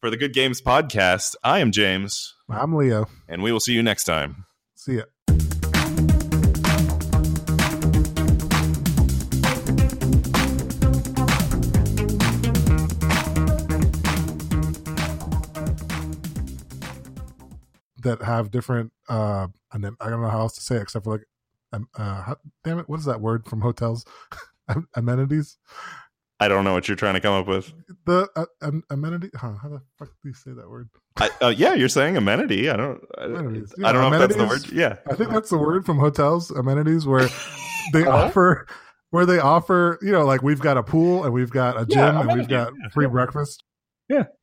For 0.00 0.10
the 0.10 0.16
Good 0.16 0.32
Games 0.34 0.60
podcast, 0.60 1.34
I 1.44 1.60
am 1.60 1.72
James, 1.72 2.34
I'm 2.48 2.74
Leo. 2.74 3.06
and 3.28 3.42
we 3.42 3.52
will 3.52 3.60
see 3.60 3.72
you 3.74 3.82
next 3.82 4.04
time. 4.04 4.44
See 4.74 4.96
ya. 4.96 5.02
That 18.06 18.22
have 18.22 18.52
different, 18.52 18.92
uh, 19.08 19.48
and 19.72 19.82
then 19.82 19.96
I 20.00 20.08
don't 20.10 20.22
know 20.22 20.28
how 20.28 20.38
else 20.38 20.54
to 20.54 20.60
say 20.60 20.76
it 20.76 20.82
except 20.82 21.04
for 21.04 21.12
like, 21.14 21.26
um, 21.72 21.88
uh, 21.98 22.22
how, 22.22 22.36
damn 22.62 22.78
it, 22.78 22.88
what 22.88 23.00
is 23.00 23.04
that 23.06 23.20
word 23.20 23.46
from 23.48 23.60
hotels? 23.62 24.04
Amenities. 24.94 25.58
I 26.38 26.46
don't 26.46 26.62
know 26.64 26.72
what 26.72 26.86
you're 26.86 26.96
trying 26.96 27.14
to 27.14 27.20
come 27.20 27.34
up 27.34 27.48
with. 27.48 27.72
The 28.04 28.28
uh, 28.36 28.44
am- 28.62 28.84
amenity. 28.90 29.30
Huh, 29.34 29.54
how 29.60 29.68
the 29.70 29.80
fuck 29.98 30.08
do 30.22 30.28
you 30.28 30.34
say 30.34 30.52
that 30.52 30.68
word? 30.70 30.88
I, 31.16 31.30
uh, 31.42 31.48
yeah, 31.48 31.74
you're 31.74 31.88
saying 31.88 32.16
amenity. 32.16 32.70
I 32.70 32.76
don't. 32.76 33.00
Amenities. 33.18 33.74
I 33.82 33.90
don't 33.92 34.08
know 34.10 34.16
if 34.22 34.28
that's 34.28 34.36
the 34.36 34.46
word. 34.46 34.70
Yeah. 34.70 34.96
I 35.10 35.14
think 35.14 35.30
that's 35.30 35.50
the 35.50 35.58
word 35.58 35.84
from 35.86 35.98
hotels 35.98 36.50
amenities 36.52 37.06
where 37.06 37.28
they 37.92 38.04
Uh-huh. 38.06 38.26
offer 38.26 38.66
where 39.10 39.26
they 39.26 39.38
offer 39.40 39.98
you 40.02 40.12
know 40.12 40.24
like 40.26 40.42
we've 40.42 40.60
got 40.60 40.76
a 40.76 40.82
pool 40.84 41.24
and 41.24 41.32
we've 41.32 41.50
got 41.50 41.80
a 41.80 41.86
gym 41.86 41.98
Yeah, 41.98 42.08
and 42.10 42.18
we've 42.18 42.26
amenities, 42.26 42.46
got 42.48 42.72
yeah. 42.80 42.88
free 42.90 43.06
breakfast. 43.08 43.64
Yeah. 44.08 44.26